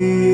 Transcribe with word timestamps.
Voltamos? 0.00 0.33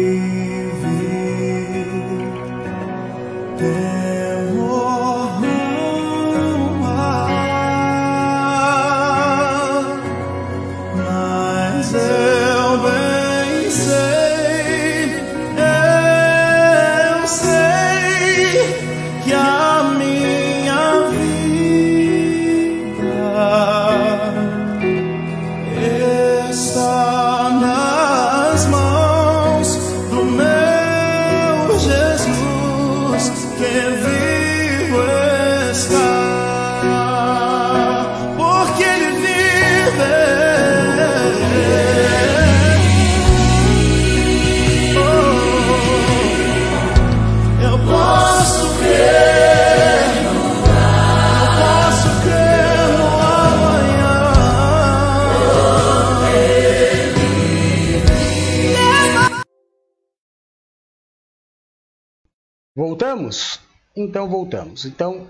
Então 64.04 64.28
voltamos. 64.28 64.84
Então 64.84 65.28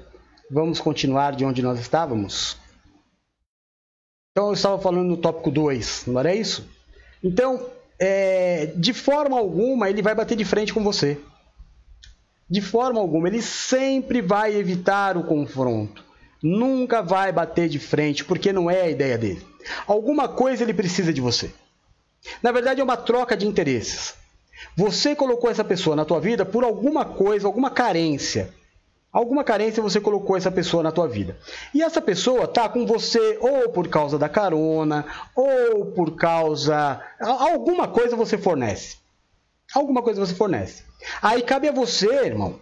vamos 0.51 0.81
continuar 0.81 1.35
de 1.35 1.45
onde 1.45 1.63
nós 1.63 1.79
estávamos. 1.81 2.57
Então 4.33 4.49
eu 4.49 4.55
estava 4.55 4.79
falando 4.79 5.09
no 5.09 5.17
tópico 5.17 5.51
2, 5.51 6.05
não 6.07 6.21
era 6.21 6.35
isso? 6.35 6.69
Então, 7.23 7.67
é, 7.99 8.73
de 8.77 8.93
forma 8.93 9.37
alguma 9.37 9.91
ele 9.91 10.01
vai 10.01 10.15
bater 10.15 10.37
de 10.37 10.45
frente 10.45 10.73
com 10.73 10.83
você. 10.83 11.19
De 12.49 12.61
forma 12.61 12.99
alguma, 13.01 13.29
ele 13.29 13.43
sempre 13.43 14.21
vai 14.21 14.57
evitar 14.57 15.17
o 15.17 15.23
confronto. 15.23 16.05
Nunca 16.43 17.01
vai 17.01 17.31
bater 17.31 17.69
de 17.69 17.79
frente, 17.79 18.25
porque 18.25 18.53
não 18.53 18.69
é 18.69 18.83
a 18.83 18.91
ideia 18.91 19.17
dele. 19.17 19.47
Alguma 19.87 20.27
coisa 20.27 20.65
ele 20.65 20.75
precisa 20.75 21.13
de 21.13 21.21
você. 21.21 21.53
Na 22.43 22.51
verdade, 22.51 22.81
é 22.81 22.85
uma 22.85 22.97
troca 22.97 23.37
de 23.37 23.47
interesses. 23.47 24.15
Você 24.77 25.15
colocou 25.15 25.49
essa 25.49 25.63
pessoa 25.63 25.95
na 25.95 26.05
tua 26.05 26.21
vida 26.21 26.45
por 26.45 26.65
alguma 26.65 27.05
coisa, 27.05 27.47
alguma 27.47 27.71
carência. 27.71 28.53
Alguma 29.13 29.43
carência 29.43 29.83
você 29.83 30.01
colocou 30.01 30.37
essa 30.37 30.53
pessoa 30.53 30.85
na 30.85 30.93
tua 30.93 31.09
vida. 31.09 31.37
E 31.75 31.83
essa 31.83 32.01
pessoa 32.01 32.47
tá 32.47 32.69
com 32.69 32.87
você 32.87 33.39
ou 33.41 33.71
por 33.71 33.89
causa 33.89 34.17
da 34.17 34.29
carona, 34.29 35.05
ou 35.35 35.87
por 35.87 36.15
causa. 36.15 37.01
Alguma 37.21 37.89
coisa 37.89 38.15
você 38.15 38.39
fornece. 38.39 38.99
Alguma 39.75 40.03
coisa 40.03 40.25
você 40.25 40.35
fornece. 40.35 40.85
Aí 41.21 41.43
cabe 41.43 41.69
a 41.69 41.73
você, 41.73 42.25
irmão, 42.25 42.61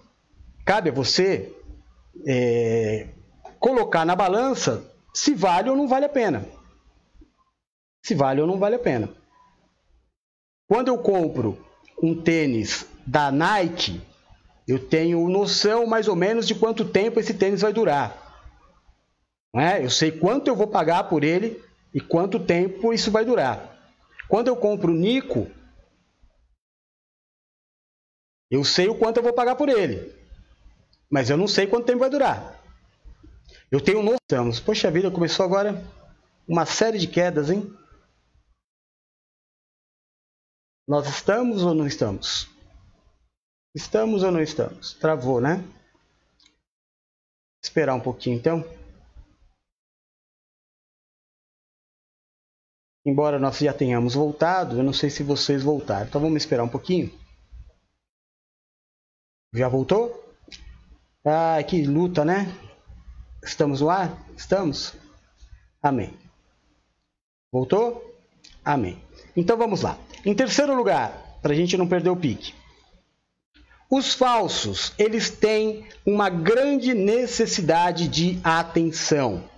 cabe 0.65 0.89
a 0.89 0.93
você 0.93 1.53
é, 2.27 3.09
colocar 3.59 4.07
na 4.07 4.17
balança 4.17 4.85
se 5.13 5.35
vale 5.35 5.69
ou 5.69 5.77
não 5.77 5.87
vale 5.87 6.07
a 6.07 6.11
pena. 6.11 6.47
Se 8.03 8.15
vale 8.15 8.41
ou 8.41 8.47
não 8.47 8.59
vale 8.59 8.77
a 8.77 8.79
pena. 8.79 9.11
Quando 10.67 10.89
eu 10.89 10.99
compro 10.99 11.59
um 12.03 12.15
tênis 12.15 12.87
da 13.07 13.31
Nike, 13.31 14.01
eu 14.69 14.79
tenho 14.87 15.27
noção 15.31 15.87
mais 15.87 16.09
ou 16.09 16.15
menos 16.15 16.47
de 16.47 16.55
quanto 16.55 16.87
tempo 16.87 17.19
esse 17.19 17.33
tênis 17.33 17.63
vai 17.63 17.73
durar. 17.73 18.29
Não 19.53 19.63
é? 19.63 19.83
Eu 19.83 19.89
sei 19.89 20.13
quanto 20.13 20.49
eu 20.49 20.55
vou 20.55 20.69
pagar 20.69 21.05
por 21.09 21.25
ele 21.25 21.65
e 21.95 22.03
quanto 22.03 22.39
tempo 22.39 22.93
isso 22.93 23.11
vai 23.11 23.25
durar. 23.25 23.77
Quando 24.29 24.49
eu 24.49 24.57
compro 24.57 24.93
o 24.93 24.95
Nico, 24.95 25.51
eu 28.51 28.63
sei 28.63 28.89
o 28.89 28.99
quanto 28.99 29.17
eu 29.17 29.23
vou 29.23 29.33
pagar 29.33 29.57
por 29.57 29.71
ele, 29.71 30.15
mas 31.09 31.31
eu 31.31 31.39
não 31.39 31.49
sei 31.49 31.67
quanto 31.67 31.87
tempo 31.87 32.01
vai 32.01 32.11
durar. 32.11 32.63
Eu 33.71 33.81
tenho 33.81 34.03
noção. 34.03 34.51
Poxa 34.65 34.91
vida, 34.91 35.11
começou 35.11 35.47
agora 35.47 35.83
uma 36.47 36.67
série 36.67 36.99
de 36.99 37.07
quedas, 37.07 37.49
hein? 37.49 37.75
Nós 40.87 41.07
estamos 41.09 41.63
ou 41.63 41.75
não 41.75 41.87
estamos? 41.87 42.58
Estamos 43.75 44.23
ou 44.23 44.33
não 44.33 44.41
estamos? 44.41 44.95
Travou, 44.95 45.41
né? 45.41 45.63
Esperar 47.63 47.95
um 47.95 48.01
pouquinho 48.01 48.37
então. 48.37 48.65
Embora 53.05 53.39
nós 53.39 53.59
já 53.59 53.73
tenhamos 53.73 54.15
voltado, 54.15 54.77
eu 54.77 54.83
não 54.85 54.93
sei 54.93 55.11
se 55.11 55.23
vocês 55.23 55.63
voltaram. 55.63 56.07
Então 56.07 56.21
vamos 56.21 56.43
esperar 56.43 56.63
um 56.63 56.69
pouquinho. 56.69 57.11
Já 59.55 59.69
voltou? 59.69 60.37
Ah, 61.25 61.63
que 61.63 61.87
luta, 61.87 62.25
né? 62.25 62.47
Estamos 63.43 63.81
no 63.81 63.89
ar? 63.89 64.15
Estamos? 64.37 64.95
Amém. 65.83 66.17
Voltou? 67.51 68.15
Amém. 68.65 69.03
Então 69.37 69.57
vamos 69.57 69.83
lá. 69.83 69.99
Em 70.25 70.35
terceiro 70.35 70.75
lugar, 70.75 71.39
para 71.41 71.53
a 71.53 71.57
gente 71.57 71.77
não 71.77 71.89
perder 71.89 72.11
o 72.11 72.17
pique. 72.17 72.58
Os 73.91 74.13
falsos, 74.13 74.93
eles 74.99 75.31
têm 75.31 75.87
uma 76.05 76.29
grande 76.29 76.93
necessidade 76.93 78.07
de 78.07 78.39
atenção. 78.45 79.49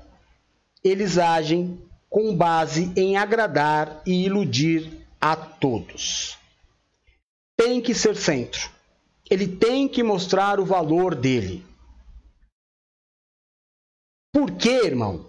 Eles 0.85 1.19
agem 1.19 1.81
com 2.09 2.35
base 2.37 2.93
em 2.97 3.17
agradar 3.17 4.03
e 4.07 4.25
iludir 4.25 5.07
a 5.21 5.35
todos. 5.35 6.39
Tem 7.57 7.81
que 7.81 7.93
ser 7.93 8.17
centro. 8.17 8.71
Ele 9.29 9.47
tem 9.47 9.89
que 9.89 10.03
mostrar 10.03 10.61
o 10.61 10.65
valor 10.65 11.15
dele. 11.15 11.65
Por 14.33 14.53
quê, 14.53 14.83
irmão? 14.85 15.27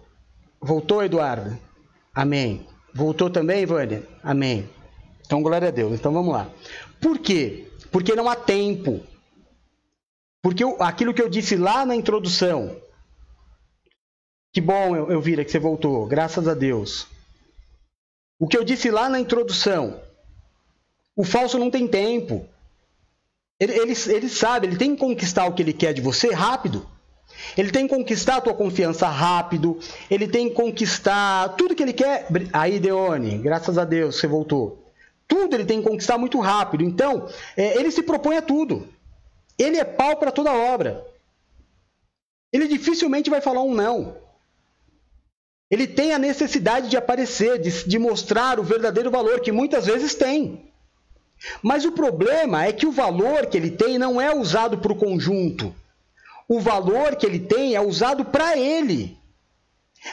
Voltou, 0.59 1.03
Eduardo? 1.03 1.57
Amém. 2.13 2.65
Voltou 2.93 3.29
também, 3.29 3.65
Vânia? 3.65 4.07
Amém. 4.23 4.69
Então, 5.25 5.41
glória 5.41 5.69
a 5.69 5.71
Deus. 5.71 5.93
Então, 5.93 6.13
vamos 6.13 6.33
lá. 6.33 6.49
Por 6.99 7.17
quê? 7.19 7.70
Porque 7.91 8.15
não 8.15 8.29
há 8.29 8.35
tempo. 8.35 9.01
Porque 10.41 10.63
eu, 10.63 10.81
aquilo 10.81 11.13
que 11.13 11.21
eu 11.21 11.29
disse 11.29 11.55
lá 11.55 11.85
na 11.85 11.95
introdução. 11.95 12.75
Que 14.53 14.61
bom, 14.61 14.95
eu, 14.95 15.21
vira 15.21 15.45
que 15.45 15.51
você 15.51 15.59
voltou. 15.59 16.07
Graças 16.07 16.47
a 16.47 16.53
Deus. 16.53 17.07
O 18.39 18.47
que 18.47 18.57
eu 18.57 18.63
disse 18.63 18.89
lá 18.89 19.07
na 19.07 19.19
introdução. 19.19 20.01
O 21.15 21.23
falso 21.23 21.59
não 21.59 21.69
tem 21.69 21.87
tempo. 21.87 22.47
Ele, 23.59 23.73
ele, 23.73 23.93
ele 24.07 24.29
sabe, 24.29 24.65
ele 24.65 24.77
tem 24.77 24.95
que 24.95 24.99
conquistar 24.99 25.45
o 25.45 25.53
que 25.53 25.61
ele 25.61 25.73
quer 25.73 25.93
de 25.93 26.01
você 26.01 26.33
rápido. 26.33 26.87
Ele 27.55 27.71
tem 27.71 27.87
que 27.87 27.95
conquistar 27.95 28.37
a 28.37 28.41
tua 28.41 28.53
confiança 28.53 29.07
rápido, 29.07 29.79
ele 30.09 30.27
tem 30.27 30.49
que 30.49 30.55
conquistar 30.55 31.49
tudo 31.49 31.75
que 31.75 31.83
ele 31.83 31.93
quer. 31.93 32.27
Aí, 32.51 32.79
Deone, 32.79 33.37
graças 33.37 33.77
a 33.77 33.85
Deus 33.85 34.15
você 34.15 34.27
voltou. 34.27 34.80
Tudo 35.31 35.55
ele 35.55 35.65
tem 35.65 35.81
que 35.81 35.87
conquistar 35.87 36.17
muito 36.17 36.39
rápido. 36.39 36.83
Então, 36.83 37.29
é, 37.55 37.77
ele 37.77 37.89
se 37.89 38.03
propõe 38.03 38.35
a 38.35 38.41
tudo. 38.41 38.87
Ele 39.57 39.77
é 39.77 39.85
pau 39.85 40.17
para 40.17 40.31
toda 40.31 40.51
obra. 40.51 41.05
Ele 42.51 42.67
dificilmente 42.67 43.29
vai 43.29 43.39
falar 43.39 43.63
um 43.63 43.73
não. 43.73 44.17
Ele 45.69 45.87
tem 45.87 46.11
a 46.11 46.19
necessidade 46.19 46.89
de 46.89 46.97
aparecer, 46.97 47.57
de, 47.59 47.87
de 47.87 47.97
mostrar 47.97 48.59
o 48.59 48.63
verdadeiro 48.63 49.09
valor, 49.09 49.39
que 49.39 49.53
muitas 49.53 49.85
vezes 49.85 50.13
tem. 50.13 50.69
Mas 51.63 51.85
o 51.85 51.93
problema 51.93 52.65
é 52.65 52.73
que 52.73 52.85
o 52.85 52.91
valor 52.91 53.45
que 53.45 53.55
ele 53.55 53.71
tem 53.71 53.97
não 53.97 54.19
é 54.19 54.35
usado 54.35 54.79
para 54.79 54.91
o 54.91 54.97
conjunto 54.97 55.73
o 56.51 56.59
valor 56.59 57.15
que 57.15 57.25
ele 57.25 57.39
tem 57.39 57.75
é 57.75 57.79
usado 57.79 58.25
para 58.25 58.57
ele. 58.57 59.17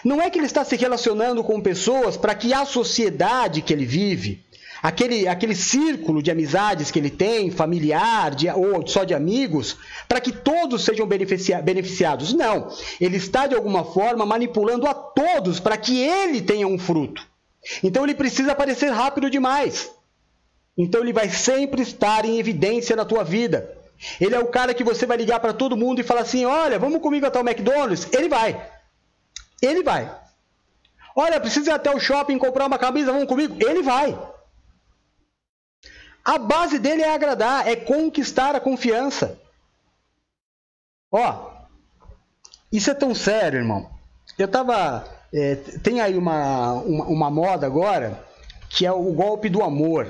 Não 0.05 0.23
é 0.23 0.31
que 0.31 0.39
ele 0.39 0.47
está 0.47 0.65
se 0.65 0.77
relacionando 0.77 1.43
com 1.43 1.61
pessoas 1.61 2.17
para 2.17 2.33
que 2.33 2.55
a 2.55 2.65
sociedade 2.65 3.61
que 3.61 3.73
ele 3.73 3.85
vive, 3.85 4.45
aquele, 4.83 5.27
aquele 5.27 5.55
círculo 5.55 6.23
de 6.23 6.31
amizades 6.31 6.91
que 6.91 6.99
ele 6.99 7.11
tem, 7.11 7.51
familiar 7.51 8.35
de, 8.35 8.49
ou 8.51 8.87
só 8.87 9.05
de 9.05 9.15
amigos, 9.15 9.77
para 10.09 10.21
que 10.21 10.33
todos 10.33 10.85
sejam 10.85 11.07
beneficia, 11.07 11.61
beneficiados. 11.61 12.33
Não. 12.33 12.69
Ele 13.01 13.17
está, 13.17 13.47
de 13.47 13.55
alguma 13.55 13.85
forma, 13.85 14.25
manipulando 14.25 14.87
a 14.87 14.95
todos 14.95 15.61
para 15.61 15.77
que 15.77 16.01
ele 16.01 16.41
tenha 16.41 16.67
um 16.67 16.79
fruto. 16.79 17.27
Então 17.83 18.05
ele 18.05 18.15
precisa 18.15 18.53
aparecer 18.53 18.91
rápido 18.91 19.31
demais. 19.31 19.91
Então 20.77 21.03
ele 21.03 21.13
vai 21.13 21.29
sempre 21.29 21.83
estar 21.83 22.25
em 22.25 22.39
evidência 22.39 22.95
na 22.95 23.05
tua 23.05 23.25
vida. 23.25 23.77
Ele 24.21 24.35
é 24.35 24.39
o 24.39 24.47
cara 24.47 24.73
que 24.73 24.85
você 24.85 25.05
vai 25.05 25.17
ligar 25.17 25.41
para 25.41 25.53
todo 25.53 25.77
mundo 25.77 26.01
e 26.01 26.05
falar 26.05 26.21
assim: 26.21 26.45
olha, 26.45 26.79
vamos 26.79 27.03
comigo 27.03 27.27
até 27.27 27.41
o 27.41 27.47
McDonald's? 27.47 28.09
Ele 28.13 28.29
vai. 28.29 28.65
Ele 29.61 29.83
vai. 29.83 30.09
Olha, 31.17 31.41
precisa 31.41 31.73
ir 31.73 31.75
até 31.75 31.91
o 31.91 31.99
shopping 31.99 32.39
comprar 32.39 32.67
uma 32.67 32.79
camisa, 32.79 33.11
vamos 33.11 33.27
comigo? 33.27 33.57
Ele 33.59 33.83
vai. 33.83 34.17
A 36.29 36.37
base 36.37 36.79
dele 36.79 37.01
é 37.01 37.15
agradar, 37.15 37.67
é 37.67 37.75
conquistar 37.75 38.55
a 38.55 38.61
confiança. 38.61 39.41
Ó, 41.11 41.53
isso 42.71 42.91
é 42.91 42.95
tão 42.95 43.15
sério, 43.15 43.61
irmão. 43.61 43.89
Eu 44.39 44.47
tava. 44.47 45.09
É, 45.33 45.55
tem 45.83 46.03
aí 46.03 46.19
uma, 46.19 46.73
uma, 46.83 47.05
uma 47.07 47.31
moda 47.31 47.67
agora 47.67 48.23
que 48.69 48.85
é 48.85 48.93
o 48.93 49.11
golpe 49.15 49.49
do 49.49 49.63
amor. 49.63 50.07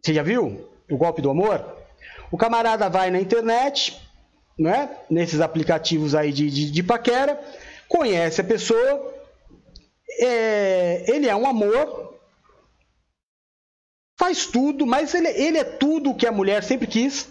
Você 0.00 0.14
já 0.14 0.22
viu 0.22 0.66
o 0.90 0.96
golpe 0.96 1.20
do 1.20 1.28
amor? 1.28 1.62
O 2.30 2.38
camarada 2.38 2.88
vai 2.88 3.10
na 3.10 3.20
internet, 3.20 4.00
né, 4.58 4.96
nesses 5.10 5.42
aplicativos 5.42 6.14
aí 6.14 6.32
de, 6.32 6.50
de, 6.50 6.70
de 6.70 6.82
paquera, 6.82 7.38
conhece 7.86 8.40
a 8.40 8.44
pessoa, 8.44 9.14
é, 10.20 11.04
ele 11.06 11.28
é 11.28 11.36
um 11.36 11.46
amor, 11.46 12.05
faz 14.18 14.46
tudo, 14.46 14.86
mas 14.86 15.14
ele, 15.14 15.28
ele 15.28 15.58
é 15.58 15.64
tudo 15.64 16.10
o 16.10 16.14
que 16.14 16.26
a 16.26 16.32
mulher 16.32 16.64
sempre 16.64 16.86
quis. 16.86 17.28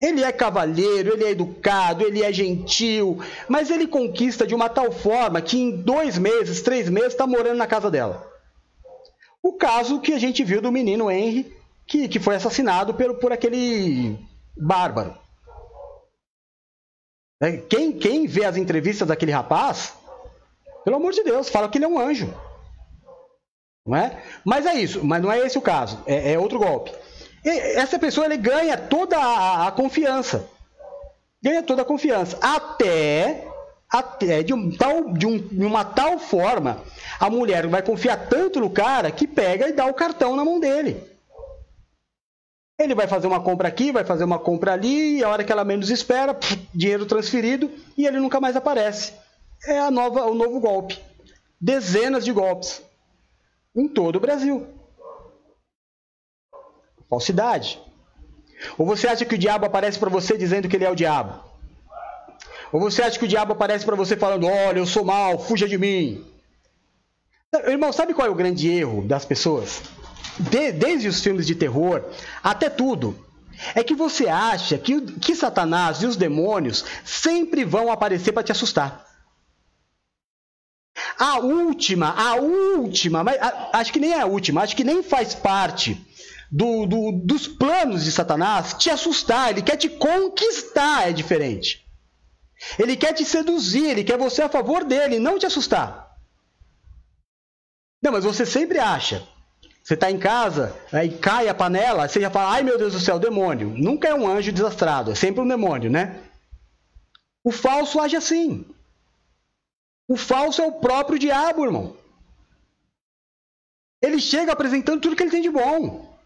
Ele 0.00 0.22
é 0.22 0.30
cavalheiro, 0.30 1.12
ele 1.12 1.24
é 1.24 1.30
educado, 1.30 2.04
ele 2.04 2.22
é 2.22 2.30
gentil, 2.32 3.18
mas 3.48 3.70
ele 3.70 3.86
conquista 3.86 4.46
de 4.46 4.54
uma 4.54 4.68
tal 4.68 4.92
forma 4.92 5.40
que 5.40 5.58
em 5.58 5.70
dois 5.70 6.18
meses, 6.18 6.60
três 6.60 6.88
meses, 6.90 7.12
está 7.12 7.26
morando 7.26 7.56
na 7.56 7.66
casa 7.66 7.90
dela. 7.90 8.30
O 9.42 9.54
caso 9.54 10.00
que 10.00 10.12
a 10.12 10.18
gente 10.18 10.44
viu 10.44 10.60
do 10.60 10.72
menino 10.72 11.10
Henry, 11.10 11.50
que, 11.86 12.08
que 12.08 12.18
foi 12.18 12.34
assassinado 12.34 12.92
por, 12.92 13.14
por 13.14 13.32
aquele 13.32 14.18
bárbaro. 14.56 15.16
É, 17.40 17.56
quem, 17.56 17.92
quem 17.92 18.26
vê 18.26 18.44
as 18.44 18.56
entrevistas 18.56 19.06
daquele 19.08 19.32
rapaz, 19.32 19.94
pelo 20.84 20.96
amor 20.96 21.12
de 21.12 21.22
Deus, 21.22 21.48
fala 21.48 21.68
que 21.68 21.78
ele 21.78 21.84
é 21.84 21.88
um 21.88 21.98
anjo. 21.98 22.34
Não 23.86 23.96
é? 23.96 24.20
Mas 24.44 24.66
é 24.66 24.74
isso, 24.74 25.04
mas 25.04 25.22
não 25.22 25.30
é 25.30 25.38
esse 25.38 25.56
o 25.56 25.62
caso, 25.62 26.02
é, 26.06 26.32
é 26.32 26.38
outro 26.38 26.58
golpe. 26.58 26.92
E 27.44 27.48
essa 27.48 27.98
pessoa 27.98 28.26
ele 28.26 28.36
ganha 28.36 28.76
toda 28.76 29.16
a, 29.16 29.68
a, 29.68 29.70
confiança. 29.70 30.48
Ganha 31.40 31.62
toda 31.62 31.82
a 31.82 31.84
confiança. 31.84 32.36
Até, 32.42 33.46
até 33.88 34.42
de, 34.42 34.52
um 34.52 34.76
tal, 34.76 35.12
de, 35.12 35.26
um, 35.26 35.38
de 35.38 35.64
uma 35.64 35.84
tal 35.84 36.18
forma, 36.18 36.82
a 37.20 37.30
mulher 37.30 37.68
vai 37.68 37.82
confiar 37.82 38.26
tanto 38.28 38.58
no 38.58 38.68
cara 38.68 39.12
que 39.12 39.28
pega 39.28 39.68
e 39.68 39.72
dá 39.72 39.86
o 39.86 39.94
cartão 39.94 40.34
na 40.34 40.44
mão 40.44 40.58
dele. 40.58 41.00
Ele 42.80 42.96
vai 42.96 43.06
fazer 43.06 43.28
uma 43.28 43.40
compra 43.40 43.68
aqui, 43.68 43.92
vai 43.92 44.04
fazer 44.04 44.24
uma 44.24 44.40
compra 44.40 44.72
ali, 44.72 45.18
e 45.18 45.24
a 45.24 45.28
hora 45.28 45.44
que 45.44 45.52
ela 45.52 45.64
menos 45.64 45.88
espera, 45.88 46.34
pff, 46.34 46.68
dinheiro 46.74 47.06
transferido 47.06 47.70
e 47.96 48.06
ele 48.06 48.18
nunca 48.18 48.40
mais 48.40 48.56
aparece. 48.56 49.12
É 49.66 49.78
a 49.78 49.90
nova, 49.90 50.24
o 50.24 50.34
novo 50.34 50.58
golpe. 50.58 50.98
Dezenas 51.60 52.24
de 52.24 52.32
golpes 52.32 52.82
em 53.76 53.88
todo 53.88 54.16
o 54.16 54.20
Brasil. 54.20 54.66
Falsidade. 57.08 57.80
Ou 58.78 58.86
você 58.86 59.06
acha 59.06 59.24
que 59.24 59.34
o 59.34 59.38
diabo 59.38 59.66
aparece 59.66 59.98
para 59.98 60.10
você 60.10 60.36
dizendo 60.36 60.68
que 60.68 60.76
ele 60.76 60.84
é 60.84 60.90
o 60.90 60.96
diabo? 60.96 61.44
Ou 62.72 62.80
você 62.80 63.02
acha 63.02 63.18
que 63.18 63.24
o 63.24 63.28
diabo 63.28 63.52
aparece 63.52 63.84
para 63.84 63.94
você 63.94 64.16
falando: 64.16 64.46
"Olha, 64.46 64.78
eu 64.78 64.86
sou 64.86 65.04
mal, 65.04 65.38
fuja 65.38 65.68
de 65.68 65.78
mim"? 65.78 66.24
Irmão, 67.66 67.92
sabe 67.92 68.12
qual 68.12 68.26
é 68.26 68.30
o 68.30 68.34
grande 68.34 68.68
erro 68.68 69.02
das 69.02 69.24
pessoas? 69.24 69.82
de, 70.38 70.72
desde 70.72 71.08
os 71.08 71.20
filmes 71.20 71.46
de 71.46 71.54
terror 71.54 72.02
até 72.42 72.68
tudo, 72.68 73.16
é 73.74 73.82
que 73.82 73.94
você 73.94 74.28
acha 74.28 74.76
que, 74.76 75.00
que 75.00 75.34
Satanás 75.34 76.02
e 76.02 76.06
os 76.06 76.16
demônios 76.16 76.84
sempre 77.04 77.64
vão 77.64 77.90
aparecer 77.90 78.32
para 78.32 78.42
te 78.42 78.52
assustar. 78.52 79.05
A 81.18 81.38
última, 81.38 82.10
a 82.10 82.36
última, 82.36 83.24
mas 83.24 83.40
a, 83.40 83.70
acho 83.74 83.92
que 83.92 83.98
nem 83.98 84.12
é 84.12 84.20
a 84.20 84.26
última, 84.26 84.62
acho 84.62 84.76
que 84.76 84.84
nem 84.84 85.02
faz 85.02 85.34
parte 85.34 86.00
do, 86.50 86.86
do, 86.86 87.12
dos 87.12 87.46
planos 87.48 88.04
de 88.04 88.12
Satanás 88.12 88.74
te 88.74 88.90
assustar, 88.90 89.50
ele 89.50 89.62
quer 89.62 89.76
te 89.76 89.88
conquistar, 89.88 91.08
é 91.08 91.12
diferente. 91.12 91.84
Ele 92.78 92.96
quer 92.96 93.12
te 93.12 93.24
seduzir, 93.24 93.84
ele 93.84 94.04
quer 94.04 94.18
você 94.18 94.42
a 94.42 94.48
favor 94.48 94.84
dele, 94.84 95.18
não 95.18 95.38
te 95.38 95.46
assustar. 95.46 96.16
Não, 98.02 98.12
mas 98.12 98.24
você 98.24 98.44
sempre 98.46 98.78
acha 98.78 99.26
você 99.86 99.94
está 99.94 100.10
em 100.10 100.18
casa, 100.18 100.74
aí 100.92 101.16
cai 101.16 101.48
a 101.48 101.54
panela, 101.54 102.08
você 102.08 102.20
já 102.20 102.28
fala, 102.28 102.54
ai 102.54 102.62
meu 102.64 102.76
Deus 102.76 102.92
do 102.92 102.98
céu, 102.98 103.20
demônio. 103.20 103.72
Nunca 103.76 104.08
é 104.08 104.14
um 104.14 104.26
anjo 104.26 104.50
desastrado, 104.50 105.12
é 105.12 105.14
sempre 105.14 105.40
um 105.40 105.46
demônio, 105.46 105.88
né? 105.88 106.22
O 107.44 107.52
falso 107.52 108.00
age 108.00 108.16
assim. 108.16 108.64
O 110.08 110.16
falso 110.16 110.62
é 110.62 110.66
o 110.66 110.72
próprio 110.72 111.18
diabo, 111.18 111.64
irmão. 111.64 111.96
Ele 114.00 114.20
chega 114.20 114.52
apresentando 114.52 115.00
tudo 115.00 115.16
que 115.16 115.22
ele 115.22 115.30
tem 115.30 115.42
de 115.42 115.50
bom. 115.50 116.16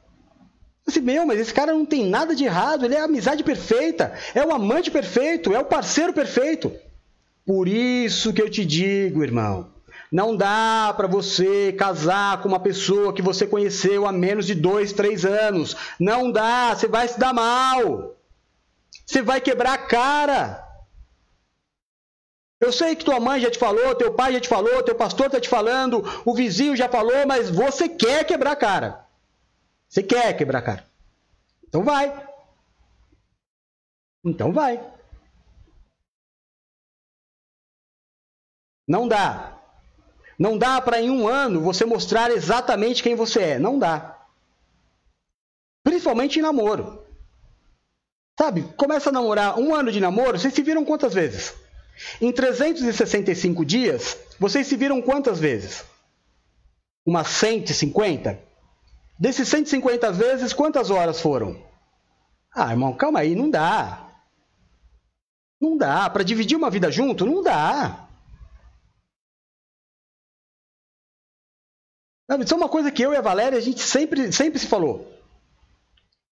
Assim, 0.87 1.01
meu, 1.01 1.25
mas 1.25 1.39
esse 1.39 1.55
cara 1.55 1.73
não 1.73 1.87
tem 1.87 2.07
nada 2.07 2.35
de 2.35 2.45
errado, 2.45 2.85
ele 2.85 2.95
é 2.95 3.01
a 3.01 3.05
amizade 3.05 3.45
perfeita, 3.45 4.13
é 4.35 4.45
o 4.45 4.53
amante 4.53 4.91
perfeito, 4.91 5.55
é 5.55 5.59
o 5.59 5.65
parceiro 5.65 6.13
perfeito. 6.13 6.73
Por 7.47 7.69
isso 7.69 8.33
que 8.33 8.43
eu 8.43 8.51
te 8.51 8.65
digo, 8.65 9.23
irmão, 9.23 9.71
não 10.11 10.37
dá 10.37 10.93
para 10.97 11.07
você 11.07 11.73
casar 11.73 12.43
com 12.43 12.49
uma 12.49 12.59
pessoa 12.59 13.13
que 13.13 13.23
você 13.23 13.47
conheceu 13.47 14.07
há 14.07 14.13
menos 14.13 14.47
de 14.47 14.55
dois, 14.55 14.93
três 14.93 15.25
anos. 15.25 15.77
Não 15.99 16.31
dá, 16.31 16.75
você 16.75 16.89
vai 16.89 17.07
se 17.07 17.19
dar 17.19 17.33
mal. 17.33 18.17
Você 19.07 19.23
vai 19.23 19.41
quebrar 19.41 19.75
a 19.75 19.79
cara. 19.79 20.70
Eu 22.61 22.71
sei 22.71 22.95
que 22.95 23.05
tua 23.05 23.19
mãe 23.19 23.41
já 23.41 23.51
te 23.51 23.59
falou, 23.59 23.95
teu 23.95 24.13
pai 24.13 24.35
já 24.35 24.41
te 24.41 24.49
falou, 24.49 24.83
teu 24.83 24.95
pastor 24.95 25.27
está 25.27 25.41
te 25.41 25.49
falando, 25.49 26.05
o 26.27 26.35
vizinho 26.35 26.77
já 26.77 26.89
falou, 26.89 27.27
mas 27.27 27.49
você 27.49 27.89
quer 27.89 28.25
quebrar 28.25 28.53
a 28.53 28.57
cara. 28.57 29.07
Você 29.89 30.03
quer 30.03 30.37
quebrar 30.37 30.59
a 30.59 30.63
cara. 30.63 30.87
Então 31.67 31.83
vai. 31.83 32.29
Então 34.23 34.53
vai. 34.53 34.79
Não 38.87 39.09
dá. 39.09 39.59
Não 40.39 40.59
dá 40.59 40.81
para 40.83 41.01
em 41.01 41.11
um 41.11 41.27
ano 41.27 41.63
você 41.63 41.87
mostrar 41.87 42.31
exatamente 42.31 43.03
quem 43.03 43.15
você 43.15 43.41
é. 43.41 43.59
Não 43.59 43.79
dá. 43.79 44.19
Principalmente 45.83 46.39
em 46.39 46.43
namoro. 46.43 47.07
Sabe, 48.39 48.63
começa 48.77 49.09
a 49.09 49.13
namorar 49.13 49.59
um 49.59 49.75
ano 49.75 49.91
de 49.91 50.01
namoro, 50.01 50.39
vocês 50.39 50.53
se 50.53 50.63
viram 50.63 50.85
quantas 50.85 51.15
vezes? 51.15 51.55
Em 52.21 52.33
365 52.33 53.65
dias, 53.65 54.19
vocês 54.39 54.67
se 54.67 54.77
viram 54.77 55.03
quantas 55.03 55.39
vezes? 55.39 55.85
Umas 57.05 57.29
150? 57.29 58.39
Desses 59.19 59.49
150 59.49 60.13
vezes, 60.13 60.53
quantas 60.53 60.91
horas 60.91 61.21
foram? 61.21 61.63
Ah, 62.55 62.71
irmão, 62.71 62.95
calma 62.95 63.21
aí, 63.21 63.35
não 63.35 63.51
dá. 63.51 64.09
Não 65.61 65.77
dá. 65.77 66.09
Para 66.09 66.25
dividir 66.25 66.57
uma 66.57 66.71
vida 66.71 66.91
junto, 66.91 67.27
não 67.27 67.43
dá. 67.43 68.09
Isso 72.43 72.55
é 72.55 72.57
uma 72.57 72.69
coisa 72.69 72.91
que 72.91 73.03
eu 73.03 73.13
e 73.13 73.17
a 73.17 73.21
Valéria, 73.21 73.59
a 73.59 73.61
gente 73.61 73.81
sempre, 73.81 74.33
sempre 74.33 74.59
se 74.59 74.67
falou. 74.67 75.13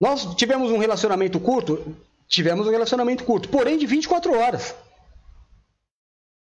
Nós 0.01 0.35
tivemos 0.35 0.71
um 0.71 0.77
relacionamento 0.77 1.39
curto, 1.39 1.95
tivemos 2.27 2.67
um 2.67 2.71
relacionamento 2.71 3.23
curto, 3.23 3.47
porém 3.47 3.77
de 3.77 3.85
24 3.85 4.33
horas. 4.37 4.75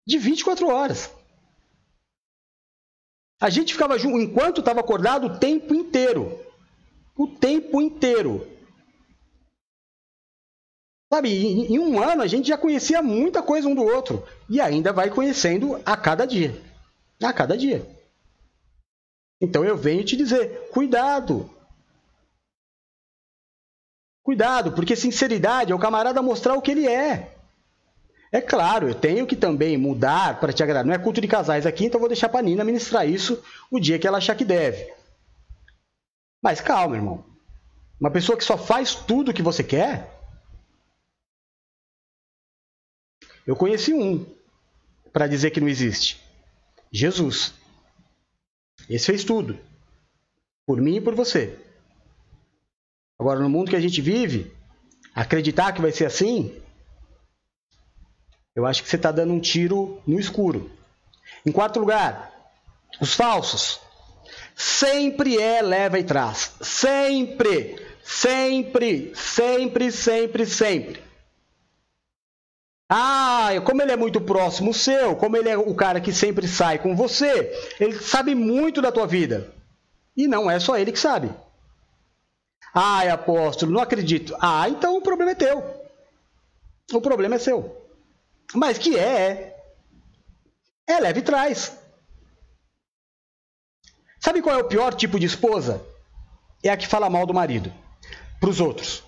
De 0.06 0.18
24 0.18 0.68
horas. 0.68 1.10
A 3.40 3.50
gente 3.50 3.72
ficava 3.72 3.98
junto 3.98 4.20
enquanto 4.20 4.60
estava 4.60 4.80
acordado 4.80 5.26
o 5.26 5.38
tempo 5.38 5.74
inteiro. 5.74 6.38
O 7.16 7.26
tempo 7.26 7.80
inteiro. 7.80 8.48
Sabe, 11.12 11.28
em, 11.28 11.74
em 11.74 11.78
um 11.78 12.00
ano 12.00 12.22
a 12.22 12.26
gente 12.26 12.48
já 12.48 12.56
conhecia 12.56 13.02
muita 13.02 13.42
coisa 13.42 13.68
um 13.68 13.74
do 13.74 13.82
outro. 13.82 14.26
E 14.48 14.60
ainda 14.60 14.92
vai 14.92 15.10
conhecendo 15.10 15.80
a 15.84 15.96
cada 15.96 16.24
dia. 16.24 16.54
A 17.22 17.32
cada 17.32 17.56
dia. 17.56 17.84
Então 19.40 19.64
eu 19.64 19.76
venho 19.76 20.04
te 20.04 20.16
dizer: 20.16 20.68
cuidado. 20.70 21.50
Cuidado, 24.22 24.72
porque 24.72 24.94
sinceridade 24.94 25.72
é 25.72 25.74
o 25.74 25.80
camarada 25.80 26.22
mostrar 26.22 26.54
o 26.54 26.62
que 26.62 26.70
ele 26.70 26.86
é. 26.86 27.31
É 28.34 28.40
claro, 28.40 28.88
eu 28.88 28.94
tenho 28.94 29.26
que 29.26 29.36
também 29.36 29.76
mudar 29.76 30.40
para 30.40 30.54
te 30.54 30.62
agradar. 30.62 30.86
Não 30.86 30.94
é 30.94 30.98
culto 30.98 31.20
de 31.20 31.28
casais 31.28 31.66
aqui, 31.66 31.84
então 31.84 32.00
vou 32.00 32.08
deixar 32.08 32.30
para 32.30 32.40
Nina 32.40 32.64
ministrar 32.64 33.06
isso 33.06 33.44
o 33.70 33.78
dia 33.78 33.98
que 33.98 34.06
ela 34.06 34.16
achar 34.16 34.34
que 34.34 34.44
deve. 34.44 34.90
Mas 36.42 36.58
calma, 36.58 36.96
irmão. 36.96 37.22
Uma 38.00 38.10
pessoa 38.10 38.36
que 38.38 38.42
só 38.42 38.56
faz 38.56 38.94
tudo 38.94 39.30
o 39.30 39.34
que 39.34 39.42
você 39.42 39.62
quer. 39.62 40.10
Eu 43.46 43.54
conheci 43.54 43.92
um 43.92 44.24
para 45.12 45.26
dizer 45.26 45.50
que 45.50 45.60
não 45.60 45.68
existe: 45.68 46.18
Jesus. 46.90 47.52
Esse 48.88 49.06
fez 49.06 49.24
tudo. 49.24 49.58
Por 50.66 50.80
mim 50.80 50.96
e 50.96 51.00
por 51.00 51.14
você. 51.14 51.58
Agora, 53.18 53.40
no 53.40 53.50
mundo 53.50 53.70
que 53.70 53.76
a 53.76 53.80
gente 53.80 54.00
vive, 54.00 54.52
acreditar 55.14 55.72
que 55.72 55.82
vai 55.82 55.92
ser 55.92 56.06
assim, 56.06 56.60
eu 58.54 58.66
acho 58.66 58.82
que 58.82 58.88
você 58.88 58.96
está 58.96 59.10
dando 59.10 59.32
um 59.32 59.40
tiro 59.40 60.00
no 60.06 60.18
escuro. 60.18 60.70
Em 61.44 61.50
quarto 61.52 61.80
lugar, 61.80 62.32
os 63.00 63.14
falsos. 63.14 63.80
sempre 64.54 65.40
é 65.40 65.62
leva 65.62 65.98
e 65.98 66.04
traz. 66.04 66.54
Sempre, 66.60 67.76
sempre, 68.04 69.12
sempre, 69.14 69.90
sempre, 69.90 70.46
sempre. 70.46 71.02
Ah, 72.88 73.48
como 73.64 73.80
ele 73.80 73.92
é 73.92 73.96
muito 73.96 74.20
próximo 74.20 74.74
seu, 74.74 75.16
como 75.16 75.34
ele 75.36 75.48
é 75.48 75.56
o 75.56 75.74
cara 75.74 75.98
que 75.98 76.12
sempre 76.12 76.46
sai 76.46 76.78
com 76.78 76.94
você, 76.94 77.50
ele 77.80 77.98
sabe 77.98 78.34
muito 78.34 78.82
da 78.82 78.92
tua 78.92 79.06
vida. 79.06 79.50
E 80.14 80.28
não 80.28 80.50
é 80.50 80.60
só 80.60 80.76
ele 80.76 80.92
que 80.92 80.98
sabe. 80.98 81.30
Ah, 82.74 83.02
apóstolo, 83.10 83.72
não 83.72 83.80
acredito. 83.80 84.36
Ah, 84.38 84.68
então 84.68 84.96
o 84.96 85.02
problema 85.02 85.32
é 85.32 85.34
teu. 85.34 85.64
O 86.92 87.00
problema 87.00 87.36
é 87.36 87.38
seu. 87.38 87.81
Mas 88.54 88.78
que 88.78 88.98
é, 88.98 89.02
é. 89.02 89.56
É 90.86 91.00
leve 91.00 91.20
e 91.20 91.22
traz. 91.22 91.72
Sabe 94.20 94.42
qual 94.42 94.56
é 94.56 94.62
o 94.62 94.68
pior 94.68 94.94
tipo 94.94 95.18
de 95.18 95.26
esposa? 95.26 95.84
É 96.62 96.68
a 96.68 96.76
que 96.76 96.86
fala 96.86 97.10
mal 97.10 97.26
do 97.26 97.34
marido 97.34 97.72
para 98.38 98.50
os 98.50 98.60
outros. 98.60 99.02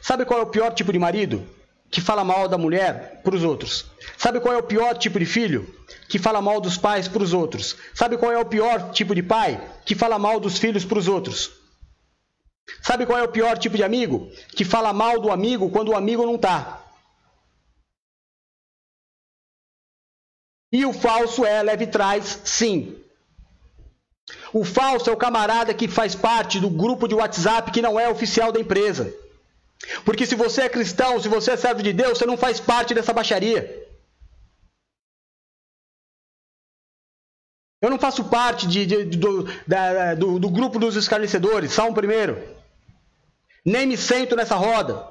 Sabe 0.00 0.24
qual 0.24 0.40
é 0.40 0.42
o 0.42 0.46
pior 0.46 0.72
tipo 0.74 0.92
de 0.92 0.98
marido? 0.98 1.46
Que 1.90 2.00
fala 2.00 2.24
mal 2.24 2.48
da 2.48 2.58
mulher 2.58 3.20
para 3.22 3.34
os 3.34 3.44
outros. 3.44 3.86
Sabe 4.16 4.40
qual 4.40 4.54
é 4.54 4.58
o 4.58 4.62
pior 4.62 4.96
tipo 4.96 5.18
de 5.18 5.26
filho? 5.26 5.72
Que 6.08 6.18
fala 6.18 6.40
mal 6.40 6.60
dos 6.60 6.76
pais 6.76 7.08
para 7.08 7.22
os 7.22 7.32
outros. 7.32 7.76
Sabe 7.94 8.16
qual 8.16 8.32
é 8.32 8.38
o 8.38 8.44
pior 8.44 8.92
tipo 8.92 9.14
de 9.14 9.22
pai? 9.22 9.60
Que 9.84 9.94
fala 9.94 10.18
mal 10.18 10.40
dos 10.40 10.58
filhos 10.58 10.84
para 10.84 10.98
os 10.98 11.08
outros. 11.08 11.50
Sabe 12.82 13.06
qual 13.06 13.18
é 13.18 13.22
o 13.22 13.28
pior 13.28 13.58
tipo 13.58 13.76
de 13.76 13.84
amigo? 13.84 14.30
Que 14.56 14.64
fala 14.64 14.92
mal 14.92 15.20
do 15.20 15.30
amigo 15.30 15.70
quando 15.70 15.90
o 15.90 15.96
amigo 15.96 16.24
não 16.24 16.36
está. 16.36 16.81
E 20.72 20.86
o 20.86 20.92
falso 20.92 21.44
é 21.44 21.62
leve 21.62 21.86
trás, 21.86 22.40
sim. 22.44 22.98
O 24.52 24.64
falso 24.64 25.10
é 25.10 25.12
o 25.12 25.16
camarada 25.16 25.74
que 25.74 25.86
faz 25.86 26.14
parte 26.14 26.58
do 26.58 26.70
grupo 26.70 27.06
de 27.06 27.14
WhatsApp 27.14 27.70
que 27.70 27.82
não 27.82 28.00
é 28.00 28.08
oficial 28.08 28.50
da 28.50 28.58
empresa. 28.58 29.14
Porque 30.04 30.24
se 30.24 30.34
você 30.34 30.62
é 30.62 30.68
cristão, 30.68 31.20
se 31.20 31.28
você 31.28 31.52
é 31.52 31.56
servo 31.56 31.82
de 31.82 31.92
Deus, 31.92 32.16
você 32.16 32.24
não 32.24 32.38
faz 32.38 32.58
parte 32.58 32.94
dessa 32.94 33.12
baixaria. 33.12 33.82
Eu 37.82 37.90
não 37.90 37.98
faço 37.98 38.24
parte 38.24 38.66
de, 38.66 38.86
de, 38.86 39.04
do, 39.04 39.42
da, 39.66 40.14
do, 40.14 40.38
do, 40.38 40.48
grupo 40.48 40.78
dos 40.78 40.94
escarnecedores, 40.94 41.72
Salmo 41.72 41.94
primeiro. 41.94 42.40
Nem 43.64 43.86
me 43.86 43.96
sento 43.96 44.36
nessa 44.36 44.54
roda. 44.54 45.10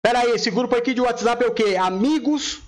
Peraí, 0.00 0.30
esse 0.30 0.50
grupo 0.52 0.76
aqui 0.76 0.94
de 0.94 1.00
WhatsApp 1.00 1.44
é 1.44 1.48
o 1.48 1.54
quê? 1.54 1.76
Amigos 1.76 2.62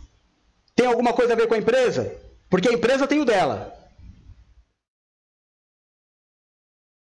tem 0.78 0.86
alguma 0.86 1.12
coisa 1.12 1.32
a 1.32 1.36
ver 1.36 1.48
com 1.48 1.54
a 1.54 1.58
empresa? 1.58 2.16
Porque 2.48 2.68
a 2.68 2.72
empresa 2.72 3.04
tem 3.04 3.20
o 3.20 3.24
dela. 3.24 3.76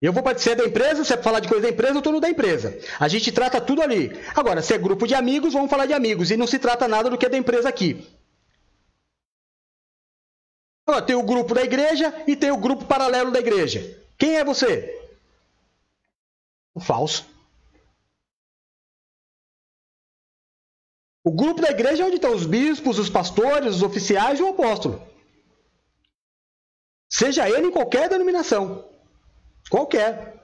Eu 0.01 0.11
vou 0.11 0.23
participar 0.23 0.55
da 0.55 0.65
empresa, 0.65 1.13
é 1.13 1.17
falar 1.21 1.39
de 1.39 1.47
coisa 1.47 1.61
da 1.61 1.69
empresa, 1.69 1.93
eu 1.93 1.99
estou 1.99 2.13
no 2.13 2.19
da 2.19 2.27
empresa. 2.27 2.79
A 2.99 3.07
gente 3.07 3.31
trata 3.31 3.61
tudo 3.61 3.83
ali. 3.83 4.09
Agora, 4.35 4.63
se 4.63 4.73
é 4.73 4.77
grupo 4.79 5.05
de 5.05 5.13
amigos, 5.13 5.53
vamos 5.53 5.69
falar 5.69 5.85
de 5.85 5.93
amigos. 5.93 6.31
E 6.31 6.37
não 6.37 6.47
se 6.47 6.57
trata 6.57 6.87
nada 6.87 7.11
do 7.11 7.17
que 7.17 7.27
é 7.27 7.29
da 7.29 7.37
empresa 7.37 7.69
aqui. 7.69 8.07
Ó, 10.87 10.99
tem 10.99 11.15
o 11.15 11.21
grupo 11.21 11.53
da 11.53 11.61
igreja 11.61 12.11
e 12.25 12.35
tem 12.35 12.49
o 12.49 12.57
grupo 12.57 12.85
paralelo 12.85 13.29
da 13.29 13.39
igreja. 13.39 14.03
Quem 14.17 14.37
é 14.37 14.43
você? 14.43 14.99
O 16.73 16.79
falso. 16.79 17.23
O 21.23 21.31
grupo 21.31 21.61
da 21.61 21.69
igreja 21.69 22.03
é 22.03 22.05
onde 22.05 22.15
estão 22.15 22.33
os 22.33 22.45
bispos, 22.45 22.97
os 22.97 23.09
pastores, 23.09 23.75
os 23.75 23.83
oficiais 23.83 24.39
e 24.39 24.43
o 24.43 24.49
apóstolo. 24.49 25.01
Seja 27.09 27.49
ele 27.49 27.67
em 27.67 27.71
qualquer 27.71 28.07
denominação. 28.07 28.85
Qualquer. 29.69 30.39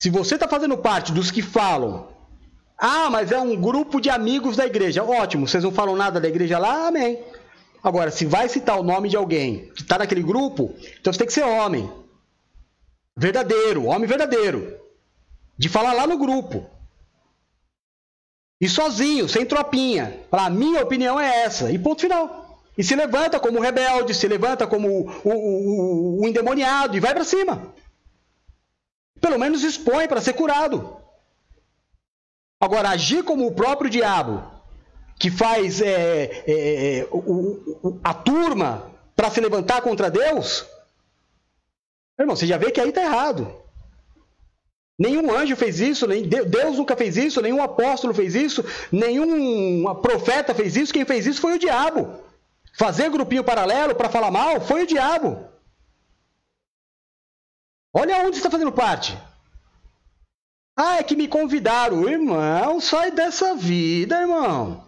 Se 0.00 0.10
você 0.10 0.36
está 0.36 0.46
fazendo 0.46 0.78
parte 0.78 1.10
dos 1.10 1.30
que 1.30 1.42
falam, 1.42 2.08
ah, 2.76 3.10
mas 3.10 3.32
é 3.32 3.40
um 3.40 3.60
grupo 3.60 4.00
de 4.00 4.08
amigos 4.08 4.56
da 4.56 4.64
igreja, 4.64 5.02
ótimo, 5.02 5.48
vocês 5.48 5.64
não 5.64 5.72
falam 5.72 5.96
nada 5.96 6.20
da 6.20 6.28
igreja 6.28 6.58
lá, 6.58 6.86
amém. 6.86 7.22
Agora, 7.82 8.10
se 8.10 8.24
vai 8.24 8.48
citar 8.48 8.78
o 8.78 8.84
nome 8.84 9.08
de 9.08 9.16
alguém 9.16 9.70
que 9.70 9.82
está 9.82 9.98
naquele 9.98 10.22
grupo, 10.22 10.74
então 11.00 11.12
você 11.12 11.18
tem 11.18 11.26
que 11.26 11.32
ser 11.32 11.44
homem. 11.44 11.90
Verdadeiro, 13.16 13.86
homem 13.86 14.08
verdadeiro. 14.08 14.78
De 15.56 15.68
falar 15.68 15.92
lá 15.92 16.06
no 16.06 16.16
grupo. 16.16 16.77
E 18.60 18.68
sozinho, 18.68 19.28
sem 19.28 19.46
tropinha. 19.46 20.20
A 20.32 20.50
minha 20.50 20.82
opinião 20.82 21.18
é 21.18 21.42
essa. 21.42 21.70
E 21.70 21.78
ponto 21.78 22.00
final. 22.00 22.48
E 22.76 22.82
se 22.84 22.94
levanta 22.94 23.40
como 23.40 23.60
rebelde, 23.60 24.14
se 24.14 24.26
levanta 24.28 24.66
como 24.66 24.88
o, 24.88 25.10
o, 25.24 25.32
o, 25.32 26.20
o 26.22 26.28
endemoniado 26.28 26.96
e 26.96 27.00
vai 27.00 27.14
para 27.14 27.24
cima. 27.24 27.74
Pelo 29.20 29.38
menos 29.38 29.64
expõe 29.64 30.06
para 30.06 30.20
ser 30.20 30.32
curado. 30.34 30.96
Agora, 32.60 32.90
agir 32.90 33.22
como 33.24 33.46
o 33.46 33.54
próprio 33.54 33.90
diabo, 33.90 34.42
que 35.18 35.30
faz 35.30 35.80
é, 35.80 36.24
é, 36.46 36.98
é, 37.00 37.08
a 38.02 38.14
turma 38.14 38.90
para 39.14 39.30
se 39.30 39.40
levantar 39.40 39.80
contra 39.82 40.10
Deus, 40.10 40.66
irmão, 42.18 42.36
você 42.36 42.46
já 42.46 42.56
vê 42.56 42.70
que 42.70 42.80
aí 42.80 42.88
está 42.88 43.02
errado. 43.02 43.52
Nenhum 44.98 45.32
anjo 45.32 45.54
fez 45.54 45.78
isso, 45.78 46.08
nem 46.08 46.24
Deus 46.24 46.76
nunca 46.76 46.96
fez 46.96 47.16
isso, 47.16 47.40
nenhum 47.40 47.62
apóstolo 47.62 48.12
fez 48.12 48.34
isso, 48.34 48.64
nenhum 48.90 49.84
profeta 50.02 50.52
fez 50.52 50.76
isso. 50.76 50.92
Quem 50.92 51.04
fez 51.04 51.24
isso 51.24 51.40
foi 51.40 51.54
o 51.54 51.58
diabo. 51.58 52.16
Fazer 52.76 53.08
grupinho 53.08 53.44
paralelo 53.44 53.94
para 53.94 54.08
falar 54.08 54.30
mal 54.30 54.60
foi 54.60 54.82
o 54.82 54.86
diabo. 54.86 55.46
Olha 57.94 58.18
onde 58.18 58.36
está 58.36 58.50
fazendo 58.50 58.72
parte. 58.72 59.16
Ah, 60.76 60.96
é 60.98 61.02
que 61.02 61.16
me 61.16 61.28
convidaram. 61.28 62.08
Irmão, 62.08 62.80
sai 62.80 63.10
dessa 63.12 63.54
vida, 63.54 64.20
irmão. 64.20 64.84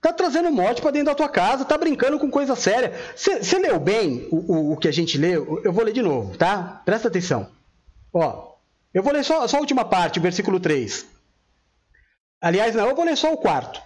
Tá 0.00 0.12
trazendo 0.12 0.50
morte 0.50 0.80
para 0.80 0.92
dentro 0.92 1.06
da 1.06 1.14
tua 1.14 1.28
casa, 1.28 1.64
tá 1.64 1.76
brincando 1.76 2.18
com 2.18 2.30
coisa 2.30 2.56
séria. 2.56 2.94
Você 3.14 3.58
leu 3.58 3.78
bem 3.78 4.26
o, 4.30 4.36
o, 4.36 4.72
o 4.72 4.76
que 4.76 4.88
a 4.88 4.92
gente 4.92 5.18
leu? 5.18 5.60
Eu 5.62 5.72
vou 5.72 5.84
ler 5.84 5.92
de 5.92 6.02
novo, 6.02 6.36
tá? 6.36 6.80
Presta 6.84 7.08
atenção. 7.08 7.48
Ó, 8.12 8.49
eu 8.92 9.02
vou 9.02 9.12
ler 9.12 9.24
só, 9.24 9.46
só 9.46 9.56
a 9.56 9.60
última 9.60 9.84
parte, 9.84 10.18
versículo 10.18 10.58
3. 10.58 11.06
Aliás, 12.40 12.74
não, 12.74 12.88
eu 12.88 12.96
vou 12.96 13.04
ler 13.04 13.16
só 13.16 13.32
o 13.32 13.36
quarto. 13.36 13.80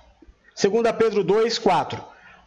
2 0.61 0.97
Pedro 0.97 1.25
2, 1.25 1.59
4. 1.59 2.03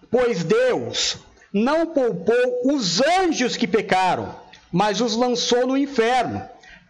Pois 0.09 0.43
Deus 0.43 1.17
não 1.53 1.87
poupou 1.87 2.61
os 2.65 3.01
anjos 3.01 3.57
que 3.57 3.67
pecaram, 3.67 4.33
mas 4.71 5.01
os 5.01 5.15
lançou 5.15 5.67
no 5.67 5.77
inferno, 5.77 6.41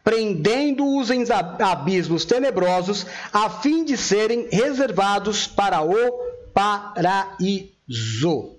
prendendo-os 0.03 1.09
em 1.09 1.23
abismos 1.31 2.25
tenebrosos, 2.25 3.05
a 3.33 3.49
fim 3.49 3.83
de 3.83 3.97
serem 3.97 4.47
reservados 4.51 5.47
para 5.47 5.81
o 5.81 6.11
paraíso. 6.53 8.55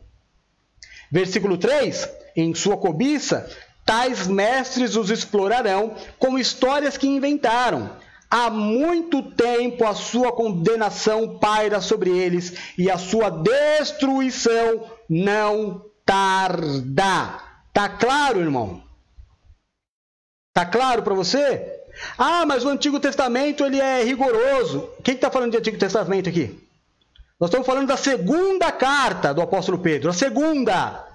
Versículo 1.10 1.56
3: 1.56 2.08
Em 2.36 2.54
sua 2.54 2.76
cobiça 2.76 3.48
Tais 3.88 4.26
mestres 4.26 4.96
os 4.96 5.08
explorarão 5.08 5.94
com 6.18 6.38
histórias 6.38 6.98
que 6.98 7.08
inventaram. 7.08 7.90
Há 8.30 8.50
muito 8.50 9.22
tempo 9.22 9.86
a 9.86 9.94
sua 9.94 10.30
condenação 10.30 11.38
paira 11.38 11.80
sobre 11.80 12.10
eles 12.10 12.74
e 12.76 12.90
a 12.90 12.98
sua 12.98 13.30
destruição 13.30 14.84
não 15.08 15.86
tarda. 16.04 17.40
Tá 17.72 17.88
claro, 17.88 18.40
irmão? 18.40 18.82
Tá 20.52 20.66
claro 20.66 21.02
para 21.02 21.14
você? 21.14 21.80
Ah, 22.18 22.44
mas 22.44 22.66
o 22.66 22.68
Antigo 22.68 23.00
Testamento 23.00 23.64
ele 23.64 23.80
é 23.80 24.04
rigoroso. 24.04 24.86
Quem 25.02 25.14
está 25.14 25.30
falando 25.30 25.52
de 25.52 25.56
Antigo 25.56 25.78
Testamento 25.78 26.28
aqui? 26.28 26.62
Nós 27.40 27.48
estamos 27.48 27.66
falando 27.66 27.86
da 27.86 27.96
segunda 27.96 28.70
carta 28.70 29.32
do 29.32 29.40
apóstolo 29.40 29.78
Pedro, 29.78 30.10
a 30.10 30.12
segunda 30.12 31.07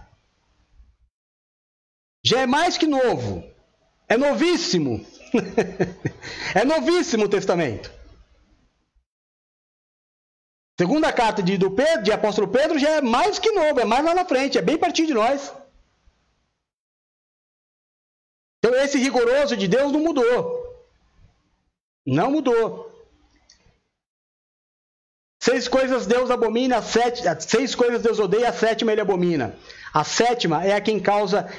já 2.24 2.42
é 2.42 2.46
mais 2.46 2.78
que 2.78 2.88
novo. 2.88 3.44
É 4.08 4.18
novíssimo. 4.18 5.06
é 6.56 6.64
novíssimo 6.64 7.26
o 7.26 7.30
testamento. 7.30 7.92
Segunda 10.80 11.14
carta 11.14 11.44
de, 11.44 11.58
do 11.58 11.72
Pedro, 11.72 12.04
de 12.04 12.12
apóstolo 12.12 12.48
Pedro 12.48 12.80
já 12.80 12.90
é 12.90 13.02
mais 13.02 13.38
que 13.38 13.52
novo, 13.52 13.80
é 13.80 13.86
mais 13.86 14.04
lá 14.04 14.14
na 14.14 14.26
frente, 14.26 14.58
é 14.58 14.62
bem 14.62 14.78
pertinho 14.78 15.08
de 15.08 15.14
nós. 15.14 15.54
Então 18.58 18.74
esse 18.76 18.98
rigoroso 18.98 19.56
de 19.56 19.68
Deus 19.68 19.92
não 19.92 20.00
mudou. 20.00 20.64
Não 22.06 22.32
mudou. 22.32 22.92
Seis 25.40 25.68
coisas 25.68 26.08
Deus 26.08 26.32
abomina, 26.32 26.82
sete, 26.82 27.22
seis 27.42 27.76
coisas 27.76 28.02
Deus 28.02 28.18
odeia, 28.18 28.50
a 28.50 28.54
sétima 28.54 28.94
ele 28.94 29.02
abomina. 29.02 29.56
A 29.94 30.04
sétima 30.04 30.66
é 30.66 30.74
a 30.74 30.82
quem 30.82 31.00
causa 31.00 31.50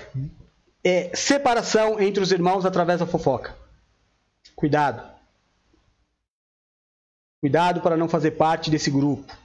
é 0.84 1.14
separação 1.16 1.98
entre 2.00 2.22
os 2.22 2.30
irmãos 2.30 2.64
através 2.66 3.00
da 3.00 3.06
fofoca. 3.06 3.56
Cuidado. 4.54 5.02
Cuidado 7.40 7.80
para 7.80 7.96
não 7.96 8.08
fazer 8.08 8.32
parte 8.32 8.70
desse 8.70 8.90
grupo. 8.90 9.36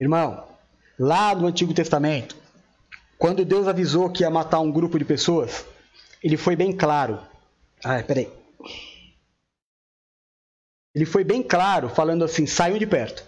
Irmão, 0.00 0.48
lá 0.98 1.34
no 1.34 1.46
Antigo 1.46 1.74
Testamento, 1.74 2.36
Quando 3.20 3.44
Deus 3.44 3.68
avisou 3.68 4.08
que 4.08 4.22
ia 4.22 4.30
matar 4.30 4.60
um 4.60 4.72
grupo 4.72 4.98
de 4.98 5.04
pessoas, 5.04 5.66
ele 6.24 6.38
foi 6.38 6.56
bem 6.56 6.74
claro. 6.74 7.20
Ai, 7.84 8.02
peraí. 8.02 8.32
Ele 10.94 11.04
foi 11.04 11.22
bem 11.22 11.42
claro, 11.42 11.90
falando 11.90 12.24
assim: 12.24 12.46
saiam 12.46 12.78
de 12.78 12.86
perto. 12.86 13.22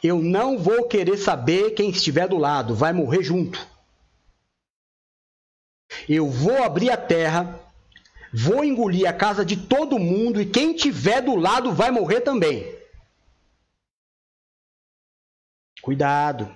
Eu 0.00 0.22
não 0.22 0.56
vou 0.56 0.86
querer 0.86 1.16
saber 1.16 1.72
quem 1.72 1.90
estiver 1.90 2.28
do 2.28 2.38
lado, 2.38 2.72
vai 2.72 2.92
morrer 2.92 3.20
junto. 3.20 3.66
Eu 6.08 6.28
vou 6.28 6.62
abrir 6.62 6.90
a 6.90 6.96
terra, 6.96 7.60
vou 8.32 8.64
engolir 8.64 9.08
a 9.08 9.12
casa 9.12 9.44
de 9.44 9.56
todo 9.56 9.98
mundo 9.98 10.40
e 10.40 10.46
quem 10.46 10.74
tiver 10.74 11.20
do 11.22 11.34
lado 11.34 11.72
vai 11.72 11.90
morrer 11.90 12.20
também. 12.20 12.76
Cuidado. 15.80 16.54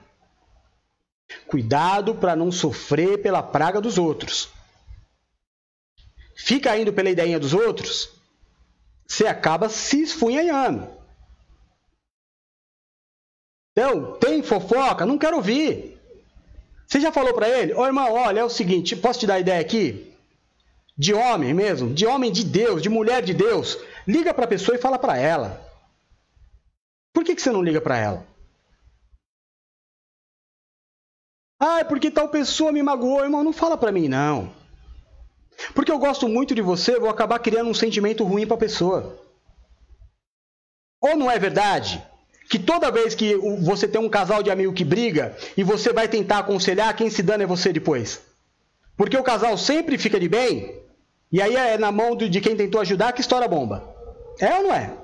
Cuidado 1.47 2.15
para 2.15 2.37
não 2.37 2.53
sofrer 2.53 3.23
pela 3.23 3.43
praga 3.43 3.81
dos 3.81 3.97
outros. 3.97 4.51
Fica 6.35 6.77
indo 6.77 6.93
pela 6.93 7.11
ideinha 7.11 7.39
dos 7.39 7.55
outros, 7.55 8.11
você 9.07 9.27
acaba 9.27 9.69
se 9.69 10.03
esfunhanhando. 10.03 10.89
Então, 13.73 14.19
tem 14.19 14.43
fofoca? 14.43 15.07
Não 15.07 15.19
quero 15.19 15.37
ouvir. 15.37 15.92
Você 16.93 17.01
já 17.01 17.11
falou 17.11 17.33
para 17.33 17.49
ele? 17.49 17.73
Ô 17.73 17.87
irmão, 17.87 18.13
olha, 18.13 18.41
é 18.41 18.45
o 18.45 18.51
seguinte, 18.51 18.95
posso 18.95 19.21
te 19.21 19.27
dar 19.27 19.41
ideia 19.41 19.59
aqui? 19.59 20.15
De 20.95 21.15
homem 21.15 21.55
mesmo, 21.55 21.95
de 21.95 22.05
homem 22.05 22.31
de 22.31 22.45
Deus, 22.45 22.83
de 22.83 22.91
mulher 22.91 23.23
de 23.23 23.33
Deus. 23.33 23.79
Liga 24.07 24.35
para 24.35 24.45
a 24.45 24.49
pessoa 24.49 24.77
e 24.77 24.81
fala 24.81 24.99
para 24.99 25.17
ela. 25.17 25.59
Por 27.11 27.25
que, 27.25 27.35
que 27.35 27.41
você 27.41 27.51
não 27.51 27.63
liga 27.63 27.81
para 27.81 27.97
ela? 27.97 28.27
Ah, 31.59 31.81
é 31.81 31.85
porque 31.85 32.11
tal 32.11 32.29
pessoa 32.29 32.71
me 32.71 32.83
magoou. 32.83 33.25
Irmão, 33.25 33.43
não 33.43 33.55
fala 33.55 33.79
para 33.79 33.91
mim, 33.91 34.07
não. 34.07 34.55
Porque 35.75 35.91
eu 35.91 35.99
gosto 35.99 36.29
muito 36.29 36.55
de 36.55 36.61
você, 36.61 37.01
vou 37.01 37.09
acabar 37.09 37.39
criando 37.39 37.71
um 37.71 37.75
sentimento 37.75 38.23
ruim 38.23 38.47
para 38.47 38.57
a 38.57 38.61
pessoa. 38.61 39.19
Ou 41.01 41.17
não 41.17 41.31
é 41.31 41.39
verdade? 41.39 42.07
Que 42.53 42.59
toda 42.59 42.91
vez 42.91 43.15
que 43.15 43.35
você 43.63 43.89
tem 43.89 43.99
um 43.99 44.11
casal 44.11 44.43
de 44.43 44.51
amigo 44.51 44.75
que 44.75 44.85
briga 44.85 45.35
e 45.57 45.65
você 45.65 45.91
vai 45.91 46.07
tentar 46.07 46.41
aconselhar, 46.41 46.95
quem 46.95 47.09
se 47.09 47.23
dana 47.23 47.45
é 47.45 47.47
você 47.47 47.73
depois. 47.73 48.21
Porque 48.95 49.17
o 49.17 49.23
casal 49.23 49.57
sempre 49.57 49.97
fica 49.97 50.21
de 50.21 50.29
bem, 50.29 50.79
e 51.33 51.41
aí 51.41 51.57
é 51.57 51.79
na 51.79 51.91
mão 51.91 52.15
de 52.15 52.41
quem 52.43 52.55
tentou 52.55 52.83
ajudar 52.83 53.15
que 53.15 53.23
estoura 53.23 53.47
a 53.47 53.49
bomba. 53.49 53.83
É 54.39 54.55
ou 54.59 54.65
não 54.65 54.75
é? 54.75 54.95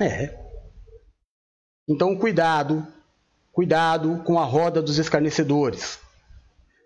É. 0.00 0.36
Então, 1.88 2.16
cuidado 2.16 2.84
Cuidado 3.54 4.20
com 4.24 4.36
a 4.36 4.44
roda 4.44 4.82
dos 4.82 4.98
escarnecedores. 4.98 6.00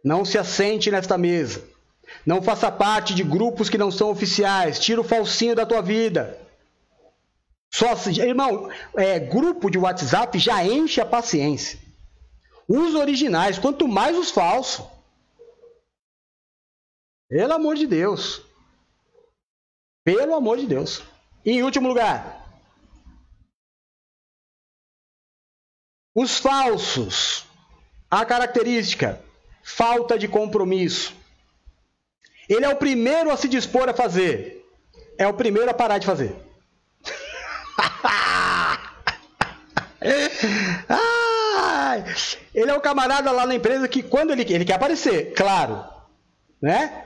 Não 0.05 0.23
se 0.23 0.37
assente 0.37 0.91
nesta 0.91 1.17
mesa. 1.17 1.65
Não 2.27 2.43
faça 2.43 2.71
parte 2.71 3.15
de 3.15 3.23
grupos 3.23 3.71
que 3.71 3.79
não 3.79 3.91
são 3.91 4.11
oficiais. 4.11 4.79
Tira 4.79 5.01
o 5.01 5.05
falsinho 5.05 5.55
da 5.55 5.65
tua 5.65 5.81
vida. 5.81 6.39
Só, 7.71 7.93
irmão, 8.23 8.71
é, 8.97 9.19
grupo 9.19 9.71
de 9.71 9.79
WhatsApp 9.79 10.39
já 10.39 10.65
enche 10.65 11.01
a 11.01 11.07
paciência. 11.07 11.79
Os 12.67 12.95
originais, 12.95 13.59
quanto 13.59 13.87
mais 13.87 14.17
os 14.17 14.31
falsos. 14.31 14.85
Pelo 17.29 17.53
amor 17.55 17.77
de 17.77 17.87
Deus. 17.87 18.43
Pelo 20.05 20.35
amor 20.35 20.59
de 20.59 20.67
Deus. 20.67 21.03
E 21.45 21.53
em 21.53 21.63
último 21.63 21.89
lugar, 21.89 22.39
Os 26.21 26.37
falsos. 26.37 27.47
A 28.11 28.25
característica: 28.25 29.23
falta 29.63 30.19
de 30.19 30.27
compromisso. 30.27 31.15
Ele 32.49 32.65
é 32.65 32.69
o 32.69 32.75
primeiro 32.75 33.31
a 33.31 33.37
se 33.37 33.47
dispor 33.47 33.89
a 33.89 33.95
fazer, 33.95 34.67
é 35.17 35.29
o 35.29 35.35
primeiro 35.35 35.71
a 35.71 35.75
parar 35.75 35.99
de 35.99 36.07
fazer. 36.07 36.35
ele 42.55 42.71
é 42.71 42.75
o 42.75 42.81
camarada 42.81 43.31
lá 43.31 43.47
na 43.47 43.55
empresa 43.55 43.89
que 43.89 44.03
quando 44.03 44.33
ele, 44.33 44.43
ele 44.43 44.65
quer 44.65 44.75
aparecer, 44.75 45.33
claro, 45.35 45.85
né? 46.61 47.05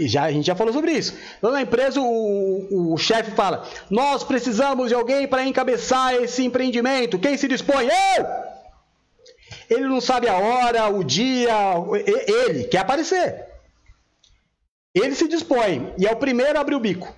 Já, 0.00 0.24
a 0.24 0.32
gente 0.32 0.46
já 0.46 0.54
falou 0.54 0.74
sobre 0.74 0.92
isso. 0.92 1.16
Lá 1.40 1.52
na 1.52 1.62
empresa, 1.62 2.02
o, 2.02 2.92
o 2.92 2.98
chefe 2.98 3.30
fala: 3.30 3.66
Nós 3.88 4.22
precisamos 4.22 4.88
de 4.88 4.94
alguém 4.94 5.26
para 5.26 5.46
encabeçar 5.46 6.14
esse 6.16 6.44
empreendimento. 6.44 7.18
Quem 7.18 7.38
se 7.38 7.48
dispõe? 7.48 7.86
Eu! 7.86 8.26
Ele 9.70 9.86
não 9.86 10.00
sabe 10.00 10.28
a 10.28 10.36
hora, 10.36 10.88
o 10.88 11.02
dia, 11.02 11.54
ele 12.26 12.64
quer 12.64 12.78
aparecer. 12.78 13.46
Ele 14.94 15.14
se 15.14 15.28
dispõe 15.28 15.94
e 15.96 16.06
é 16.06 16.12
o 16.12 16.16
primeiro 16.16 16.58
a 16.58 16.60
abrir 16.60 16.74
o 16.74 16.80
bico. 16.80 17.14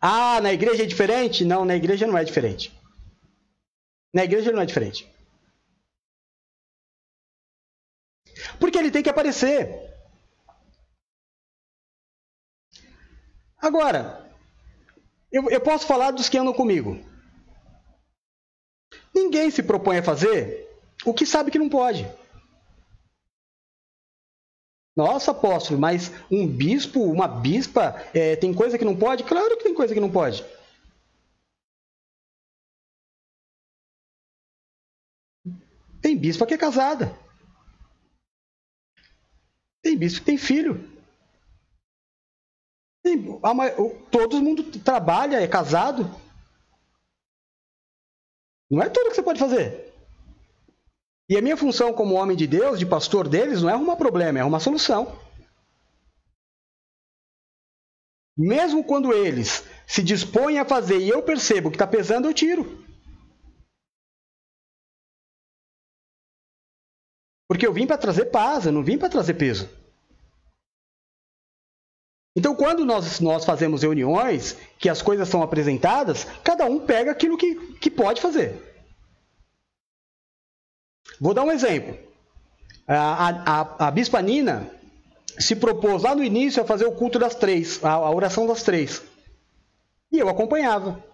Ah, 0.00 0.40
na 0.40 0.52
igreja 0.52 0.82
é 0.82 0.86
diferente? 0.86 1.44
Não, 1.44 1.64
na 1.64 1.76
igreja 1.76 2.06
não 2.06 2.16
é 2.16 2.24
diferente. 2.24 2.72
Na 4.12 4.24
igreja 4.24 4.50
não 4.50 4.62
é 4.62 4.66
diferente. 4.66 5.08
Porque 8.58 8.78
ele 8.78 8.90
tem 8.90 9.02
que 9.02 9.10
aparecer. 9.10 9.90
Agora, 13.58 14.26
eu, 15.30 15.50
eu 15.50 15.60
posso 15.60 15.86
falar 15.86 16.12
dos 16.12 16.28
que 16.28 16.38
andam 16.38 16.54
comigo. 16.54 16.98
Ninguém 19.14 19.50
se 19.50 19.62
propõe 19.62 19.98
a 19.98 20.02
fazer 20.02 20.66
o 21.04 21.12
que 21.12 21.26
sabe 21.26 21.50
que 21.50 21.58
não 21.58 21.68
pode. 21.68 22.06
Nossa, 24.96 25.30
apóstolo, 25.30 25.78
mas 25.78 26.10
um 26.30 26.46
bispo, 26.46 27.00
uma 27.02 27.28
bispa, 27.28 27.94
é, 28.12 28.36
tem 28.36 28.52
coisa 28.52 28.76
que 28.76 28.84
não 28.84 28.96
pode? 28.96 29.24
Claro 29.24 29.56
que 29.56 29.64
tem 29.64 29.74
coisa 29.74 29.94
que 29.94 30.00
não 30.00 30.10
pode. 30.10 30.44
Tem 36.02 36.16
bispa 36.16 36.46
que 36.46 36.54
é 36.54 36.58
casada. 36.58 37.16
Tem 39.82 39.96
bispo 39.96 40.20
que 40.20 40.26
tem 40.26 40.38
filho. 40.38 40.88
Tem, 43.02 43.40
todo 44.10 44.42
mundo 44.42 44.64
trabalha, 44.80 45.40
é 45.40 45.48
casado. 45.48 46.04
Não 48.70 48.82
é 48.82 48.88
tudo 48.88 49.08
que 49.08 49.16
você 49.16 49.22
pode 49.22 49.38
fazer. 49.38 49.89
E 51.30 51.36
a 51.36 51.40
minha 51.40 51.56
função 51.56 51.92
como 51.92 52.16
homem 52.16 52.36
de 52.36 52.44
Deus, 52.44 52.76
de 52.76 52.84
pastor 52.84 53.28
deles, 53.28 53.62
não 53.62 53.70
é 53.70 53.72
arrumar 53.72 53.94
problema, 53.94 54.40
é 54.40 54.42
arrumar 54.42 54.58
solução. 54.58 55.16
Mesmo 58.36 58.82
quando 58.82 59.12
eles 59.12 59.64
se 59.86 60.02
dispõem 60.02 60.58
a 60.58 60.64
fazer 60.64 60.98
e 60.98 61.08
eu 61.08 61.22
percebo 61.22 61.70
que 61.70 61.76
está 61.76 61.86
pesando, 61.86 62.26
eu 62.26 62.34
tiro. 62.34 62.84
Porque 67.48 67.64
eu 67.64 67.72
vim 67.72 67.86
para 67.86 67.96
trazer 67.98 68.24
paz, 68.26 68.66
eu 68.66 68.72
não 68.72 68.82
vim 68.82 68.98
para 68.98 69.08
trazer 69.08 69.34
peso. 69.34 69.68
Então, 72.36 72.56
quando 72.56 72.84
nós, 72.84 73.20
nós 73.20 73.44
fazemos 73.44 73.82
reuniões, 73.82 74.54
que 74.80 74.88
as 74.88 75.00
coisas 75.00 75.28
são 75.28 75.42
apresentadas, 75.42 76.24
cada 76.42 76.64
um 76.64 76.84
pega 76.84 77.12
aquilo 77.12 77.38
que, 77.38 77.76
que 77.76 77.90
pode 77.90 78.20
fazer. 78.20 78.69
Vou 81.20 81.34
dar 81.34 81.42
um 81.42 81.52
exemplo. 81.52 81.98
A, 82.88 83.28
a, 83.28 83.86
a 83.88 83.90
Bispa 83.90 84.22
Nina 84.22 84.68
se 85.38 85.54
propôs 85.54 86.02
lá 86.02 86.14
no 86.14 86.24
início 86.24 86.62
a 86.62 86.66
fazer 86.66 86.86
o 86.86 86.92
culto 86.92 87.18
das 87.18 87.34
três, 87.34 87.84
a, 87.84 87.92
a 87.92 88.10
oração 88.10 88.46
das 88.46 88.62
três. 88.62 89.02
E 90.10 90.18
eu 90.18 90.28
acompanhava. 90.28 91.04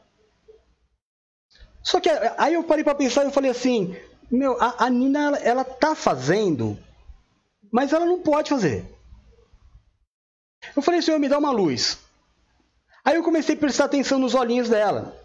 Só 1.82 2.00
que 2.00 2.08
aí 2.38 2.54
eu 2.54 2.64
parei 2.64 2.82
para 2.82 2.94
pensar 2.94 3.26
e 3.26 3.32
falei 3.32 3.50
assim, 3.50 3.96
meu, 4.30 4.56
a, 4.60 4.86
a 4.86 4.90
Nina 4.90 5.26
ela, 5.26 5.38
ela 5.38 5.64
tá 5.64 5.94
fazendo, 5.94 6.78
mas 7.70 7.92
ela 7.92 8.06
não 8.06 8.20
pode 8.20 8.48
fazer. 8.48 8.84
Eu 10.74 10.82
falei, 10.82 11.02
Senhor, 11.02 11.18
me 11.18 11.28
dá 11.28 11.38
uma 11.38 11.50
luz. 11.50 11.98
Aí 13.04 13.16
eu 13.16 13.22
comecei 13.22 13.54
a 13.54 13.58
prestar 13.58 13.84
atenção 13.84 14.18
nos 14.18 14.34
olhinhos 14.34 14.68
dela. 14.68 15.16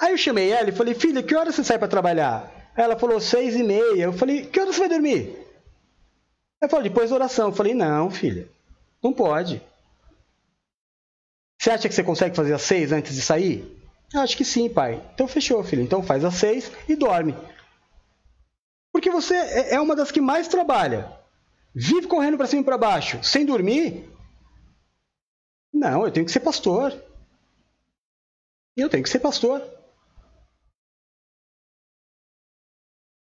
Aí 0.00 0.12
eu 0.12 0.18
chamei 0.18 0.50
ela 0.50 0.70
e 0.70 0.72
falei, 0.72 0.94
filha, 0.94 1.22
que 1.22 1.36
hora 1.36 1.52
você 1.52 1.62
sai 1.62 1.78
para 1.78 1.86
trabalhar? 1.86 2.61
Ela 2.76 2.98
falou, 2.98 3.20
seis 3.20 3.54
e 3.54 3.62
meia. 3.62 4.04
Eu 4.04 4.12
falei, 4.12 4.46
que 4.46 4.58
hora 4.58 4.72
você 4.72 4.80
vai 4.80 4.88
dormir? 4.88 5.36
Ela 6.60 6.70
falou, 6.70 6.82
depois 6.82 7.10
da 7.10 7.16
oração. 7.16 7.48
Eu 7.48 7.54
falei, 7.54 7.74
não, 7.74 8.10
filha, 8.10 8.48
não 9.02 9.12
pode. 9.12 9.60
Você 11.58 11.70
acha 11.70 11.88
que 11.88 11.94
você 11.94 12.02
consegue 12.02 12.34
fazer 12.34 12.54
às 12.54 12.62
seis 12.62 12.92
antes 12.92 13.14
de 13.14 13.22
sair? 13.22 13.78
Acho 14.14 14.36
que 14.36 14.44
sim, 14.44 14.68
pai. 14.68 15.02
Então 15.14 15.28
fechou, 15.28 15.62
filho. 15.62 15.82
Então 15.82 16.02
faz 16.02 16.24
às 16.24 16.34
seis 16.34 16.70
e 16.88 16.96
dorme. 16.96 17.34
Porque 18.92 19.10
você 19.10 19.34
é, 19.34 19.74
é 19.74 19.80
uma 19.80 19.96
das 19.96 20.10
que 20.10 20.20
mais 20.20 20.48
trabalha. 20.48 21.10
Vive 21.74 22.06
correndo 22.06 22.36
para 22.36 22.46
cima 22.46 22.62
e 22.62 22.64
para 22.64 22.76
baixo, 22.76 23.22
sem 23.22 23.46
dormir. 23.46 24.10
Não, 25.72 26.04
eu 26.04 26.12
tenho 26.12 26.26
que 26.26 26.32
ser 26.32 26.40
pastor. 26.40 26.92
Eu 28.76 28.90
tenho 28.90 29.02
que 29.02 29.08
ser 29.08 29.20
pastor. 29.20 29.62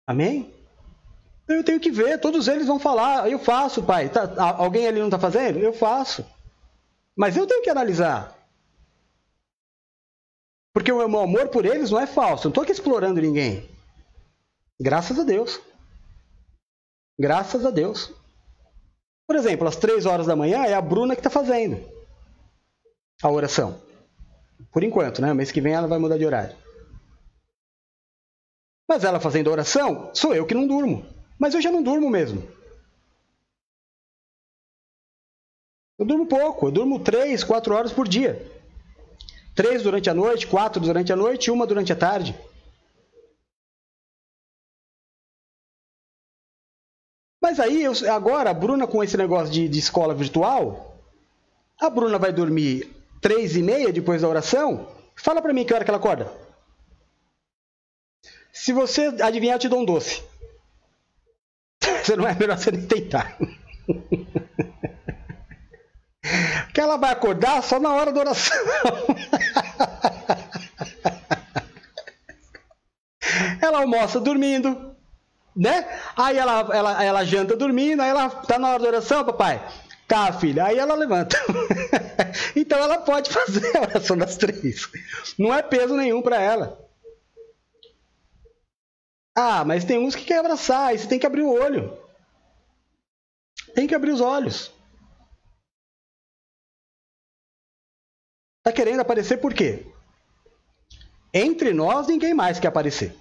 Amém? 0.07 0.55
Eu 1.49 1.63
tenho 1.65 1.81
que 1.81 1.91
ver, 1.91 2.21
todos 2.21 2.49
eles 2.49 2.67
vão 2.67 2.79
falar, 2.79 3.31
eu 3.31 3.39
faço, 3.39 3.83
pai. 3.83 4.09
Tá, 4.09 4.55
alguém 4.57 4.87
ali 4.87 4.99
não 4.99 5.07
está 5.07 5.19
fazendo? 5.19 5.59
Eu 5.59 5.73
faço. 5.73 6.25
Mas 7.17 7.37
eu 7.37 7.47
tenho 7.47 7.63
que 7.63 7.71
analisar. 7.71 8.37
Porque 10.73 10.93
o 10.93 11.09
meu 11.09 11.21
amor 11.21 11.49
por 11.49 11.65
eles 11.65 11.91
não 11.91 12.01
é 12.01 12.07
falso. 12.07 12.43
Eu 12.43 12.49
não 12.49 12.51
estou 12.51 12.63
aqui 12.63 12.73
explorando 12.73 13.21
ninguém. 13.21 13.69
Graças 14.79 15.19
a 15.19 15.25
Deus. 15.25 15.61
Graças 17.19 17.65
a 17.65 17.71
Deus. 17.71 18.13
Por 19.27 19.37
exemplo, 19.37 19.67
às 19.67 19.77
três 19.77 20.05
horas 20.05 20.27
da 20.27 20.37
manhã 20.37 20.65
é 20.65 20.75
a 20.75 20.81
Bruna 20.81 21.15
que 21.15 21.21
está 21.21 21.31
fazendo 21.31 21.83
a 23.23 23.31
oração. 23.31 23.81
Por 24.71 24.85
enquanto, 24.85 25.23
né? 25.23 25.33
Mês 25.33 25.51
que 25.51 25.61
vem 25.61 25.73
ela 25.73 25.89
vai 25.89 25.99
mudar 25.99 26.19
de 26.19 26.27
horário. 26.27 26.55
Mas 28.89 29.05
ela 29.05 29.19
fazendo 29.19 29.51
oração, 29.51 30.11
sou 30.15 30.35
eu 30.35 30.47
que 30.47 30.55
não 30.55 30.67
durmo. 30.67 31.05
Mas 31.39 31.55
eu 31.55 31.61
já 31.61 31.71
não 31.71 31.83
durmo 31.83 32.09
mesmo. 32.09 32.47
Eu 35.99 36.05
durmo 36.05 36.27
pouco, 36.27 36.67
eu 36.69 36.73
durmo 36.73 37.01
três, 37.01 37.43
quatro 37.43 37.75
horas 37.75 37.93
por 37.93 38.07
dia. 38.07 38.51
Três 39.55 39.83
durante 39.83 40.11
a 40.11 40.15
noite, 40.15 40.47
quatro 40.47 40.81
durante 40.81 41.13
a 41.13 41.17
noite 41.17 41.47
e 41.47 41.51
uma 41.51 41.67
durante 41.67 41.93
a 41.93 41.97
tarde. 41.97 42.39
Mas 47.41 47.59
aí, 47.59 47.83
eu, 47.83 47.93
agora, 48.13 48.51
a 48.51 48.55
Bruna 48.55 48.87
com 48.87 49.03
esse 49.03 49.17
negócio 49.17 49.53
de, 49.53 49.69
de 49.69 49.79
escola 49.79 50.15
virtual, 50.15 51.01
a 51.81 51.89
Bruna 51.89 52.19
vai 52.19 52.33
dormir 52.33 52.95
três 53.21 53.57
e 53.57 53.63
meia 53.63 53.93
depois 53.93 54.23
da 54.23 54.29
oração. 54.29 54.89
Fala 55.15 55.41
para 55.41 55.53
mim 55.53 55.65
que 55.65 55.73
hora 55.73 55.85
que 55.85 55.91
ela 55.91 55.99
acorda. 55.99 56.46
Se 58.57 58.73
você 58.73 59.15
adivinhar, 59.23 59.57
eu 59.57 59.59
te 59.61 59.69
dou 59.69 59.81
um 59.81 59.85
doce. 59.85 60.25
Você 62.03 62.17
não 62.17 62.27
é 62.27 62.35
melhor 62.35 62.57
você 62.57 62.71
nem 62.71 62.87
tentar. 62.87 63.37
que 66.73 66.81
ela 66.81 66.97
vai 66.97 67.13
acordar 67.13 67.63
só 67.63 67.79
na 67.79 67.93
hora 67.93 68.11
da 68.11 68.21
oração. 68.21 68.57
ela 73.61 73.81
almoça 73.81 74.19
dormindo, 74.19 74.97
né? 75.55 75.87
Aí 76.17 76.39
ela, 76.39 76.67
ela, 76.73 77.05
ela 77.05 77.25
janta 77.25 77.55
dormindo, 77.55 78.01
aí 78.01 78.09
ela 78.09 78.31
tá 78.31 78.59
na 78.59 78.71
hora 78.71 78.83
da 78.83 78.89
oração, 78.89 79.23
papai. 79.23 79.63
Tá, 80.09 80.33
filha. 80.33 80.65
Aí 80.65 80.79
ela 80.79 80.95
levanta. 80.95 81.37
então 82.57 82.79
ela 82.79 83.01
pode 83.01 83.29
fazer 83.29 83.77
a 83.77 83.83
oração 83.83 84.17
das 84.17 84.39
três. 84.39 84.89
Não 85.39 85.53
é 85.53 85.61
peso 85.63 85.95
nenhum 85.95 86.23
para 86.23 86.41
ela. 86.41 86.86
Ah, 89.39 89.63
mas 89.67 89.85
tem 89.85 89.99
uns 89.99 90.15
que 90.15 90.25
quer 90.25 90.39
abraçar, 90.39 90.89
aí 90.89 90.99
você 90.99 91.07
tem 91.07 91.19
que 91.19 91.27
abrir 91.27 91.43
o 91.43 91.53
olho. 91.53 91.95
Tem 93.75 93.87
que 93.87 93.95
abrir 93.95 94.13
os 94.13 94.23
olhos. 94.23 94.73
Tá 98.63 98.73
querendo 98.73 99.01
aparecer 99.01 99.37
por 99.37 99.53
quê? 99.53 99.85
Entre 101.35 101.75
nós, 101.75 102.07
ninguém 102.07 102.33
mais 102.33 102.59
quer 102.59 102.69
aparecer. 102.69 103.15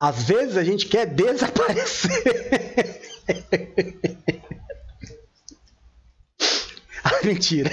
Às 0.00 0.24
vezes 0.24 0.56
a 0.56 0.64
gente 0.64 0.88
quer 0.88 1.06
desaparecer. 1.06 2.10
ah, 7.04 7.24
mentira. 7.24 7.70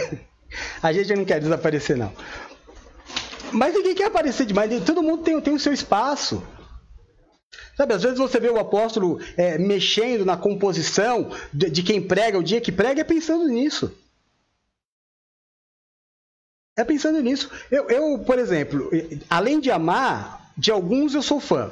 A 0.84 0.94
gente 0.94 1.16
não 1.16 1.26
quer 1.26 1.40
desaparecer, 1.40 1.98
não. 1.98 2.14
Mas 3.52 3.74
ninguém 3.74 3.96
quer 3.96 4.06
aparecer 4.06 4.46
demais. 4.46 4.84
Todo 4.86 5.02
mundo 5.02 5.24
tem, 5.24 5.42
tem 5.42 5.56
o 5.56 5.60
seu 5.60 5.74
espaço. 5.74 6.46
Sabe, 7.76 7.94
às 7.94 8.04
vezes 8.04 8.18
você 8.18 8.40
vê 8.40 8.50
o 8.50 8.60
apóstolo 8.60 9.20
é, 9.38 9.58
mexendo 9.58 10.26
na 10.26 10.38
composição 10.38 11.32
de, 11.54 11.70
de 11.70 11.84
quem 11.84 12.02
prega, 12.02 12.38
o 12.38 12.44
dia 12.44 12.62
que 12.62 12.72
prega, 12.72 13.02
é 13.02 13.04
pensando 13.04 13.48
nisso. 13.48 13.96
É 16.78 16.84
pensando 16.84 17.22
nisso. 17.22 17.50
Eu, 17.70 17.90
eu, 17.90 18.20
por 18.20 18.40
exemplo, 18.40 18.90
além 19.30 19.60
de 19.60 19.72
amar, 19.72 20.52
de 20.58 20.72
alguns 20.72 21.14
eu 21.14 21.22
sou 21.22 21.40
fã. 21.40 21.72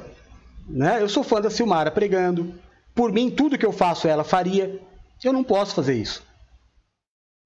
Né? 0.68 1.02
Eu 1.02 1.10
sou 1.10 1.24
fã 1.24 1.42
da 1.42 1.50
Silmara 1.50 1.92
pregando. 1.92 2.54
Por 2.94 3.12
mim, 3.12 3.30
tudo 3.30 3.58
que 3.58 3.66
eu 3.66 3.72
faço 3.72 4.08
ela 4.08 4.24
faria. 4.24 4.80
Eu 5.24 5.34
não 5.34 5.44
posso 5.44 5.76
fazer 5.76 5.96
isso. 5.96 6.24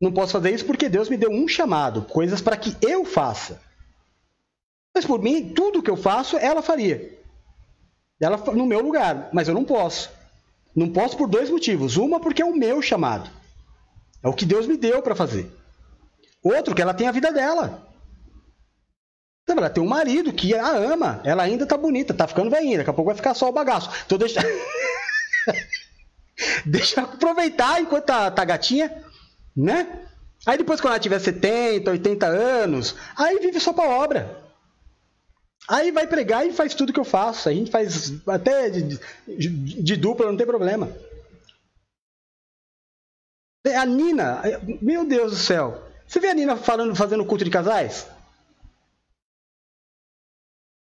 Não 0.01 0.11
posso 0.11 0.33
fazer 0.33 0.53
isso 0.53 0.65
porque 0.65 0.89
Deus 0.89 1.09
me 1.09 1.15
deu 1.15 1.31
um 1.31 1.47
chamado, 1.47 2.01
coisas 2.01 2.41
para 2.41 2.57
que 2.57 2.75
eu 2.81 3.05
faça. 3.05 3.61
Mas 4.93 5.05
por 5.05 5.21
mim, 5.21 5.53
tudo 5.53 5.81
que 5.81 5.89
eu 5.89 5.95
faço, 5.95 6.37
ela 6.37 6.61
faria. 6.61 7.17
Ela 8.23 8.37
no 8.37 8.65
meu 8.65 8.81
lugar, 8.81 9.29
mas 9.33 9.47
eu 9.47 9.53
não 9.53 9.63
posso. 9.63 10.09
Não 10.75 10.89
posso 10.89 11.17
por 11.17 11.27
dois 11.27 11.49
motivos. 11.49 11.97
Uma, 11.97 12.19
porque 12.19 12.41
é 12.41 12.45
o 12.45 12.55
meu 12.55 12.81
chamado. 12.81 13.29
É 14.23 14.27
o 14.27 14.33
que 14.33 14.45
Deus 14.45 14.65
me 14.65 14.77
deu 14.77 15.01
para 15.01 15.15
fazer. 15.15 15.51
Outro, 16.41 16.73
que 16.73 16.81
ela 16.81 16.93
tem 16.93 17.07
a 17.07 17.11
vida 17.11 17.31
dela. 17.31 17.87
Então, 19.43 19.57
ela 19.57 19.69
tem 19.69 19.83
um 19.83 19.87
marido 19.87 20.31
que 20.31 20.55
a 20.55 20.69
ama, 20.69 21.21
ela 21.25 21.43
ainda 21.43 21.65
tá 21.65 21.75
bonita, 21.75 22.13
tá 22.13 22.25
ficando 22.27 22.49
velhinha, 22.49 22.77
daqui 22.77 22.89
a 22.89 22.93
pouco 22.93 23.09
vai 23.09 23.15
ficar 23.15 23.33
só 23.33 23.49
o 23.49 23.53
bagaço. 23.53 23.89
Então 24.05 24.17
deixa. 24.17 24.39
deixa 26.65 27.01
eu 27.01 27.05
aproveitar 27.05 27.81
enquanto 27.81 28.05
tá, 28.05 28.31
tá 28.31 28.45
gatinha, 28.45 29.03
né? 29.55 30.07
Aí 30.45 30.57
depois, 30.57 30.79
quando 30.79 30.93
ela 30.93 30.99
tiver 30.99 31.19
70, 31.19 31.91
80 31.91 32.25
anos, 32.25 32.95
aí 33.17 33.39
vive 33.39 33.59
só 33.59 33.73
pra 33.73 33.89
obra. 33.89 34.42
Aí 35.67 35.91
vai 35.91 36.05
pregar 36.07 36.45
e 36.45 36.53
faz 36.53 36.73
tudo 36.73 36.91
que 36.91 36.99
eu 36.99 37.05
faço. 37.05 37.47
A 37.47 37.53
gente 37.53 37.71
faz 37.71 38.11
até 38.27 38.69
de, 38.69 38.99
de, 39.27 39.49
de 39.83 39.95
dupla, 39.95 40.25
não 40.25 40.37
tem 40.37 40.45
problema. 40.45 40.91
A 43.65 43.85
Nina, 43.85 44.41
meu 44.81 45.05
Deus 45.05 45.31
do 45.31 45.37
céu. 45.37 45.81
Você 46.05 46.19
vê 46.19 46.29
a 46.29 46.33
Nina 46.33 46.57
falando, 46.57 46.95
fazendo 46.95 47.25
culto 47.25 47.45
de 47.45 47.49
casais? 47.49 48.07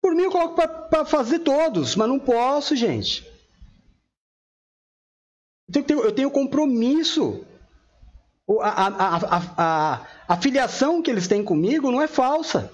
Por 0.02 0.14
mim, 0.14 0.24
eu 0.24 0.30
coloco 0.30 0.54
para 0.54 1.04
fazer 1.04 1.40
todos, 1.40 1.96
mas 1.96 2.08
não 2.08 2.18
posso, 2.18 2.76
gente. 2.76 3.26
Eu 5.74 5.82
tenho, 5.82 6.00
eu 6.00 6.12
tenho 6.12 6.30
compromisso. 6.30 7.44
A, 8.60 8.86
a, 8.86 9.16
a, 9.36 10.06
a, 10.28 10.36
filiação 10.36 11.02
que 11.02 11.10
eles 11.10 11.26
têm 11.26 11.42
comigo 11.42 11.90
não 11.90 12.00
é 12.00 12.06
falsa. 12.06 12.72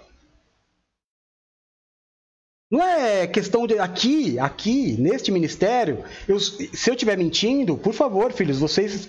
Não 2.72 2.82
é 2.82 3.26
questão 3.26 3.66
de 3.66 3.78
aqui, 3.78 4.38
aqui, 4.38 4.96
neste 4.98 5.30
ministério. 5.30 6.02
Eu, 6.26 6.40
se 6.40 6.88
eu 6.88 6.94
estiver 6.94 7.16
mentindo, 7.16 7.76
por 7.76 7.92
favor, 7.92 8.32
filhos, 8.32 8.58
vocês 8.58 9.08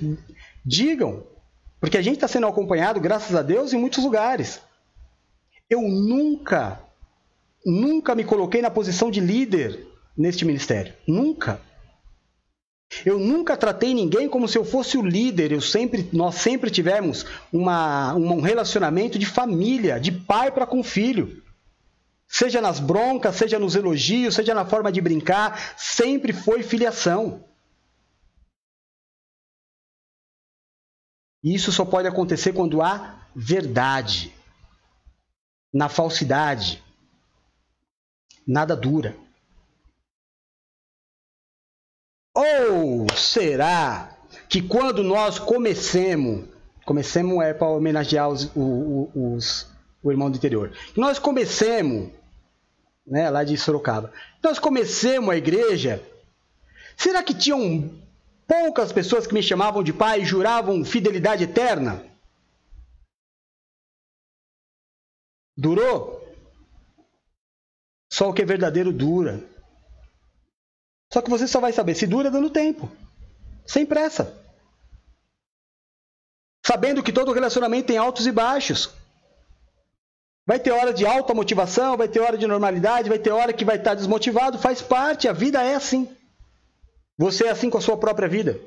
digam. 0.66 1.24
Porque 1.80 1.98
a 1.98 2.02
gente 2.02 2.16
está 2.16 2.28
sendo 2.28 2.46
acompanhado, 2.46 3.00
graças 3.00 3.36
a 3.36 3.42
Deus, 3.42 3.74
em 3.74 3.80
muitos 3.80 4.04
lugares. 4.04 4.60
Eu 5.70 5.82
nunca 5.82 6.84
Nunca 7.66 8.14
me 8.14 8.24
coloquei 8.24 8.62
na 8.62 8.70
posição 8.70 9.10
de 9.10 9.20
líder 9.20 9.88
neste 10.18 10.44
ministério. 10.44 10.94
Nunca. 11.08 11.62
Eu 13.06 13.18
nunca 13.18 13.58
tratei 13.58 13.94
ninguém 13.94 14.28
como 14.28 14.48
se 14.48 14.58
eu 14.58 14.66
fosse 14.66 14.98
o 14.98 15.06
líder. 15.06 15.52
Eu 15.52 15.62
sempre, 15.62 16.08
nós 16.12 16.36
sempre 16.36 16.70
tivemos 16.70 17.26
uma, 17.52 18.14
um 18.16 18.42
relacionamento 18.42 19.18
de 19.18 19.26
família, 19.26 20.00
de 20.00 20.12
pai 20.12 20.52
para 20.52 20.68
com 20.68 20.84
filho. 20.84 21.42
Seja 22.34 22.60
nas 22.60 22.80
broncas, 22.80 23.36
seja 23.36 23.60
nos 23.60 23.76
elogios, 23.76 24.34
seja 24.34 24.56
na 24.56 24.66
forma 24.66 24.92
de 24.92 25.00
brincar, 25.00 25.78
sempre 25.78 26.34
foi 26.34 26.64
filiação. 26.64 27.48
Isso 31.44 31.72
só 31.72 31.86
pode 31.86 32.08
acontecer 32.08 32.52
quando 32.52 32.82
há 32.82 33.28
verdade. 33.36 34.34
Na 35.72 35.88
falsidade, 35.88 36.84
nada 38.48 38.76
dura. 38.76 39.16
Ou 42.34 43.06
será 43.16 44.18
que 44.50 44.60
quando 44.60 45.04
nós 45.04 45.38
comecemos, 45.38 46.50
comecemos 46.84 47.44
é 47.44 47.54
para 47.54 47.68
homenagear 47.68 48.28
os, 48.28 48.50
os, 48.56 49.10
os, 49.14 49.68
o 50.02 50.10
irmão 50.10 50.32
do 50.32 50.38
interior, 50.38 50.76
nós 50.96 51.20
comecemos, 51.20 52.23
né, 53.06 53.30
lá 53.30 53.44
de 53.44 53.58
Sorocaba, 53.58 54.12
nós 54.42 54.60
comecemos 54.60 55.30
a 55.30 55.38
igreja, 55.38 56.02
será 56.98 57.22
que 57.22 57.34
tinham 57.34 57.92
poucas 58.48 58.92
pessoas 58.92 59.28
que 59.28 59.34
me 59.34 59.44
chamavam 59.44 59.84
de 59.84 59.94
pai 59.94 60.22
e 60.22 60.26
juravam 60.26 60.84
fidelidade 60.86 61.44
eterna? 61.44 62.04
Durou? 65.56 66.24
Só 68.12 68.30
o 68.30 68.34
que 68.34 68.42
é 68.42 68.46
verdadeiro 68.46 68.92
dura. 68.92 69.44
Só 71.12 71.22
que 71.22 71.30
você 71.30 71.48
só 71.48 71.60
vai 71.60 71.72
saber 71.72 71.96
se 71.96 72.08
dura 72.08 72.32
dando 72.32 72.50
tempo. 72.50 72.92
Sem 73.66 73.86
pressa. 73.86 74.40
Sabendo 76.66 77.04
que 77.04 77.14
todo 77.14 77.34
relacionamento 77.34 77.88
tem 77.88 77.98
altos 77.98 78.26
e 78.26 78.32
baixos. 78.32 78.90
Vai 80.46 80.60
ter 80.60 80.72
hora 80.72 80.94
de 80.94 81.06
alta 81.06 81.34
motivação, 81.34 81.96
vai 81.96 82.08
ter 82.08 82.20
hora 82.20 82.38
de 82.38 82.46
normalidade, 82.46 83.10
vai 83.10 83.20
ter 83.20 83.32
hora 83.32 83.54
que 83.54 83.64
vai 83.64 83.78
estar 83.78 83.96
desmotivado, 83.96 84.60
faz 84.60 84.82
parte, 84.82 85.28
a 85.28 85.34
vida 85.34 85.64
é 85.64 85.76
assim. 85.76 86.08
Você 87.18 87.46
é 87.46 87.50
assim 87.52 87.70
com 87.70 87.78
a 87.78 87.82
sua 87.82 87.98
própria 87.98 88.28
vida. 88.28 88.60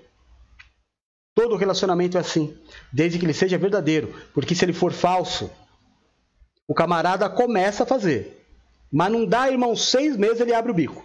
Todo 1.35 1.57
relacionamento 1.57 2.17
é 2.17 2.21
assim, 2.21 2.57
desde 2.91 3.19
que 3.19 3.27
ele 3.27 3.35
seja 3.35 3.59
verdadeiro. 3.59 4.15
Porque 4.33 4.55
se 4.55 4.65
ele 4.65 4.73
for 4.73 4.93
falso, 4.93 5.51
o 6.67 6.73
camarada 6.73 7.29
começa 7.29 7.83
a 7.83 7.87
fazer. 7.87 8.43
Mas 8.91 9.12
não 9.12 9.27
dá, 9.27 9.51
irmão, 9.51 9.77
seis 9.77 10.17
meses 10.17 10.41
ele 10.41 10.55
abre 10.55 10.73
o 10.73 10.75
bico. 10.75 11.05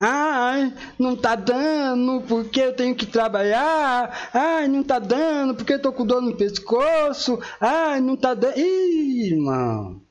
Ah, 0.00 0.70
não 0.98 1.16
tá 1.16 1.34
dando 1.34 2.20
porque 2.28 2.60
eu 2.60 2.76
tenho 2.76 2.94
que 2.94 3.06
trabalhar. 3.06 4.30
Ah, 4.32 4.68
não 4.68 4.82
tá 4.82 4.98
dando 4.98 5.54
porque 5.54 5.74
eu 5.74 5.82
tô 5.82 5.92
com 5.92 6.06
dor 6.06 6.20
no 6.20 6.36
pescoço. 6.36 7.38
Ah, 7.58 7.98
não 8.00 8.16
tá 8.16 8.34
dando. 8.34 8.58
Ih, 8.58 9.32
irmão. 9.32 10.02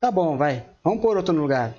Tá 0.00 0.10
bom, 0.10 0.38
vai. 0.38 0.66
Vamos 0.82 1.02
pôr 1.02 1.18
outro 1.18 1.34
lugar. 1.34 1.74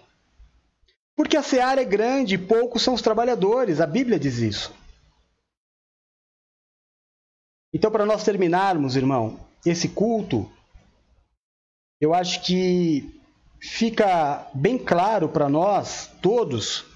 Porque 1.16 1.36
a 1.36 1.42
seara 1.42 1.82
é 1.82 1.86
grande 1.86 2.36
e 2.36 2.38
poucos 2.38 2.84
são 2.84 2.94
os 2.94 3.02
trabalhadores. 3.02 3.82
A 3.82 3.88
Bíblia 3.88 4.20
diz 4.20 4.38
isso. 4.38 4.72
Então, 7.74 7.90
para 7.90 8.06
nós 8.06 8.24
terminarmos, 8.24 8.96
irmão, 8.96 9.40
esse 9.66 9.90
culto, 9.90 10.52
eu 12.00 12.14
acho 12.14 12.44
que 12.44 13.20
fica 13.60 14.48
bem 14.54 14.78
claro 14.78 15.30
para 15.30 15.50
nós 15.50 16.08
todos 16.22 16.91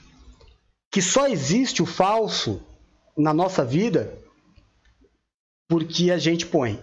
que 0.95 1.01
só 1.01 1.27
existe 1.27 1.84
o 1.84 1.86
falso 1.86 2.65
na 3.17 3.34
nossa 3.34 3.65
vida 3.65 4.17
porque 5.67 6.10
a 6.10 6.17
gente 6.17 6.45
põe. 6.45 6.81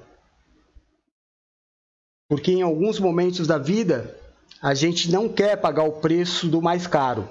Porque 2.28 2.52
em 2.52 2.60
alguns 2.60 3.00
momentos 3.00 3.46
da 3.46 3.56
vida 3.56 4.14
a 4.60 4.74
gente 4.74 5.10
não 5.10 5.30
quer 5.30 5.58
pagar 5.58 5.84
o 5.84 5.98
preço 5.98 6.46
do 6.46 6.60
mais 6.60 6.86
caro, 6.86 7.26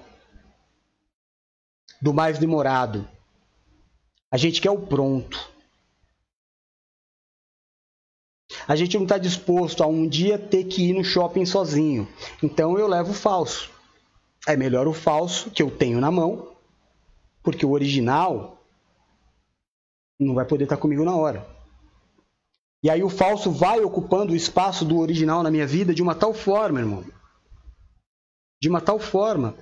do 2.02 2.12
mais 2.15 2.39
demorado. 2.39 3.08
A 4.32 4.38
gente 4.38 4.60
quer 4.60 4.72
o 4.72 4.82
pronto. 4.82 5.52
A 8.67 8.76
gente 8.76 8.98
não 8.98 9.04
está 9.04 9.20
disposto 9.20 9.84
a 9.84 9.86
um 9.86 10.08
dia 10.08 10.39
ter 10.39 10.63
que 10.63 10.89
ir 10.89 10.94
no 10.94 11.04
shopping 11.04 11.46
sozinho. 11.46 12.12
Então 12.41 12.80
eu 12.80 12.88
levo 12.88 13.12
o 13.12 13.13
falso. 13.13 13.70
É 14.48 14.58
melhor 14.58 14.88
o 14.88 14.94
falso 14.94 15.52
que 15.52 15.62
eu 15.62 15.70
tenho 15.70 16.02
na 16.02 16.10
mão, 16.10 16.50
porque 17.44 17.66
o 17.66 17.72
original 17.72 18.58
não 20.20 20.36
vai 20.36 20.46
poder 20.46 20.66
estar 20.66 20.78
comigo 20.78 21.04
na 21.04 21.16
hora. 21.16 21.46
E 22.84 22.90
aí 22.90 23.04
o 23.04 23.10
falso 23.10 23.52
vai 23.52 23.80
ocupando 23.82 24.34
o 24.34 24.36
espaço 24.36 24.84
do 24.84 25.00
original 25.00 25.44
na 25.44 25.52
minha 25.52 25.68
vida 25.68 25.94
de 25.94 26.02
uma 26.02 26.16
tal 26.16 26.34
forma, 26.34 26.80
irmão, 26.80 27.04
de 28.62 28.70
uma 28.70 28.82
tal 28.82 29.00
forma 29.00 29.56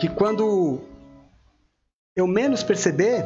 que 0.00 0.08
quando 0.08 0.80
eu 2.16 2.26
menos 2.26 2.62
perceber, 2.62 3.24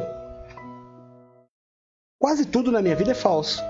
quase 2.19 2.45
tudo 2.45 2.71
na 2.71 2.81
minha 2.81 2.95
vida 2.95 3.11
é 3.11 3.15
falso. 3.15 3.61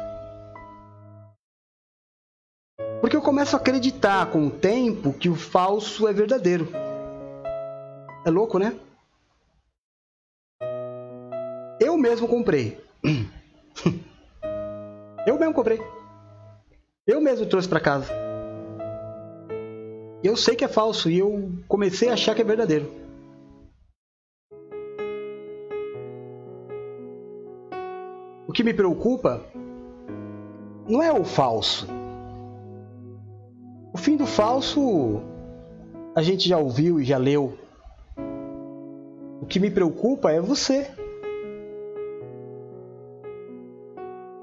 Porque 3.02 3.16
eu 3.16 3.22
começo 3.22 3.56
a 3.56 3.60
acreditar 3.60 4.32
com 4.32 4.48
o 4.48 4.52
tempo 4.52 5.14
que 5.14 5.30
o 5.30 5.36
falso 5.36 6.08
é 6.08 6.14
verdadeiro. 6.14 6.68
É 8.26 8.32
louco, 8.32 8.58
né? 8.58 8.76
Mesmo 12.06 12.28
comprei. 12.28 12.78
Eu 15.26 15.40
mesmo 15.40 15.56
comprei. 15.56 15.82
Eu 17.08 17.20
mesmo 17.20 17.48
trouxe 17.48 17.68
para 17.68 17.80
casa. 17.80 18.14
Eu 20.24 20.38
sei 20.38 20.56
que 20.56 20.64
é 20.64 20.68
falso 20.68 21.10
e 21.10 21.18
eu 21.18 21.52
comecei 21.68 22.10
a 22.10 22.14
achar 22.14 22.36
que 22.36 22.42
é 22.42 22.46
verdadeiro. 22.46 22.92
O 28.48 28.54
que 28.54 28.64
me 28.64 28.74
preocupa 28.74 29.42
não 30.88 31.02
é 31.02 31.12
o 31.12 31.24
falso. 31.24 31.88
O 33.92 33.98
fim 33.98 34.16
do 34.16 34.28
falso 34.28 35.24
a 36.16 36.22
gente 36.22 36.48
já 36.48 36.60
ouviu 36.60 37.00
e 37.00 37.04
já 37.04 37.18
leu. 37.18 37.58
O 39.42 39.46
que 39.48 39.60
me 39.60 39.72
preocupa 39.72 40.32
é 40.32 40.40
você. 40.40 40.88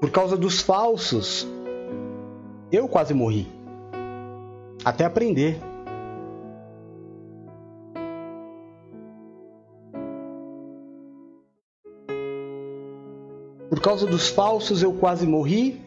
Por 0.03 0.11
causa 0.11 0.35
dos 0.35 0.59
falsos, 0.59 1.47
eu 2.69 2.89
quase 2.89 3.13
morri. 3.13 3.47
Até 4.83 5.05
aprender. 5.05 5.61
Por 13.69 13.79
causa 13.79 14.05
dos 14.05 14.27
falsos 14.27 14.83
eu 14.83 14.91
quase 14.91 15.25
morri 15.25 15.79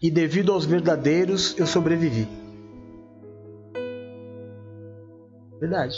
e 0.00 0.08
devido 0.08 0.52
aos 0.52 0.64
verdadeiros 0.64 1.58
eu 1.58 1.66
sobrevivi. 1.66 2.28
Verdade. 5.58 5.96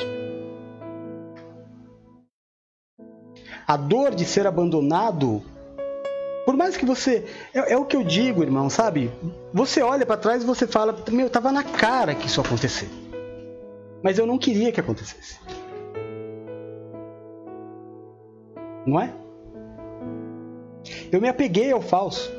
A 3.67 3.77
dor 3.77 4.15
de 4.15 4.25
ser 4.25 4.47
abandonado, 4.47 5.43
por 6.45 6.57
mais 6.57 6.77
que 6.77 6.87
você. 6.87 7.25
É, 7.55 7.73
é 7.73 7.77
o 7.77 7.85
que 7.85 7.97
eu 7.97 8.03
digo, 8.03 8.43
irmão, 8.43 8.71
sabe? 8.71 9.11
Você 9.53 9.83
olha 9.83 10.07
para 10.07 10.17
trás 10.17 10.43
e 10.43 10.47
você 10.47 10.67
fala: 10.67 10.97
Meu, 11.11 11.29
tava 11.29 11.53
na 11.53 11.63
cara 11.63 12.15
que 12.15 12.27
isso 12.27 12.41
acontecer. 12.41 12.89
Mas 14.03 14.19
eu 14.19 14.27
não 14.27 14.39
queria 14.39 14.73
que 14.73 14.81
acontecesse. 14.81 15.39
Não 18.87 19.01
é? 19.01 19.13
Eu 21.13 21.21
me 21.21 21.29
apeguei 21.29 21.71
ao 21.71 21.83
falso. 21.83 22.33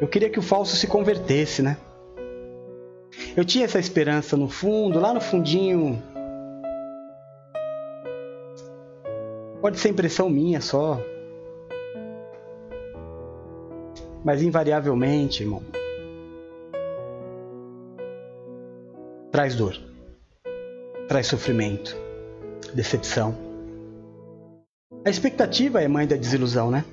Eu 0.00 0.08
queria 0.08 0.30
que 0.30 0.38
o 0.38 0.42
falso 0.42 0.76
se 0.76 0.86
convertesse, 0.86 1.62
né? 1.62 1.76
Eu 3.36 3.44
tinha 3.44 3.64
essa 3.64 3.78
esperança 3.78 4.36
no 4.36 4.48
fundo, 4.48 4.98
lá 4.98 5.12
no 5.12 5.20
fundinho. 5.20 6.02
Pode 9.60 9.78
ser 9.78 9.90
impressão 9.90 10.30
minha 10.30 10.60
só. 10.60 10.98
Mas 14.24 14.42
invariavelmente, 14.42 15.42
irmão, 15.42 15.62
traz 19.30 19.54
dor, 19.54 19.76
traz 21.08 21.26
sofrimento, 21.26 21.96
decepção. 22.74 23.34
A 25.04 25.10
expectativa 25.10 25.82
é 25.82 25.88
mãe 25.88 26.06
da 26.06 26.16
desilusão, 26.16 26.70
né? 26.70 26.84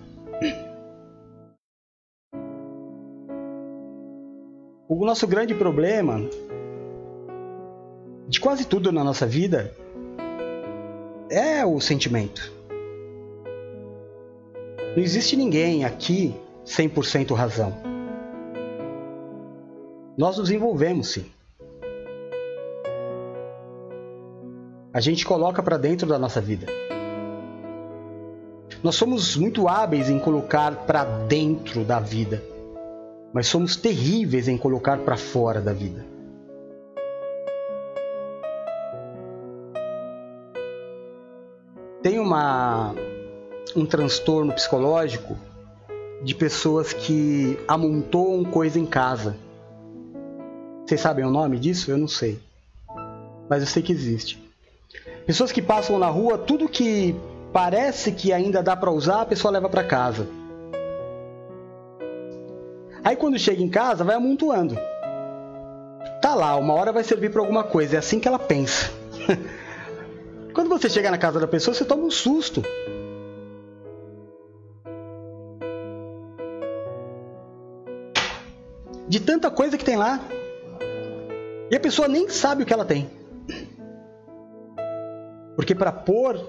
O 4.89 5.05
nosso 5.05 5.27
grande 5.27 5.53
problema 5.53 6.21
de 8.27 8.39
quase 8.39 8.65
tudo 8.65 8.91
na 8.91 9.03
nossa 9.03 9.25
vida 9.25 9.73
é 11.29 11.65
o 11.65 11.79
sentimento. 11.79 12.56
Não 14.97 15.03
existe 15.03 15.35
ninguém 15.35 15.85
aqui 15.85 16.35
100% 16.65 17.35
razão. 17.35 17.71
Nós 20.17 20.39
nos 20.39 20.49
envolvemos 20.49 21.11
sim. 21.11 21.25
A 24.91 24.99
gente 24.99 25.23
coloca 25.23 25.61
para 25.61 25.77
dentro 25.77 26.07
da 26.07 26.17
nossa 26.17 26.41
vida. 26.41 26.65
Nós 28.81 28.95
somos 28.95 29.37
muito 29.37 29.67
hábeis 29.67 30.09
em 30.09 30.17
colocar 30.17 30.87
para 30.87 31.03
dentro 31.03 31.83
da 31.83 31.99
vida, 31.99 32.41
mas 33.31 33.45
somos 33.45 33.75
terríveis 33.75 34.47
em 34.47 34.57
colocar 34.57 34.97
para 35.01 35.15
fora 35.15 35.61
da 35.61 35.73
vida. 35.73 36.03
Tem 42.01 42.17
uma 42.17 42.95
um 43.75 43.85
transtorno 43.85 44.53
psicológico 44.53 45.37
de 46.23 46.33
pessoas 46.33 46.93
que 46.93 47.59
amontoam 47.67 48.43
coisa 48.43 48.79
em 48.79 48.85
casa. 48.85 49.35
Vocês 50.85 51.01
sabem 51.01 51.25
o 51.25 51.29
nome 51.29 51.59
disso? 51.59 51.91
Eu 51.91 51.97
não 51.97 52.07
sei. 52.07 52.39
Mas 53.49 53.61
eu 53.61 53.67
sei 53.67 53.83
que 53.83 53.91
existe. 53.91 54.41
Pessoas 55.25 55.51
que 55.51 55.61
passam 55.61 55.99
na 55.99 56.07
rua, 56.07 56.37
tudo 56.37 56.69
que 56.69 57.15
parece 57.51 58.11
que 58.11 58.31
ainda 58.31 58.63
dá 58.63 58.75
para 58.75 58.91
usar, 58.91 59.21
a 59.21 59.25
pessoa 59.25 59.51
leva 59.51 59.69
para 59.69 59.83
casa. 59.83 60.27
Aí 63.03 63.15
quando 63.15 63.37
chega 63.37 63.61
em 63.61 63.69
casa, 63.69 64.03
vai 64.03 64.15
amontoando. 64.15 64.77
Tá 66.21 66.33
lá, 66.33 66.55
uma 66.55 66.73
hora 66.73 66.91
vai 66.91 67.03
servir 67.03 67.31
para 67.31 67.41
alguma 67.41 67.63
coisa, 67.63 67.95
é 67.95 67.99
assim 67.99 68.19
que 68.19 68.27
ela 68.27 68.39
pensa. 68.39 68.91
quando 70.53 70.69
você 70.69 70.89
chega 70.89 71.11
na 71.11 71.17
casa 71.17 71.39
da 71.39 71.47
pessoa, 71.47 71.73
você 71.73 71.85
toma 71.85 72.03
um 72.03 72.11
susto. 72.11 72.63
De 79.07 79.19
tanta 79.19 79.49
coisa 79.49 79.77
que 79.77 79.85
tem 79.85 79.95
lá. 79.95 80.19
E 81.71 81.75
a 81.75 81.79
pessoa 81.79 82.07
nem 82.07 82.29
sabe 82.29 82.63
o 82.63 82.65
que 82.65 82.73
ela 82.73 82.85
tem. 82.85 83.09
Porque 85.55 85.73
para 85.73 85.91
pôr, 85.91 86.39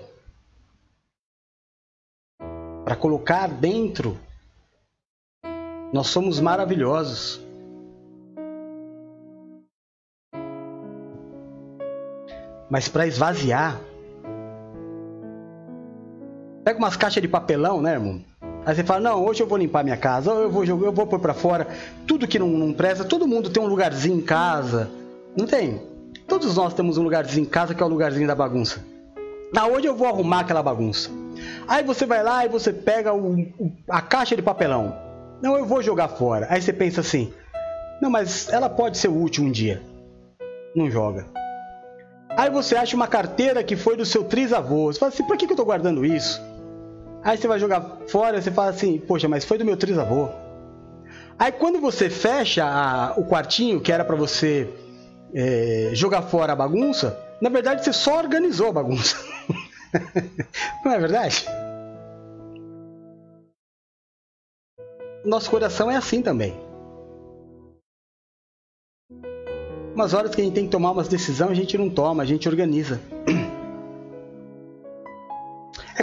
para 2.84 2.94
colocar 2.96 3.48
dentro, 3.48 4.18
nós 5.92 6.08
somos 6.08 6.40
maravilhosos. 6.40 7.40
Mas 12.70 12.86
para 12.86 13.06
esvaziar, 13.06 13.80
pega 16.62 16.78
umas 16.78 16.96
caixas 16.96 17.22
de 17.22 17.28
papelão, 17.28 17.80
né, 17.80 17.92
irmão? 17.92 18.22
Aí 18.66 18.74
você 18.74 18.84
fala, 18.84 19.00
não, 19.00 19.24
hoje 19.24 19.42
eu 19.42 19.46
vou 19.46 19.56
limpar 19.56 19.82
minha 19.82 19.96
casa, 19.96 20.30
eu 20.30 20.50
vou, 20.50 20.64
eu 20.64 20.92
vou 20.92 21.06
pôr 21.06 21.18
pra 21.18 21.32
fora. 21.34 21.68
Tudo 22.06 22.28
que 22.28 22.38
não, 22.38 22.48
não 22.48 22.72
presta, 22.72 23.04
todo 23.04 23.26
mundo 23.26 23.50
tem 23.50 23.62
um 23.62 23.66
lugarzinho 23.66 24.16
em 24.16 24.22
casa. 24.22 24.90
Não 25.36 25.46
tem? 25.46 25.80
Todos 26.26 26.56
nós 26.56 26.74
temos 26.74 26.98
um 26.98 27.02
lugarzinho 27.02 27.46
em 27.46 27.48
casa 27.48 27.74
que 27.74 27.82
é 27.82 27.86
o 27.86 27.88
lugarzinho 27.88 28.26
da 28.26 28.34
bagunça. 28.34 28.84
Na 29.52 29.66
hoje 29.66 29.86
eu 29.86 29.94
vou 29.94 30.06
arrumar 30.06 30.40
aquela 30.40 30.62
bagunça. 30.62 31.10
Aí 31.66 31.82
você 31.82 32.04
vai 32.04 32.22
lá 32.22 32.44
e 32.44 32.48
você 32.48 32.72
pega 32.72 33.14
o, 33.14 33.40
o, 33.58 33.72
a 33.88 34.02
caixa 34.02 34.36
de 34.36 34.42
papelão. 34.42 34.94
Não, 35.40 35.56
eu 35.56 35.64
vou 35.64 35.82
jogar 35.82 36.08
fora. 36.08 36.46
Aí 36.50 36.60
você 36.60 36.72
pensa 36.72 37.00
assim, 37.00 37.32
não, 38.00 38.10
mas 38.10 38.48
ela 38.52 38.68
pode 38.68 38.98
ser 38.98 39.08
útil 39.08 39.44
um 39.44 39.50
dia. 39.50 39.80
Não 40.74 40.90
joga. 40.90 41.26
Aí 42.36 42.50
você 42.50 42.76
acha 42.76 42.94
uma 42.94 43.08
carteira 43.08 43.64
que 43.64 43.74
foi 43.74 43.96
do 43.96 44.04
seu 44.04 44.24
trisavô. 44.24 44.92
Você 44.92 44.98
fala 44.98 45.12
assim, 45.12 45.24
por 45.24 45.36
que, 45.36 45.46
que 45.46 45.52
eu 45.52 45.54
estou 45.54 45.66
guardando 45.66 46.04
isso? 46.04 46.40
Aí 47.28 47.36
você 47.36 47.46
vai 47.46 47.58
jogar 47.58 47.82
fora, 48.06 48.40
você 48.40 48.50
fala 48.50 48.70
assim, 48.70 48.98
poxa, 48.98 49.28
mas 49.28 49.44
foi 49.44 49.58
do 49.58 49.64
meu 49.64 49.76
trisavô. 49.76 50.30
Aí 51.38 51.52
quando 51.52 51.78
você 51.78 52.08
fecha 52.08 52.64
a, 52.64 53.20
o 53.20 53.26
quartinho 53.26 53.82
que 53.82 53.92
era 53.92 54.02
para 54.02 54.16
você 54.16 54.66
é, 55.34 55.90
jogar 55.92 56.22
fora 56.22 56.54
a 56.54 56.56
bagunça, 56.56 57.22
na 57.38 57.50
verdade 57.50 57.84
você 57.84 57.92
só 57.92 58.16
organizou 58.16 58.70
a 58.70 58.72
bagunça. 58.72 59.18
Não 60.82 60.90
é 60.90 60.98
verdade? 60.98 61.44
Nosso 65.22 65.50
coração 65.50 65.90
é 65.90 65.96
assim 65.96 66.22
também. 66.22 66.58
Umas 69.94 70.14
horas 70.14 70.34
que 70.34 70.40
a 70.40 70.44
gente 70.44 70.54
tem 70.54 70.64
que 70.64 70.70
tomar 70.70 70.92
umas 70.92 71.08
decisões, 71.08 71.50
a 71.50 71.54
gente 71.54 71.76
não 71.76 71.90
toma, 71.90 72.22
a 72.22 72.26
gente 72.26 72.48
organiza. 72.48 72.98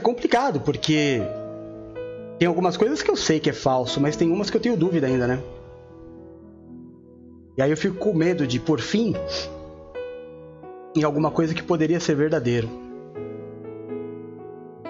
Complicado, 0.06 0.62
porque 0.62 1.20
tem 2.38 2.48
algumas 2.48 2.78
coisas 2.78 3.02
que 3.02 3.10
eu 3.10 3.16
sei 3.16 3.40
que 3.40 3.50
é 3.50 3.54
falso, 3.54 4.00
mas 4.00 4.16
tem 4.16 4.32
umas 4.32 4.52
que 4.52 4.58
eu 4.58 4.62
tenho 4.62 4.78
dúvida 4.78 5.08
ainda, 5.08 5.26
né? 5.26 5.42
E 7.58 7.62
aí 7.64 7.72
eu 7.72 7.76
fico 7.76 7.96
com 7.96 8.14
medo 8.14 8.46
de, 8.46 8.60
por 8.60 8.80
fim, 8.80 9.16
em 10.96 11.04
alguma 11.04 11.32
coisa 11.32 11.56
que 11.56 11.64
poderia 11.64 12.00
ser 12.00 12.14
verdadeiro. 12.14 12.70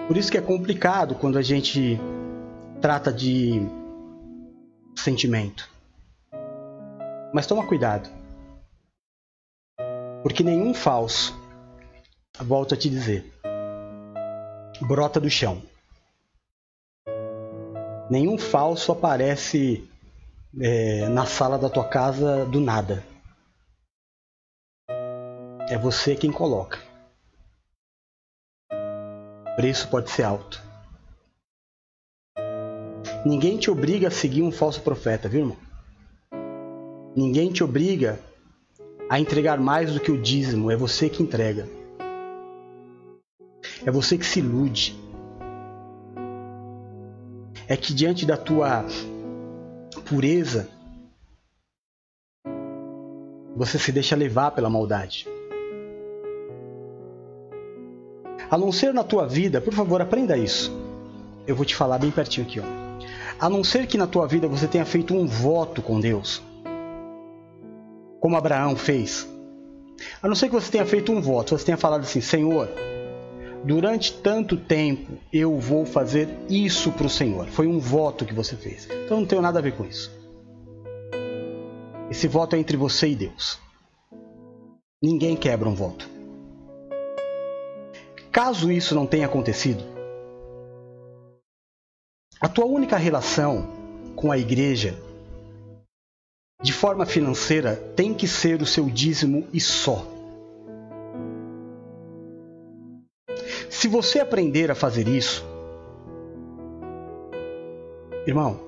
Por 0.05 0.17
isso 0.17 0.29
que 0.29 0.37
é 0.37 0.41
complicado 0.41 1.15
quando 1.15 1.37
a 1.37 1.41
gente 1.41 1.97
trata 2.81 3.09
de 3.13 3.65
sentimento. 4.97 5.69
Mas 7.33 7.47
toma 7.47 7.65
cuidado. 7.65 8.09
Porque 10.21 10.43
nenhum 10.43 10.73
falso, 10.73 11.33
volto 12.37 12.73
a 12.73 12.77
te 12.77 12.89
dizer, 12.89 13.31
brota 14.81 15.19
do 15.19 15.29
chão. 15.29 15.61
Nenhum 18.09 18.37
falso 18.37 18.91
aparece 18.91 19.89
é, 20.59 21.09
na 21.09 21.25
sala 21.25 21.57
da 21.57 21.69
tua 21.69 21.87
casa 21.87 22.45
do 22.45 22.59
nada. 22.59 23.03
É 25.69 25.77
você 25.77 26.15
quem 26.15 26.31
coloca. 26.31 26.79
O 28.71 29.55
preço 29.55 29.87
pode 29.89 30.11
ser 30.11 30.23
alto. 30.23 30.61
Ninguém 33.25 33.57
te 33.57 33.71
obriga 33.71 34.09
a 34.09 34.11
seguir 34.11 34.43
um 34.43 34.51
falso 34.51 34.81
profeta, 34.81 35.27
viu, 35.27 35.41
irmão? 35.41 35.57
Ninguém 37.15 37.51
te 37.51 37.63
obriga 37.63 38.19
a 39.09 39.19
entregar 39.19 39.59
mais 39.59 39.93
do 39.93 39.99
que 39.99 40.11
o 40.11 40.21
dízimo, 40.21 40.69
é 40.69 40.75
você 40.75 41.09
que 41.09 41.23
entrega. 41.23 41.67
É 43.83 43.91
você 43.91 44.17
que 44.17 44.25
se 44.25 44.39
ilude. 44.39 44.95
É 47.67 47.75
que 47.75 47.93
diante 47.93 48.25
da 48.25 48.37
tua 48.37 48.85
pureza, 50.07 50.69
você 53.55 53.79
se 53.79 53.91
deixa 53.91 54.15
levar 54.15 54.51
pela 54.51 54.69
maldade. 54.69 55.27
A 58.49 58.57
não 58.57 58.71
ser 58.71 58.93
na 58.93 59.03
tua 59.03 59.27
vida, 59.27 59.59
por 59.59 59.73
favor, 59.73 60.01
aprenda 60.01 60.37
isso. 60.37 60.71
Eu 61.47 61.55
vou 61.55 61.65
te 61.65 61.75
falar 61.75 61.97
bem 61.97 62.11
pertinho 62.11 62.45
aqui, 62.45 62.59
ó. 62.59 62.63
A 63.39 63.49
não 63.49 63.63
ser 63.63 63.87
que 63.87 63.97
na 63.97 64.07
tua 64.07 64.27
vida 64.27 64.47
você 64.47 64.67
tenha 64.67 64.85
feito 64.85 65.13
um 65.13 65.25
voto 65.25 65.81
com 65.81 65.99
Deus, 65.99 66.41
como 68.19 68.37
Abraão 68.37 68.75
fez. 68.75 69.27
A 70.21 70.27
não 70.27 70.35
ser 70.35 70.47
que 70.47 70.53
você 70.53 70.71
tenha 70.71 70.85
feito 70.85 71.11
um 71.11 71.21
voto, 71.21 71.57
você 71.57 71.65
tenha 71.65 71.77
falado 71.77 72.01
assim: 72.01 72.21
Senhor, 72.21 72.69
durante 73.65 74.13
tanto 74.13 74.55
tempo 74.55 75.17
eu 75.33 75.59
vou 75.59 75.85
fazer 75.85 76.29
isso 76.49 76.91
para 76.91 77.07
o 77.07 77.09
Senhor. 77.09 77.47
Foi 77.47 77.67
um 77.67 77.79
voto 77.79 78.25
que 78.25 78.33
você 78.33 78.55
fez. 78.55 78.87
Então 79.05 79.19
não 79.19 79.27
tenho 79.27 79.41
nada 79.41 79.59
a 79.59 79.61
ver 79.61 79.73
com 79.73 79.83
isso. 79.83 80.11
Esse 82.09 82.27
voto 82.27 82.55
é 82.55 82.59
entre 82.59 82.77
você 82.77 83.09
e 83.09 83.15
Deus. 83.15 83.59
Ninguém 85.01 85.35
quebra 85.35 85.67
um 85.67 85.75
voto. 85.75 86.09
Caso 88.31 88.71
isso 88.71 88.93
não 88.93 89.07
tenha 89.07 89.25
acontecido, 89.25 89.83
a 92.39 92.49
tua 92.49 92.65
única 92.65 92.97
relação 92.97 93.67
com 94.15 94.31
a 94.31 94.37
igreja 94.37 94.95
de 96.61 96.73
forma 96.73 97.05
financeira 97.05 97.75
tem 97.95 98.13
que 98.13 98.27
ser 98.27 98.61
o 98.61 98.65
seu 98.65 98.89
dízimo 98.89 99.47
e 99.53 99.59
só. 99.59 100.14
Se 103.75 103.89
você 103.89 104.21
aprender 104.21 104.71
a 104.71 104.73
fazer 104.73 105.05
isso, 105.05 105.45
irmão, 108.25 108.61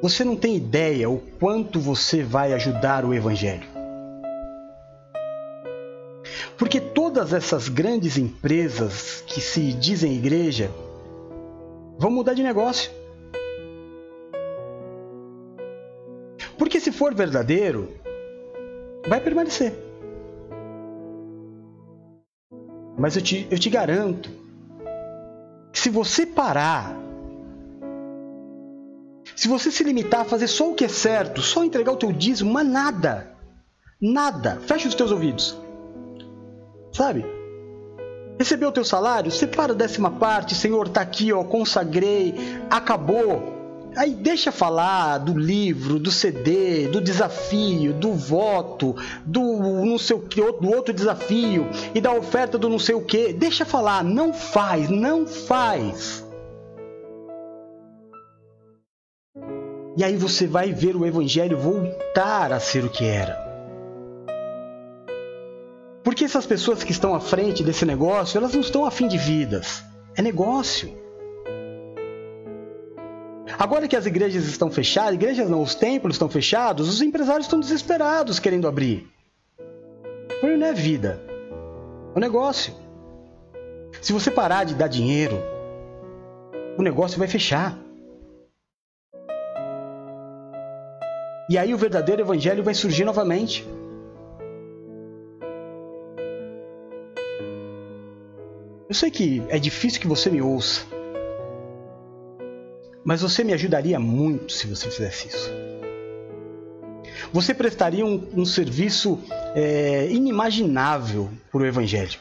você 0.00 0.24
não 0.24 0.34
tem 0.34 0.56
ideia 0.56 1.10
o 1.10 1.18
quanto 1.38 1.78
você 1.78 2.22
vai 2.22 2.54
ajudar 2.54 3.04
o 3.04 3.12
Evangelho. 3.12 3.68
Porque 6.56 6.80
todas 6.80 7.34
essas 7.34 7.68
grandes 7.68 8.16
empresas 8.16 9.22
que 9.26 9.42
se 9.42 9.74
dizem 9.74 10.16
igreja 10.16 10.70
vão 11.98 12.10
mudar 12.10 12.32
de 12.32 12.42
negócio. 12.42 12.90
Porque 16.56 16.80
se 16.80 16.90
for 16.90 17.14
verdadeiro, 17.14 17.90
vai 19.06 19.20
permanecer. 19.20 19.91
Mas 22.96 23.16
eu 23.16 23.22
te, 23.22 23.46
eu 23.50 23.58
te 23.58 23.70
garanto 23.70 24.30
que 25.72 25.78
se 25.78 25.88
você 25.88 26.26
parar, 26.26 26.94
se 29.34 29.48
você 29.48 29.70
se 29.70 29.82
limitar 29.82 30.20
a 30.20 30.24
fazer 30.24 30.46
só 30.46 30.70
o 30.70 30.74
que 30.74 30.84
é 30.84 30.88
certo, 30.88 31.40
só 31.40 31.64
entregar 31.64 31.92
o 31.92 31.96
teu 31.96 32.12
dízimo, 32.12 32.52
mas 32.52 32.66
nada, 32.66 33.32
nada, 34.00 34.60
fecha 34.66 34.88
os 34.88 34.94
teus 34.94 35.10
ouvidos, 35.10 35.58
sabe? 36.92 37.24
Recebeu 38.38 38.68
o 38.68 38.72
teu 38.72 38.84
salário, 38.84 39.30
separa 39.30 39.72
a 39.72 39.76
décima 39.76 40.10
parte, 40.10 40.54
Senhor, 40.54 40.88
tá 40.88 41.00
aqui, 41.00 41.32
ó, 41.32 41.44
consagrei, 41.44 42.34
acabou. 42.68 43.61
Aí 43.94 44.14
deixa 44.14 44.50
falar 44.50 45.18
do 45.18 45.38
livro, 45.38 45.98
do 45.98 46.10
CD, 46.10 46.88
do 46.88 47.00
desafio, 47.00 47.92
do 47.92 48.14
voto, 48.14 48.96
do 49.24 49.42
não 49.84 49.98
sei 49.98 50.16
o 50.16 50.20
que, 50.20 50.40
do 50.40 50.70
outro 50.70 50.94
desafio 50.94 51.68
e 51.94 52.00
da 52.00 52.12
oferta 52.12 52.56
do 52.56 52.70
não 52.70 52.78
sei 52.78 52.94
o 52.94 53.04
que. 53.04 53.32
Deixa 53.32 53.66
falar, 53.66 54.02
não 54.02 54.32
faz, 54.32 54.88
não 54.88 55.26
faz. 55.26 56.24
E 59.94 60.02
aí 60.02 60.16
você 60.16 60.46
vai 60.46 60.72
ver 60.72 60.96
o 60.96 61.04
evangelho 61.04 61.58
voltar 61.58 62.50
a 62.50 62.58
ser 62.58 62.84
o 62.84 62.88
que 62.88 63.04
era. 63.04 63.36
Porque 66.02 66.24
essas 66.24 66.46
pessoas 66.46 66.82
que 66.82 66.92
estão 66.92 67.14
à 67.14 67.20
frente 67.20 67.62
desse 67.62 67.84
negócio, 67.84 68.38
elas 68.38 68.54
não 68.54 68.62
estão 68.62 68.86
afim 68.86 69.06
de 69.06 69.18
vidas. 69.18 69.84
É 70.16 70.22
negócio. 70.22 71.01
Agora 73.62 73.86
que 73.86 73.94
as 73.94 74.06
igrejas 74.06 74.46
estão 74.46 74.72
fechadas, 74.72 75.14
igrejas 75.14 75.48
não, 75.48 75.62
os 75.62 75.76
templos 75.76 76.16
estão 76.16 76.28
fechados, 76.28 76.88
os 76.88 77.00
empresários 77.00 77.46
estão 77.46 77.60
desesperados 77.60 78.40
querendo 78.40 78.66
abrir. 78.66 79.08
Não 80.42 80.66
é 80.66 80.72
vida, 80.72 81.22
é 82.12 82.18
um 82.18 82.20
negócio. 82.20 82.74
Se 84.00 84.12
você 84.12 84.32
parar 84.32 84.64
de 84.64 84.74
dar 84.74 84.88
dinheiro, 84.88 85.40
o 86.76 86.82
negócio 86.82 87.20
vai 87.20 87.28
fechar. 87.28 87.78
E 91.48 91.56
aí 91.56 91.72
o 91.72 91.78
verdadeiro 91.78 92.20
evangelho 92.20 92.64
vai 92.64 92.74
surgir 92.74 93.04
novamente. 93.04 93.64
Eu 98.88 98.94
sei 98.96 99.08
que 99.08 99.40
é 99.48 99.60
difícil 99.60 100.00
que 100.00 100.08
você 100.08 100.28
me 100.28 100.42
ouça, 100.42 100.84
mas 103.04 103.22
você 103.22 103.42
me 103.42 103.52
ajudaria 103.52 103.98
muito 103.98 104.52
se 104.52 104.66
você 104.66 104.90
fizesse 104.90 105.28
isso. 105.28 105.50
Você 107.32 107.54
prestaria 107.54 108.04
um, 108.04 108.28
um 108.34 108.44
serviço 108.44 109.18
é, 109.54 110.10
inimaginável 110.10 111.30
para 111.50 111.62
o 111.62 111.66
Evangelho. 111.66 112.20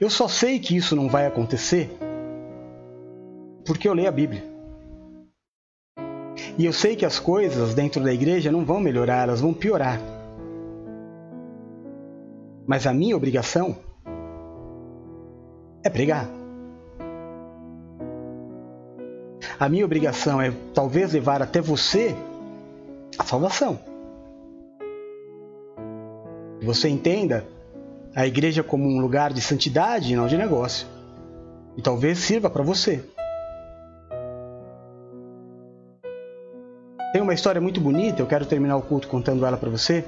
Eu 0.00 0.10
só 0.10 0.26
sei 0.28 0.58
que 0.58 0.76
isso 0.76 0.96
não 0.96 1.08
vai 1.08 1.26
acontecer 1.26 1.90
porque 3.64 3.88
eu 3.88 3.94
leio 3.94 4.08
a 4.08 4.12
Bíblia. 4.12 4.44
E 6.58 6.64
eu 6.64 6.72
sei 6.72 6.94
que 6.94 7.06
as 7.06 7.18
coisas 7.18 7.74
dentro 7.74 8.02
da 8.02 8.12
igreja 8.12 8.52
não 8.52 8.64
vão 8.64 8.80
melhorar, 8.80 9.22
elas 9.22 9.40
vão 9.40 9.54
piorar. 9.54 10.00
Mas 12.66 12.86
a 12.86 12.92
minha 12.92 13.16
obrigação 13.16 13.76
é 15.82 15.90
pregar. 15.90 16.43
A 19.58 19.68
minha 19.68 19.84
obrigação 19.84 20.40
é 20.40 20.52
talvez 20.72 21.12
levar 21.12 21.40
até 21.40 21.60
você 21.60 22.14
a 23.18 23.24
salvação. 23.24 23.78
Você 26.62 26.88
entenda 26.88 27.46
a 28.14 28.26
igreja 28.26 28.62
como 28.62 28.84
um 28.88 29.00
lugar 29.00 29.32
de 29.32 29.40
santidade 29.40 30.12
e 30.12 30.16
não 30.16 30.26
de 30.26 30.36
negócio. 30.36 30.86
E 31.76 31.82
talvez 31.82 32.18
sirva 32.18 32.48
para 32.48 32.62
você. 32.62 33.04
Tem 37.12 37.22
uma 37.22 37.34
história 37.34 37.60
muito 37.60 37.80
bonita, 37.80 38.20
eu 38.20 38.26
quero 38.26 38.44
terminar 38.44 38.76
o 38.76 38.82
culto 38.82 39.06
contando 39.06 39.46
ela 39.46 39.56
para 39.56 39.70
você. 39.70 40.04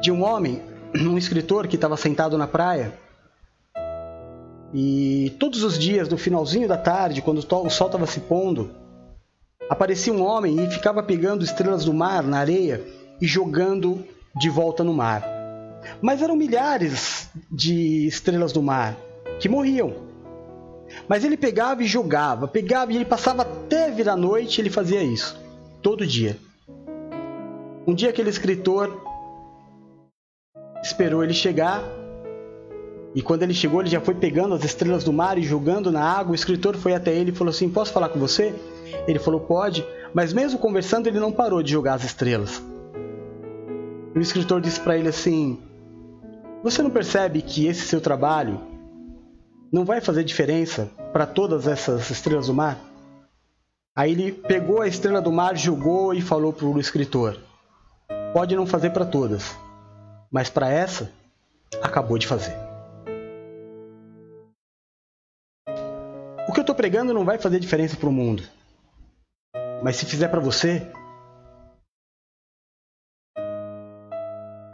De 0.00 0.12
um 0.12 0.22
homem, 0.22 0.62
um 0.94 1.18
escritor 1.18 1.66
que 1.66 1.74
estava 1.74 1.96
sentado 1.96 2.38
na 2.38 2.46
praia. 2.46 2.92
E 4.74 5.34
todos 5.38 5.62
os 5.62 5.78
dias, 5.78 6.08
no 6.08 6.18
finalzinho 6.18 6.68
da 6.68 6.76
tarde, 6.76 7.22
quando 7.22 7.38
o 7.38 7.42
sol 7.42 7.66
estava 7.66 8.06
se 8.06 8.20
pondo, 8.20 8.70
aparecia 9.68 10.12
um 10.12 10.22
homem 10.22 10.62
e 10.62 10.70
ficava 10.70 11.02
pegando 11.02 11.44
estrelas 11.44 11.84
do 11.84 11.94
mar 11.94 12.22
na 12.22 12.38
areia 12.38 12.84
e 13.20 13.26
jogando 13.26 14.04
de 14.34 14.50
volta 14.50 14.84
no 14.84 14.92
mar. 14.92 15.24
Mas 16.00 16.20
eram 16.20 16.36
milhares 16.36 17.30
de 17.50 18.06
estrelas 18.06 18.52
do 18.52 18.62
mar 18.62 18.96
que 19.38 19.48
morriam. 19.48 19.94
Mas 21.08 21.24
ele 21.24 21.36
pegava 21.36 21.82
e 21.82 21.86
jogava, 21.86 22.46
pegava 22.46 22.92
e 22.92 22.96
ele 22.96 23.04
passava 23.04 23.42
até 23.42 23.90
virar 23.90 24.16
noite, 24.16 24.60
ele 24.60 24.70
fazia 24.70 25.02
isso, 25.02 25.38
todo 25.82 26.06
dia. 26.06 26.36
Um 27.86 27.94
dia 27.94 28.10
aquele 28.10 28.30
escritor 28.30 29.02
esperou 30.82 31.22
ele 31.22 31.34
chegar, 31.34 31.82
e 33.16 33.22
quando 33.22 33.44
ele 33.44 33.54
chegou, 33.54 33.80
ele 33.80 33.88
já 33.88 33.98
foi 33.98 34.14
pegando 34.14 34.54
as 34.54 34.62
estrelas 34.62 35.02
do 35.02 35.10
mar 35.10 35.38
e 35.38 35.42
jogando 35.42 35.90
na 35.90 36.04
água. 36.04 36.32
O 36.32 36.34
escritor 36.34 36.76
foi 36.76 36.94
até 36.94 37.14
ele 37.14 37.30
e 37.30 37.34
falou 37.34 37.50
assim: 37.50 37.66
Posso 37.66 37.90
falar 37.90 38.10
com 38.10 38.18
você? 38.18 38.54
Ele 39.08 39.18
falou: 39.18 39.40
Pode, 39.40 39.82
mas 40.12 40.34
mesmo 40.34 40.58
conversando, 40.58 41.06
ele 41.06 41.18
não 41.18 41.32
parou 41.32 41.62
de 41.62 41.72
jogar 41.72 41.94
as 41.94 42.04
estrelas. 42.04 42.62
E 44.14 44.18
o 44.18 44.20
escritor 44.20 44.60
disse 44.60 44.78
para 44.78 44.98
ele 44.98 45.08
assim: 45.08 45.58
Você 46.62 46.82
não 46.82 46.90
percebe 46.90 47.40
que 47.40 47.66
esse 47.66 47.86
seu 47.86 48.02
trabalho 48.02 48.60
não 49.72 49.82
vai 49.82 50.02
fazer 50.02 50.22
diferença 50.22 50.90
para 51.10 51.24
todas 51.24 51.66
essas 51.66 52.10
estrelas 52.10 52.48
do 52.48 52.54
mar? 52.54 52.78
Aí 53.96 54.12
ele 54.12 54.30
pegou 54.30 54.82
a 54.82 54.88
estrela 54.88 55.22
do 55.22 55.32
mar, 55.32 55.56
jogou 55.56 56.12
e 56.12 56.20
falou 56.20 56.52
para 56.52 56.66
o 56.66 56.78
escritor: 56.78 57.38
Pode 58.34 58.54
não 58.54 58.66
fazer 58.66 58.90
para 58.90 59.06
todas, 59.06 59.56
mas 60.30 60.50
para 60.50 60.68
essa, 60.68 61.10
acabou 61.82 62.18
de 62.18 62.26
fazer. 62.26 62.65
Que 66.56 66.60
eu 66.60 66.62
estou 66.62 66.74
pregando 66.74 67.12
não 67.12 67.22
vai 67.22 67.38
fazer 67.38 67.60
diferença 67.60 67.98
para 67.98 68.08
o 68.08 68.12
mundo, 68.12 68.42
mas 69.82 69.96
se 69.96 70.06
fizer 70.06 70.28
para 70.28 70.40
você, 70.40 70.90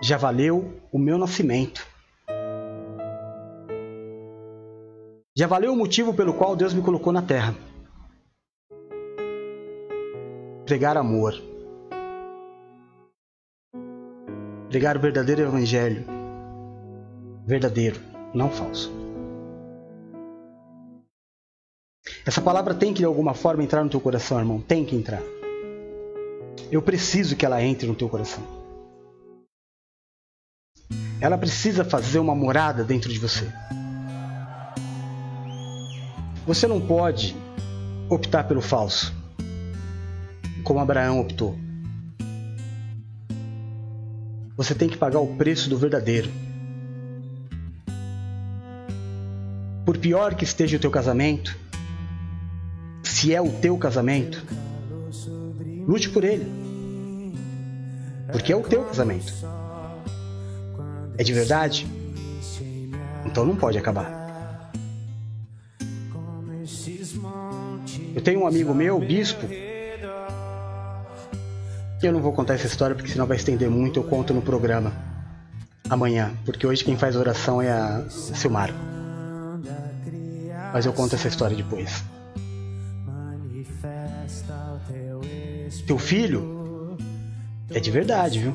já 0.01 0.17
valeu 0.17 0.81
o 0.93 0.99
meu 0.99 1.19
nascimento. 1.19 1.85
Já 5.37 5.49
valeu 5.49 5.73
o 5.73 5.77
motivo 5.77 6.15
pelo 6.15 6.35
qual 6.35 6.55
Deus 6.55 6.73
me 6.73 6.83
colocou 6.83 7.13
na 7.13 7.23
terra. 7.23 7.53
Pregar 10.65 10.97
amor. 10.97 11.35
Pregar 14.69 14.97
o 14.97 15.01
verdadeiro 15.01 15.43
evangelho. 15.43 16.05
Verdadeiro, 17.45 18.01
não 18.33 18.49
falso. 18.51 19.02
Essa 22.25 22.41
palavra 22.41 22.73
tem 22.73 22.93
que 22.93 23.01
de 23.01 23.05
alguma 23.05 23.35
forma 23.35 23.65
entrar 23.65 23.83
no 23.83 23.91
teu 23.91 24.01
coração, 24.01 24.39
irmão. 24.39 24.61
Tem 24.61 24.85
que 24.85 24.95
entrar. 24.95 25.21
Eu 26.71 26.81
preciso 26.81 27.35
que 27.35 27.45
ela 27.45 27.63
entre 27.63 27.87
no 27.87 27.95
teu 27.95 28.09
coração. 28.09 28.45
Ela 31.21 31.37
precisa 31.37 31.85
fazer 31.85 32.21
uma 32.21 32.35
morada 32.35 32.85
dentro 32.85 33.13
de 33.13 33.19
você. 33.19 33.51
Você 36.47 36.67
não 36.67 36.81
pode 36.81 37.37
optar 38.09 38.45
pelo 38.45 38.61
falso, 38.61 39.13
como 40.65 40.81
Abraão 40.81 41.21
optou. 41.21 41.57
Você 44.57 44.75
tem 44.75 44.89
que 44.89 44.97
pagar 44.97 45.21
o 45.21 45.37
preço 45.37 45.69
do 45.69 45.79
verdadeiro. 45.79 46.31
Por 49.85 49.99
pior 49.99 50.35
que 50.35 50.45
esteja 50.45 50.77
o 50.77 50.81
teu 50.81 50.91
casamento, 50.91 51.57
se 53.23 53.33
é 53.33 53.41
o 53.41 53.49
teu 53.49 53.79
casamento, 53.79 54.45
lute 55.87 56.11
por 56.11 56.25
ele. 56.25 56.45
Porque 58.33 58.53
é 58.53 58.57
o 58.57 58.63
teu 58.63 58.83
casamento. 58.83 59.33
É 61.17 61.23
de 61.23 61.33
verdade? 61.33 61.87
Então 63.25 63.45
não 63.45 63.55
pode 63.55 63.79
acabar. 63.79 64.73
Eu 68.13 68.21
tenho 68.23 68.41
um 68.41 68.47
amigo 68.49 68.75
meu, 68.75 68.99
bispo, 68.99 69.47
eu 72.03 72.13
não 72.13 72.21
vou 72.21 72.33
contar 72.33 72.55
essa 72.55 72.67
história 72.67 72.97
porque 72.97 73.13
senão 73.13 73.25
vai 73.25 73.37
estender 73.37 73.71
muito, 73.71 74.01
eu 74.01 74.05
conto 74.05 74.35
no 74.35 74.43
programa 74.43 74.93
amanhã, 75.89 76.33
porque 76.45 76.67
hoje 76.67 76.83
quem 76.85 76.97
faz 76.97 77.15
oração 77.15 77.63
é 77.63 77.71
a 77.71 78.03
Silmar. 78.09 78.75
Mas 80.73 80.87
eu 80.87 80.93
conto 80.93 81.15
essa 81.15 81.29
história 81.29 81.57
depois. 81.57 82.03
Teu 85.87 85.99
filho 85.99 86.97
é 87.71 87.81
de 87.81 87.91
verdade, 87.91 88.39
viu? 88.39 88.55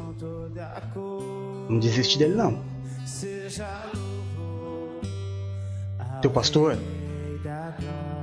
Não 1.70 1.80
desiste 1.80 2.18
dele 2.18 2.36
não. 2.36 2.62
Teu 6.22 6.32
pastor 6.32 6.78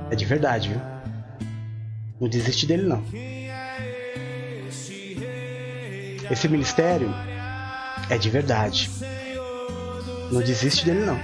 é 0.09 0.15
de 0.15 0.25
verdade, 0.25 0.69
viu? 0.69 0.81
Não 2.19 2.27
desiste 2.27 2.65
dele 2.65 2.83
não. 2.83 3.03
Esse 6.31 6.47
ministério 6.47 7.13
é 8.09 8.17
de 8.17 8.29
verdade. 8.29 8.89
Não 10.31 10.41
desiste 10.41 10.85
dele 10.85 11.05
não. 11.05 11.19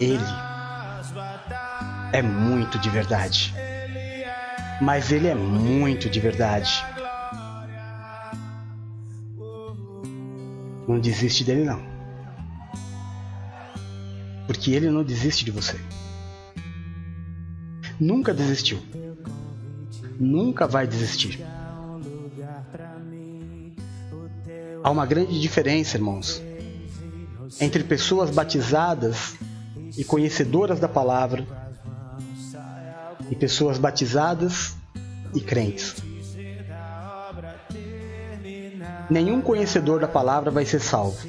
Ele 0.00 0.51
é 2.12 2.22
muito 2.22 2.78
de 2.78 2.90
verdade. 2.90 3.54
Mas 4.80 5.10
ele 5.12 5.28
é 5.28 5.34
muito 5.34 6.10
de 6.10 6.20
verdade. 6.20 6.84
Não 10.86 10.98
desiste 10.98 11.44
dele 11.44 11.64
não 11.64 11.92
porque 14.52 14.72
ele 14.72 14.90
não 14.90 15.02
desiste 15.02 15.44
de 15.44 15.50
você. 15.50 15.78
Nunca 17.98 18.34
desistiu. 18.34 18.80
Nunca 20.18 20.66
vai 20.66 20.86
desistir. 20.86 21.42
Há 24.84 24.90
uma 24.90 25.06
grande 25.06 25.40
diferença, 25.40 25.96
irmãos, 25.96 26.42
entre 27.60 27.84
pessoas 27.84 28.30
batizadas 28.30 29.36
e 29.96 30.04
conhecedoras 30.04 30.80
da 30.80 30.88
palavra 30.88 31.46
e 33.32 33.34
pessoas 33.34 33.78
batizadas 33.78 34.76
e 35.34 35.40
crentes. 35.40 35.96
Nenhum 39.08 39.40
conhecedor 39.40 40.00
da 40.00 40.06
palavra 40.06 40.50
vai 40.50 40.66
ser 40.66 40.80
salvo. 40.80 41.26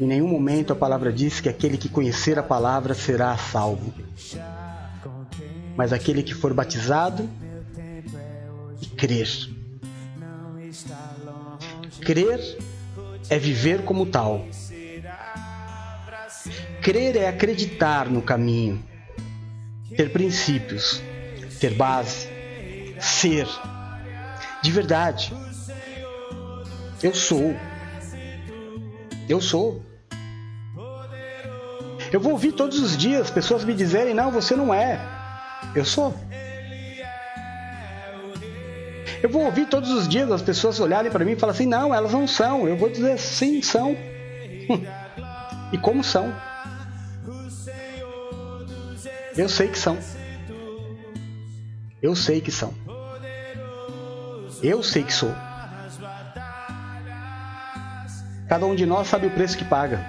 Em 0.00 0.04
nenhum 0.04 0.26
momento 0.26 0.72
a 0.72 0.76
palavra 0.76 1.12
diz 1.12 1.40
que 1.40 1.48
aquele 1.48 1.78
que 1.78 1.88
conhecer 1.88 2.40
a 2.40 2.42
palavra 2.42 2.92
será 2.92 3.36
salvo. 3.36 3.94
Mas 5.76 5.92
aquele 5.92 6.24
que 6.24 6.34
for 6.34 6.52
batizado 6.52 7.30
e 8.82 8.86
crer 8.86 9.28
Crer 12.00 12.58
é 13.30 13.38
viver 13.38 13.84
como 13.84 14.06
tal. 14.06 14.44
Crer 16.82 17.16
é 17.16 17.28
acreditar 17.28 18.08
no 18.08 18.22
caminho, 18.22 18.82
ter 19.96 20.10
princípios, 20.10 21.02
ter 21.60 21.74
base, 21.74 22.28
ser. 23.00 23.46
De 24.62 24.72
verdade. 24.72 25.32
Eu 27.02 27.14
sou. 27.14 27.54
Eu 29.28 29.40
sou. 29.40 29.82
Eu 32.10 32.20
vou 32.20 32.32
ouvir 32.32 32.52
todos 32.52 32.80
os 32.80 32.96
dias 32.96 33.30
pessoas 33.30 33.64
me 33.64 33.74
dizerem: 33.74 34.14
não, 34.14 34.30
você 34.30 34.56
não 34.56 34.72
é. 34.72 35.00
Eu 35.74 35.84
sou. 35.84 36.14
Eu 39.22 39.28
vou 39.28 39.44
ouvir 39.44 39.66
todos 39.66 39.90
os 39.90 40.08
dias 40.08 40.30
as 40.30 40.42
pessoas 40.42 40.78
olharem 40.78 41.10
para 41.10 41.24
mim 41.24 41.32
e 41.32 41.36
falar 41.36 41.52
assim: 41.52 41.66
não, 41.66 41.94
elas 41.94 42.12
não 42.12 42.26
são. 42.26 42.66
Eu 42.66 42.76
vou 42.76 42.88
dizer: 42.88 43.18
sim, 43.18 43.60
são. 43.62 43.96
e 45.72 45.78
como 45.78 46.02
são? 46.02 46.32
Eu 49.38 49.48
sei 49.48 49.68
que 49.68 49.78
são. 49.78 49.96
Eu 52.02 52.16
sei 52.16 52.40
que 52.40 52.50
são. 52.50 52.74
Eu 54.60 54.82
sei 54.82 55.04
que 55.04 55.12
sou. 55.12 55.32
Cada 58.48 58.66
um 58.66 58.74
de 58.74 58.84
nós 58.84 59.06
sabe 59.06 59.28
o 59.28 59.30
preço 59.30 59.56
que 59.56 59.64
paga. 59.64 60.04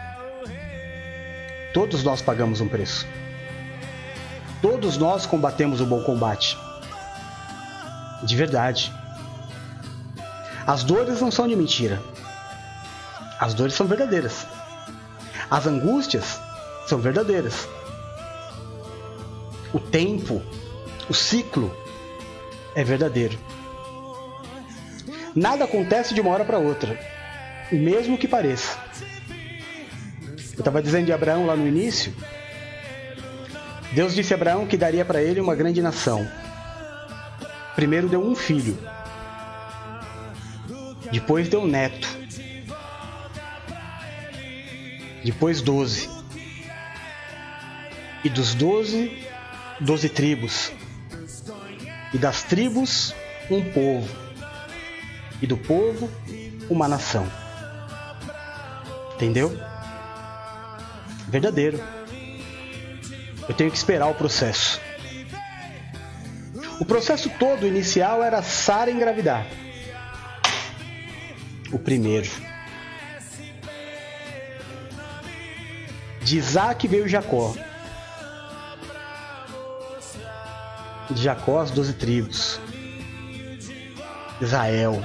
Todos 1.76 2.04
nós 2.04 2.24
pagamos 2.24 2.60
um 2.60 2.68
preço. 2.68 3.06
Todos 4.64 4.98
nós 4.98 5.28
combatemos 5.28 5.80
o 5.80 5.86
bom 5.86 6.02
combate. 6.02 6.58
De 8.24 8.36
verdade. 8.36 8.92
As 10.66 10.84
dores 10.84 11.22
não 11.22 11.30
são 11.30 11.48
de 11.48 11.56
mentira. 11.56 12.02
As 13.40 13.54
dores 13.54 13.76
são 13.76 13.86
verdadeiras. 13.86 14.48
As 15.52 15.68
angústias 15.68 16.42
são 16.88 16.98
verdadeiras. 16.98 17.68
O 19.74 19.80
tempo, 19.80 20.42
o 21.10 21.14
ciclo 21.14 21.76
é 22.76 22.84
verdadeiro. 22.84 23.38
Nada 25.36 25.66
acontece 25.66 26.14
de 26.14 26.22
uma 26.22 26.32
hora 26.32 26.44
para 26.44 26.58
outra, 26.58 27.00
mesmo 27.72 28.18
que 28.18 28.28
pareça. 28.28 28.80
Eu 30.54 30.60
estava 30.60 30.82
dizendo 30.82 31.06
de 31.06 31.14
Abraão 31.14 31.46
lá 31.46 31.56
no 31.56 31.68
início. 31.68 32.14
Deus 33.94 34.14
disse 34.14 34.34
a 34.34 34.38
Abraão 34.38 34.68
que 34.68 34.76
daria 34.76 35.06
para 35.06 35.22
ele 35.22 35.40
uma 35.40 35.56
grande 35.56 35.82
nação. 35.82 36.28
Primeiro 37.76 38.10
deu 38.10 38.22
um 38.22 38.36
filho, 38.36 38.78
depois 41.12 41.48
deu 41.48 41.62
um 41.62 41.68
neto, 41.68 42.08
depois 45.24 45.62
doze, 45.62 46.10
e 48.24 48.30
dos 48.30 48.54
doze, 48.54 49.29
doze 49.80 50.10
tribos, 50.10 50.72
e 52.14 52.18
das 52.18 52.44
tribos, 52.44 53.14
um 53.50 53.72
povo, 53.72 54.10
e 55.42 55.48
do 55.48 55.58
povo, 55.58 56.10
uma 56.70 56.88
nação. 56.88 57.30
Entendeu? 59.16 59.58
Verdadeiro. 61.28 61.80
Eu 63.48 63.56
tenho 63.56 63.72
que 63.72 63.78
esperar 63.78 64.08
o 64.08 64.14
processo. 64.14 64.80
O 66.80 66.86
processo 66.86 67.30
todo 67.32 67.68
inicial 67.68 68.24
era 68.24 68.42
Sara 68.42 68.90
engravidar. 68.90 69.46
O 71.72 71.78
primeiro. 71.78 72.30
De 76.22 76.38
Isaac 76.38 76.88
veio 76.88 77.08
Jacó. 77.08 77.54
De 81.10 81.22
Jacó 81.22 81.60
as 81.60 81.72
doze 81.72 81.94
tribos. 81.94 82.60
Israel. 84.42 85.04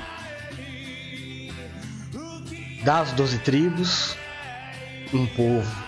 Das 2.84 3.12
doze 3.12 3.38
tribos, 3.38 4.14
um 5.12 5.26
povo. 5.26 5.84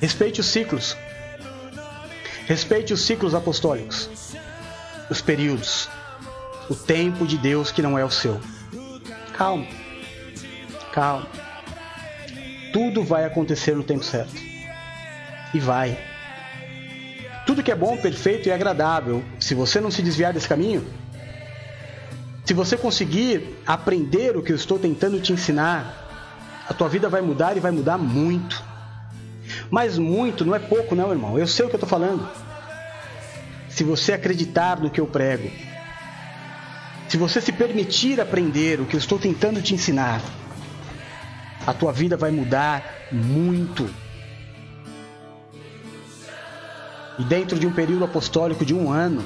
Respeite 0.00 0.40
os 0.40 0.46
ciclos. 0.46 0.96
Respeite 2.46 2.92
os 2.92 3.00
ciclos 3.00 3.34
apostólicos, 3.34 4.36
os 5.08 5.22
períodos, 5.22 5.88
o 6.68 6.74
tempo 6.74 7.26
de 7.26 7.38
Deus 7.38 7.72
que 7.72 7.80
não 7.80 7.98
é 7.98 8.04
o 8.04 8.10
seu. 8.10 8.38
Calma, 9.32 9.66
calma. 10.92 11.26
Tudo 12.70 13.02
vai 13.02 13.24
acontecer 13.24 13.74
no 13.74 13.82
tempo 13.82 14.04
certo. 14.04 14.34
E 15.54 15.58
vai. 15.58 15.98
Tudo 17.54 17.62
que 17.62 17.70
é 17.70 17.76
bom, 17.76 17.96
perfeito 17.96 18.48
e 18.48 18.52
agradável, 18.52 19.22
se 19.38 19.54
você 19.54 19.80
não 19.80 19.88
se 19.88 20.02
desviar 20.02 20.32
desse 20.32 20.48
caminho, 20.48 20.84
se 22.44 22.52
você 22.52 22.76
conseguir 22.76 23.60
aprender 23.64 24.36
o 24.36 24.42
que 24.42 24.50
eu 24.50 24.56
estou 24.56 24.76
tentando 24.76 25.20
te 25.20 25.32
ensinar, 25.32 26.64
a 26.68 26.74
tua 26.74 26.88
vida 26.88 27.08
vai 27.08 27.22
mudar 27.22 27.56
e 27.56 27.60
vai 27.60 27.70
mudar 27.70 27.96
muito. 27.96 28.60
Mas 29.70 29.96
muito 29.96 30.44
não 30.44 30.52
é 30.52 30.58
pouco, 30.58 30.96
não, 30.96 31.12
irmão. 31.12 31.38
Eu 31.38 31.46
sei 31.46 31.64
o 31.64 31.68
que 31.68 31.76
eu 31.76 31.78
estou 31.78 31.88
falando. 31.88 32.28
Se 33.68 33.84
você 33.84 34.14
acreditar 34.14 34.80
no 34.80 34.90
que 34.90 35.00
eu 35.00 35.06
prego, 35.06 35.48
se 37.08 37.16
você 37.16 37.40
se 37.40 37.52
permitir 37.52 38.20
aprender 38.20 38.80
o 38.80 38.84
que 38.84 38.96
eu 38.96 38.98
estou 38.98 39.16
tentando 39.16 39.62
te 39.62 39.74
ensinar, 39.74 40.20
a 41.64 41.72
tua 41.72 41.92
vida 41.92 42.16
vai 42.16 42.32
mudar 42.32 42.82
muito. 43.12 43.88
E 47.18 47.24
dentro 47.24 47.58
de 47.58 47.66
um 47.66 47.72
período 47.72 48.04
apostólico 48.04 48.64
de 48.64 48.74
um 48.74 48.90
ano, 48.90 49.22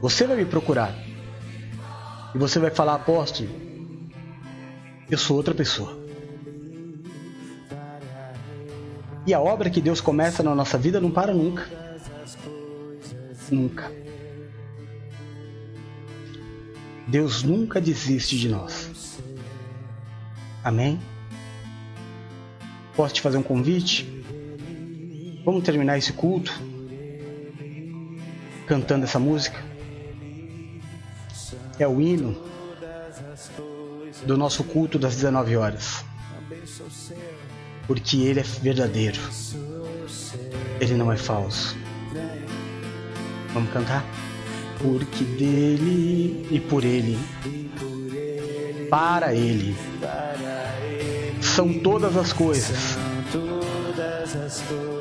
você 0.00 0.26
vai 0.26 0.36
me 0.36 0.44
procurar 0.44 0.94
e 2.34 2.38
você 2.38 2.58
vai 2.58 2.70
falar, 2.70 2.94
apóstolo, 2.94 3.48
eu 5.10 5.16
sou 5.16 5.36
outra 5.36 5.54
pessoa. 5.54 5.98
E 9.26 9.32
a 9.32 9.40
obra 9.40 9.70
que 9.70 9.80
Deus 9.80 10.00
começa 10.00 10.42
na 10.42 10.54
nossa 10.54 10.76
vida 10.76 11.00
não 11.00 11.10
para 11.10 11.32
nunca. 11.32 11.66
Nunca. 13.50 13.90
Deus 17.06 17.42
nunca 17.42 17.80
desiste 17.80 18.38
de 18.38 18.48
nós. 18.48 19.18
Amém? 20.62 21.00
Posso 22.96 23.14
te 23.14 23.20
fazer 23.20 23.38
um 23.38 23.42
convite? 23.42 24.23
Vamos 25.44 25.62
terminar 25.62 25.98
esse 25.98 26.12
culto 26.12 26.52
cantando 28.66 29.04
essa 29.04 29.18
música. 29.18 29.62
É 31.78 31.86
o 31.86 32.00
hino 32.00 32.36
do 34.26 34.36
nosso 34.36 34.64
culto 34.64 34.98
das 34.98 35.14
19 35.16 35.56
horas 35.56 36.04
porque 37.86 38.18
Ele 38.18 38.40
é 38.40 38.42
verdadeiro. 38.42 39.20
Ele 40.80 40.94
não 40.94 41.12
é 41.12 41.16
falso. 41.16 41.76
Vamos 43.52 43.70
cantar? 43.72 44.04
Porque 44.78 45.24
dele 45.24 46.46
e 46.50 46.60
por 46.60 46.84
Ele, 46.84 47.18
para 48.90 49.34
Ele, 49.34 49.76
são 51.40 51.72
todas 51.80 52.16
as 52.16 52.32
coisas. 52.32 52.96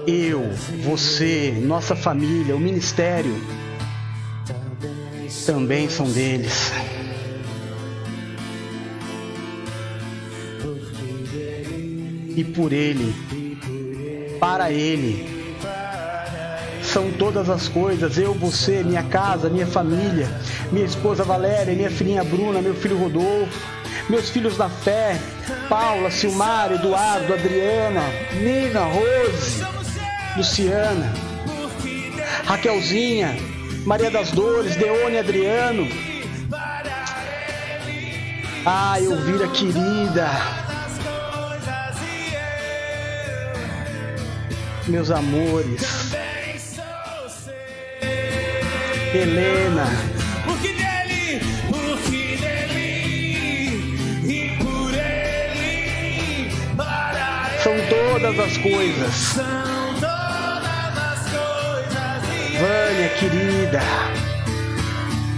Eu, 0.05 0.49
você, 0.83 1.53
nossa 1.63 1.95
família, 1.95 2.55
o 2.55 2.59
ministério 2.59 3.35
também 5.45 5.89
são 5.89 6.11
deles. 6.11 6.71
e 12.35 12.43
por 12.43 12.73
Ele, 12.73 13.13
para 14.39 14.71
Ele. 14.71 15.31
São 16.83 17.11
todas 17.11 17.49
as 17.49 17.67
coisas, 17.67 18.17
eu, 18.17 18.33
você, 18.33 18.83
minha 18.83 19.03
casa, 19.03 19.49
minha 19.49 19.65
família, 19.65 20.29
minha 20.71 20.85
esposa 20.85 21.23
Valéria, 21.23 21.73
minha 21.73 21.89
filhinha 21.89 22.23
Bruna, 22.23 22.61
meu 22.61 22.75
filho 22.75 22.97
Rodolfo, 22.97 23.59
meus 24.09 24.29
filhos 24.29 24.57
da 24.57 24.69
fé, 24.69 25.17
Paula, 25.67 26.11
Silmar, 26.11 26.71
Eduardo, 26.71 27.33
Adriana, 27.33 28.03
Nina, 28.33 28.81
Rose, 28.81 29.82
Luciana, 30.35 31.13
Raquelzinha, 32.45 33.35
Maria 33.85 34.09
das 34.09 34.31
Dores, 34.31 34.75
Deone 34.75 35.19
Adriano. 35.19 35.87
Ah, 38.65 38.99
Elvira 38.99 39.47
querida. 39.49 40.29
Meus 44.87 45.11
amores. 45.11 45.81
Helena. 49.13 49.85
São 57.63 57.73
todas 57.87 58.39
as 58.39 58.57
coisas. 58.57 59.72
Vânia, 62.63 63.09
querida, 63.19 63.81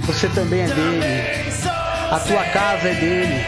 você 0.04 0.28
também 0.28 0.62
é 0.62 0.68
dele. 0.68 1.60
A 2.12 2.20
tua 2.20 2.44
casa 2.44 2.88
é 2.88 2.94
dele. 2.94 3.46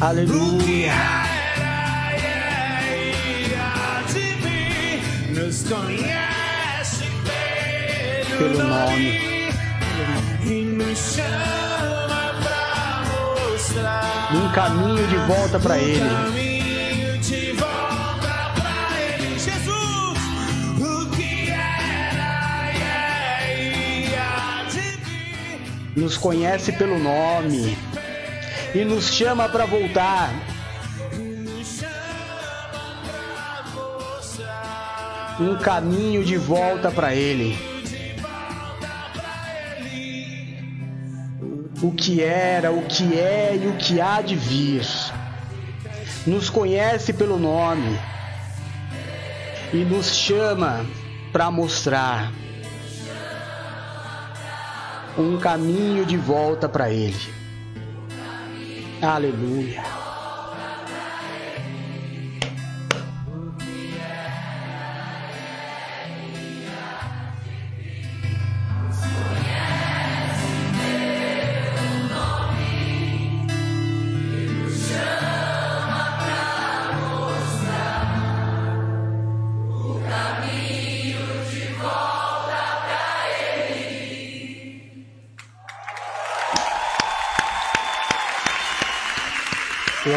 Aleluia. 0.00 0.92
Pelo 8.38 8.64
nome 8.64 9.52
e 10.46 10.64
nos 10.64 10.98
chama 10.98 12.34
pra 12.42 13.02
mostrar 13.12 14.30
um 14.34 14.52
caminho 14.52 15.06
de 15.06 15.16
volta 15.16 15.60
para 15.60 15.76
Ele. 15.76 16.51
Nos 25.94 26.16
conhece 26.16 26.72
pelo 26.72 26.98
nome 26.98 27.76
e 28.74 28.84
nos 28.84 29.12
chama 29.12 29.48
para 29.48 29.66
voltar. 29.66 30.32
Um 35.40 35.56
caminho 35.56 36.24
de 36.24 36.36
volta 36.36 36.90
para 36.90 37.14
Ele. 37.14 37.58
O 41.82 41.90
que 41.90 42.22
era, 42.22 42.70
o 42.70 42.82
que 42.82 43.18
é 43.18 43.58
e 43.60 43.66
o 43.66 43.76
que 43.76 44.00
há 44.00 44.20
de 44.22 44.36
vir. 44.36 44.86
Nos 46.26 46.48
conhece 46.48 47.12
pelo 47.12 47.38
nome 47.38 47.98
e 49.72 49.78
nos 49.78 50.14
chama 50.14 50.86
para 51.32 51.50
mostrar 51.50 52.32
um 55.18 55.38
caminho 55.38 56.04
de 56.04 56.16
volta 56.16 56.68
para 56.68 56.90
Ele. 56.90 57.16
Aleluia. 59.00 60.01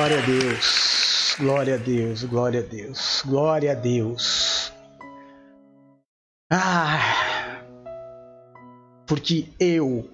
Glória 0.06 0.22
a 0.22 0.26
Deus, 0.28 1.36
glória 1.40 1.74
a 1.74 1.78
Deus, 1.80 2.24
glória 2.26 2.60
a 2.60 2.64
Deus, 2.64 3.24
glória 3.26 3.72
a 3.72 3.74
Deus. 3.74 4.72
Ah, 6.48 7.64
porque 9.08 9.50
eu, 9.60 10.08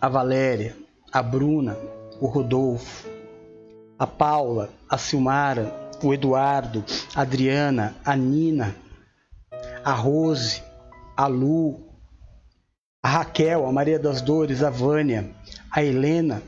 a 0.00 0.08
Valéria, 0.08 0.74
a 1.12 1.22
Bruna, 1.22 1.76
o 2.18 2.28
Rodolfo, 2.28 3.06
a 3.98 4.06
Paula, 4.06 4.70
a 4.88 4.96
Silmara, 4.96 5.70
o 6.02 6.14
Eduardo, 6.14 6.82
a 7.14 7.20
Adriana, 7.20 7.94
a 8.06 8.16
Nina, 8.16 8.74
a 9.84 9.92
Rose, 9.92 10.62
a 11.14 11.26
Lu, 11.26 11.78
a 13.02 13.08
Raquel, 13.08 13.66
a 13.66 13.70
Maria 13.70 13.98
das 13.98 14.22
Dores, 14.22 14.62
a 14.62 14.70
Vânia, 14.70 15.30
a 15.70 15.84
Helena, 15.84 16.42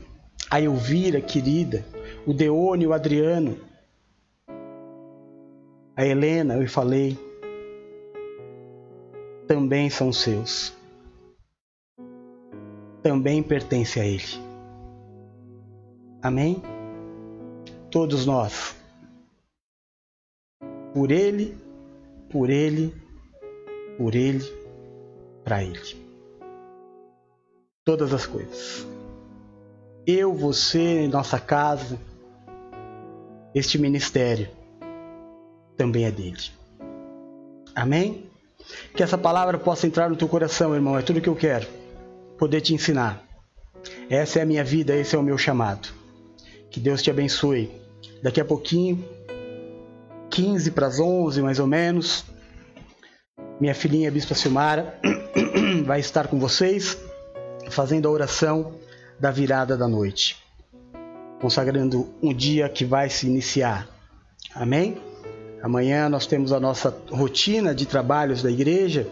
a 0.51 0.59
Elvira, 0.59 1.21
querida, 1.21 1.85
o 2.27 2.33
Deone, 2.33 2.85
o 2.85 2.91
Adriano, 2.91 3.57
a 5.95 6.05
Helena, 6.05 6.55
eu 6.55 6.67
falei, 6.67 7.17
também 9.47 9.89
são 9.89 10.11
seus. 10.11 10.73
Também 13.01 13.41
pertence 13.41 13.97
a 13.97 14.05
Ele. 14.05 14.23
Amém? 16.21 16.61
Todos 17.89 18.25
nós. 18.25 18.75
Por 20.93 21.11
Ele, 21.11 21.57
por 22.29 22.49
Ele, 22.49 22.93
por 23.97 24.15
Ele, 24.15 24.43
para 25.45 25.63
Ele. 25.63 25.95
Todas 27.85 28.13
as 28.13 28.25
coisas 28.25 28.85
eu, 30.05 30.33
você, 30.33 31.07
nossa 31.07 31.39
casa, 31.39 31.99
este 33.53 33.77
ministério 33.77 34.49
também 35.77 36.05
é 36.05 36.11
dele. 36.11 36.41
Amém? 37.75 38.29
Que 38.95 39.03
essa 39.03 39.17
palavra 39.17 39.57
possa 39.57 39.87
entrar 39.87 40.09
no 40.09 40.15
teu 40.15 40.27
coração, 40.27 40.73
irmão. 40.73 40.97
É 40.97 41.01
tudo 41.01 41.21
que 41.21 41.29
eu 41.29 41.35
quero. 41.35 41.67
Poder 42.37 42.61
te 42.61 42.73
ensinar. 42.73 43.23
Essa 44.09 44.39
é 44.39 44.41
a 44.41 44.45
minha 44.45 44.63
vida, 44.63 44.95
esse 44.95 45.15
é 45.15 45.19
o 45.19 45.23
meu 45.23 45.37
chamado. 45.37 45.89
Que 46.69 46.79
Deus 46.79 47.01
te 47.01 47.09
abençoe. 47.09 47.71
Daqui 48.21 48.39
a 48.39 48.45
pouquinho, 48.45 49.03
15 50.29 50.71
para 50.71 50.87
as 50.87 50.99
11 50.99 51.41
mais 51.41 51.59
ou 51.59 51.67
menos, 51.67 52.23
minha 53.59 53.75
filhinha 53.75 54.11
Bispa 54.11 54.33
Silmara 54.33 54.99
vai 55.85 55.99
estar 55.99 56.27
com 56.27 56.39
vocês 56.39 56.97
fazendo 57.69 58.07
a 58.07 58.11
oração 58.11 58.73
da 59.21 59.29
virada 59.29 59.77
da 59.77 59.87
noite, 59.87 60.35
consagrando 61.39 62.09
um 62.23 62.33
dia 62.33 62.67
que 62.67 62.83
vai 62.83 63.07
se 63.07 63.27
iniciar. 63.27 63.87
Amém? 64.55 64.97
Amanhã 65.61 66.09
nós 66.09 66.25
temos 66.25 66.51
a 66.51 66.59
nossa 66.59 66.91
rotina 67.11 67.75
de 67.75 67.85
trabalhos 67.85 68.41
da 68.41 68.49
igreja. 68.49 69.07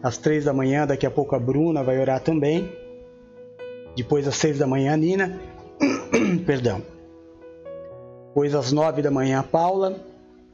Às 0.00 0.16
três 0.16 0.44
da 0.44 0.52
manhã, 0.52 0.86
daqui 0.86 1.04
a 1.04 1.10
pouco 1.10 1.34
a 1.34 1.40
Bruna 1.40 1.82
vai 1.82 1.98
orar 1.98 2.20
também. 2.20 2.72
Depois 3.96 4.28
às 4.28 4.36
seis 4.36 4.58
da 4.58 4.66
manhã 4.66 4.94
a 4.94 4.96
Nina. 4.96 5.40
Perdão. 6.46 6.80
Depois 8.28 8.54
às 8.54 8.70
nove 8.70 9.02
da 9.02 9.10
manhã 9.10 9.40
a 9.40 9.42
Paula. 9.42 9.96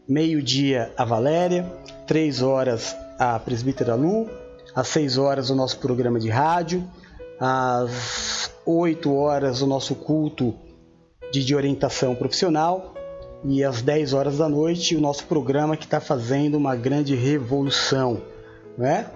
Meio-dia 0.08 0.90
a 0.96 1.04
Valéria. 1.04 1.70
Três 2.06 2.40
horas 2.40 2.96
a 3.18 3.38
presbítera 3.38 3.94
Lu. 3.94 4.30
Às 4.74 4.88
seis 4.88 5.18
horas 5.18 5.50
o 5.50 5.54
nosso 5.54 5.78
programa 5.78 6.18
de 6.18 6.30
rádio. 6.30 6.82
Às 7.46 8.50
8 8.64 9.12
horas 9.12 9.60
o 9.60 9.66
nosso 9.66 9.94
culto 9.94 10.54
de, 11.30 11.44
de 11.44 11.54
orientação 11.54 12.14
profissional 12.14 12.94
e 13.44 13.62
às 13.62 13.82
10 13.82 14.14
horas 14.14 14.38
da 14.38 14.48
noite 14.48 14.96
o 14.96 15.00
nosso 15.00 15.26
programa 15.26 15.76
que 15.76 15.84
está 15.84 16.00
fazendo 16.00 16.56
uma 16.56 16.74
grande 16.74 17.14
revolução, 17.14 18.22
né? 18.78 19.10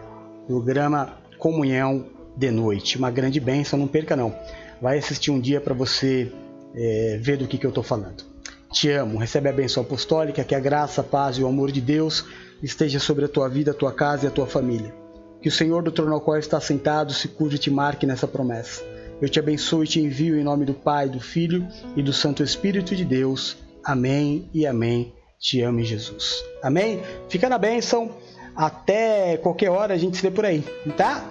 Programa 0.47 1.17
Comunhão 1.39 2.05
de 2.37 2.51
Noite, 2.51 2.99
uma 2.99 3.11
grande 3.11 3.41
bênção, 3.41 3.79
não 3.79 3.89
perca 3.89 4.15
não. 4.15 4.37
Vai 4.79 4.99
assistir 4.99 5.31
um 5.31 5.41
dia 5.41 5.59
para 5.59 5.73
você 5.73 6.31
é, 6.75 7.19
ver 7.23 7.39
do 7.39 7.47
que, 7.47 7.57
que 7.57 7.65
eu 7.65 7.71
estou 7.71 7.83
falando. 7.83 8.25
Te 8.71 8.91
amo, 8.91 9.17
recebe 9.17 9.49
a 9.49 9.53
bênção 9.55 9.83
apostólica, 9.83 10.45
que 10.45 10.55
a 10.55 10.61
graça, 10.61 11.01
a 11.01 11.05
paz 11.05 11.39
e 11.39 11.43
o 11.43 11.49
amor 11.49 11.73
de 11.73 11.81
Deus 11.81 12.27
esteja 12.63 13.01
sobre 13.01 13.25
a 13.25 13.29
tua 13.29 13.49
vida, 13.49 13.71
a 13.71 13.75
tua 13.75 13.91
casa 13.91 14.27
e 14.27 14.29
a 14.29 14.31
tua 14.31 14.47
família. 14.47 15.08
Que 15.41 15.49
o 15.49 15.53
Senhor 15.53 15.83
do 15.83 15.93
trono 15.93 16.15
ao 16.15 16.21
qual 16.21 16.39
está 16.39 16.61
sentado 16.61 17.13
se 17.13 17.29
curve 17.29 17.57
e 17.57 17.59
te 17.59 17.71
marque 17.71 18.07
nessa 18.07 18.27
promessa 18.27 18.83
eu 19.21 19.29
te 19.29 19.39
abençoo 19.39 19.83
e 19.83 19.87
te 19.87 20.01
envio 20.01 20.39
em 20.39 20.45
nome 20.45 20.65
do 20.65 20.75
Pai, 20.75 21.09
do 21.09 21.21
Filho 21.21 21.67
e 21.97 22.03
do 22.03 22.13
Santo 22.13 22.43
Espírito 22.43 22.95
de 22.95 23.05
Deus. 23.05 23.57
Amém 23.83 24.49
e 24.55 24.67
amém. 24.67 25.13
Te 25.39 25.61
amo, 25.61 25.83
Jesus. 25.83 26.45
Amém? 26.63 27.01
Fica 27.29 27.49
na 27.49 27.59
bênção. 27.59 28.11
Até 28.55 29.37
qualquer 29.37 29.71
hora 29.71 29.95
a 29.95 29.99
gente 29.99 30.17
se 30.17 30.23
vê 30.23 30.31
por 30.31 30.45
aí, 30.45 30.65
tá? 30.97 31.25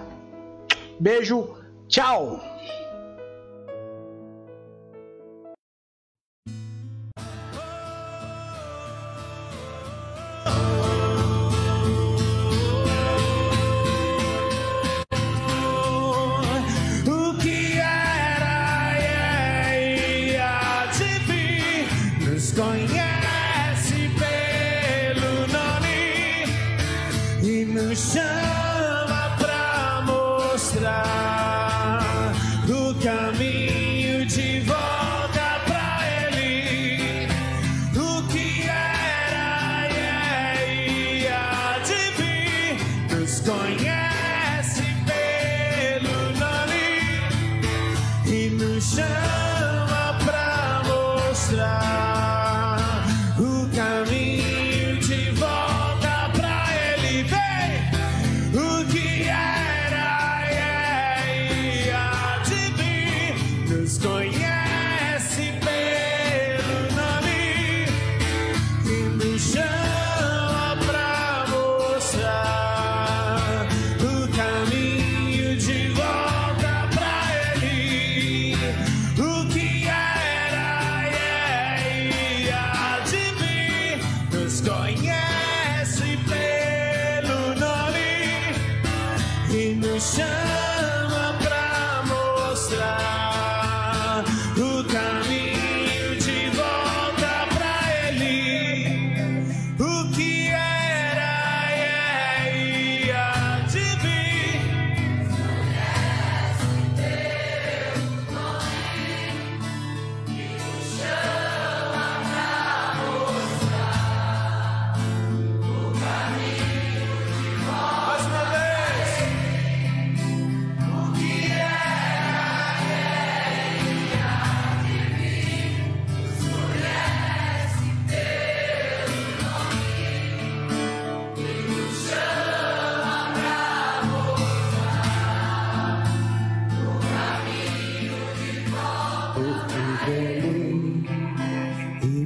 Beijo. 0.98 1.56
Tchau. 1.88 2.57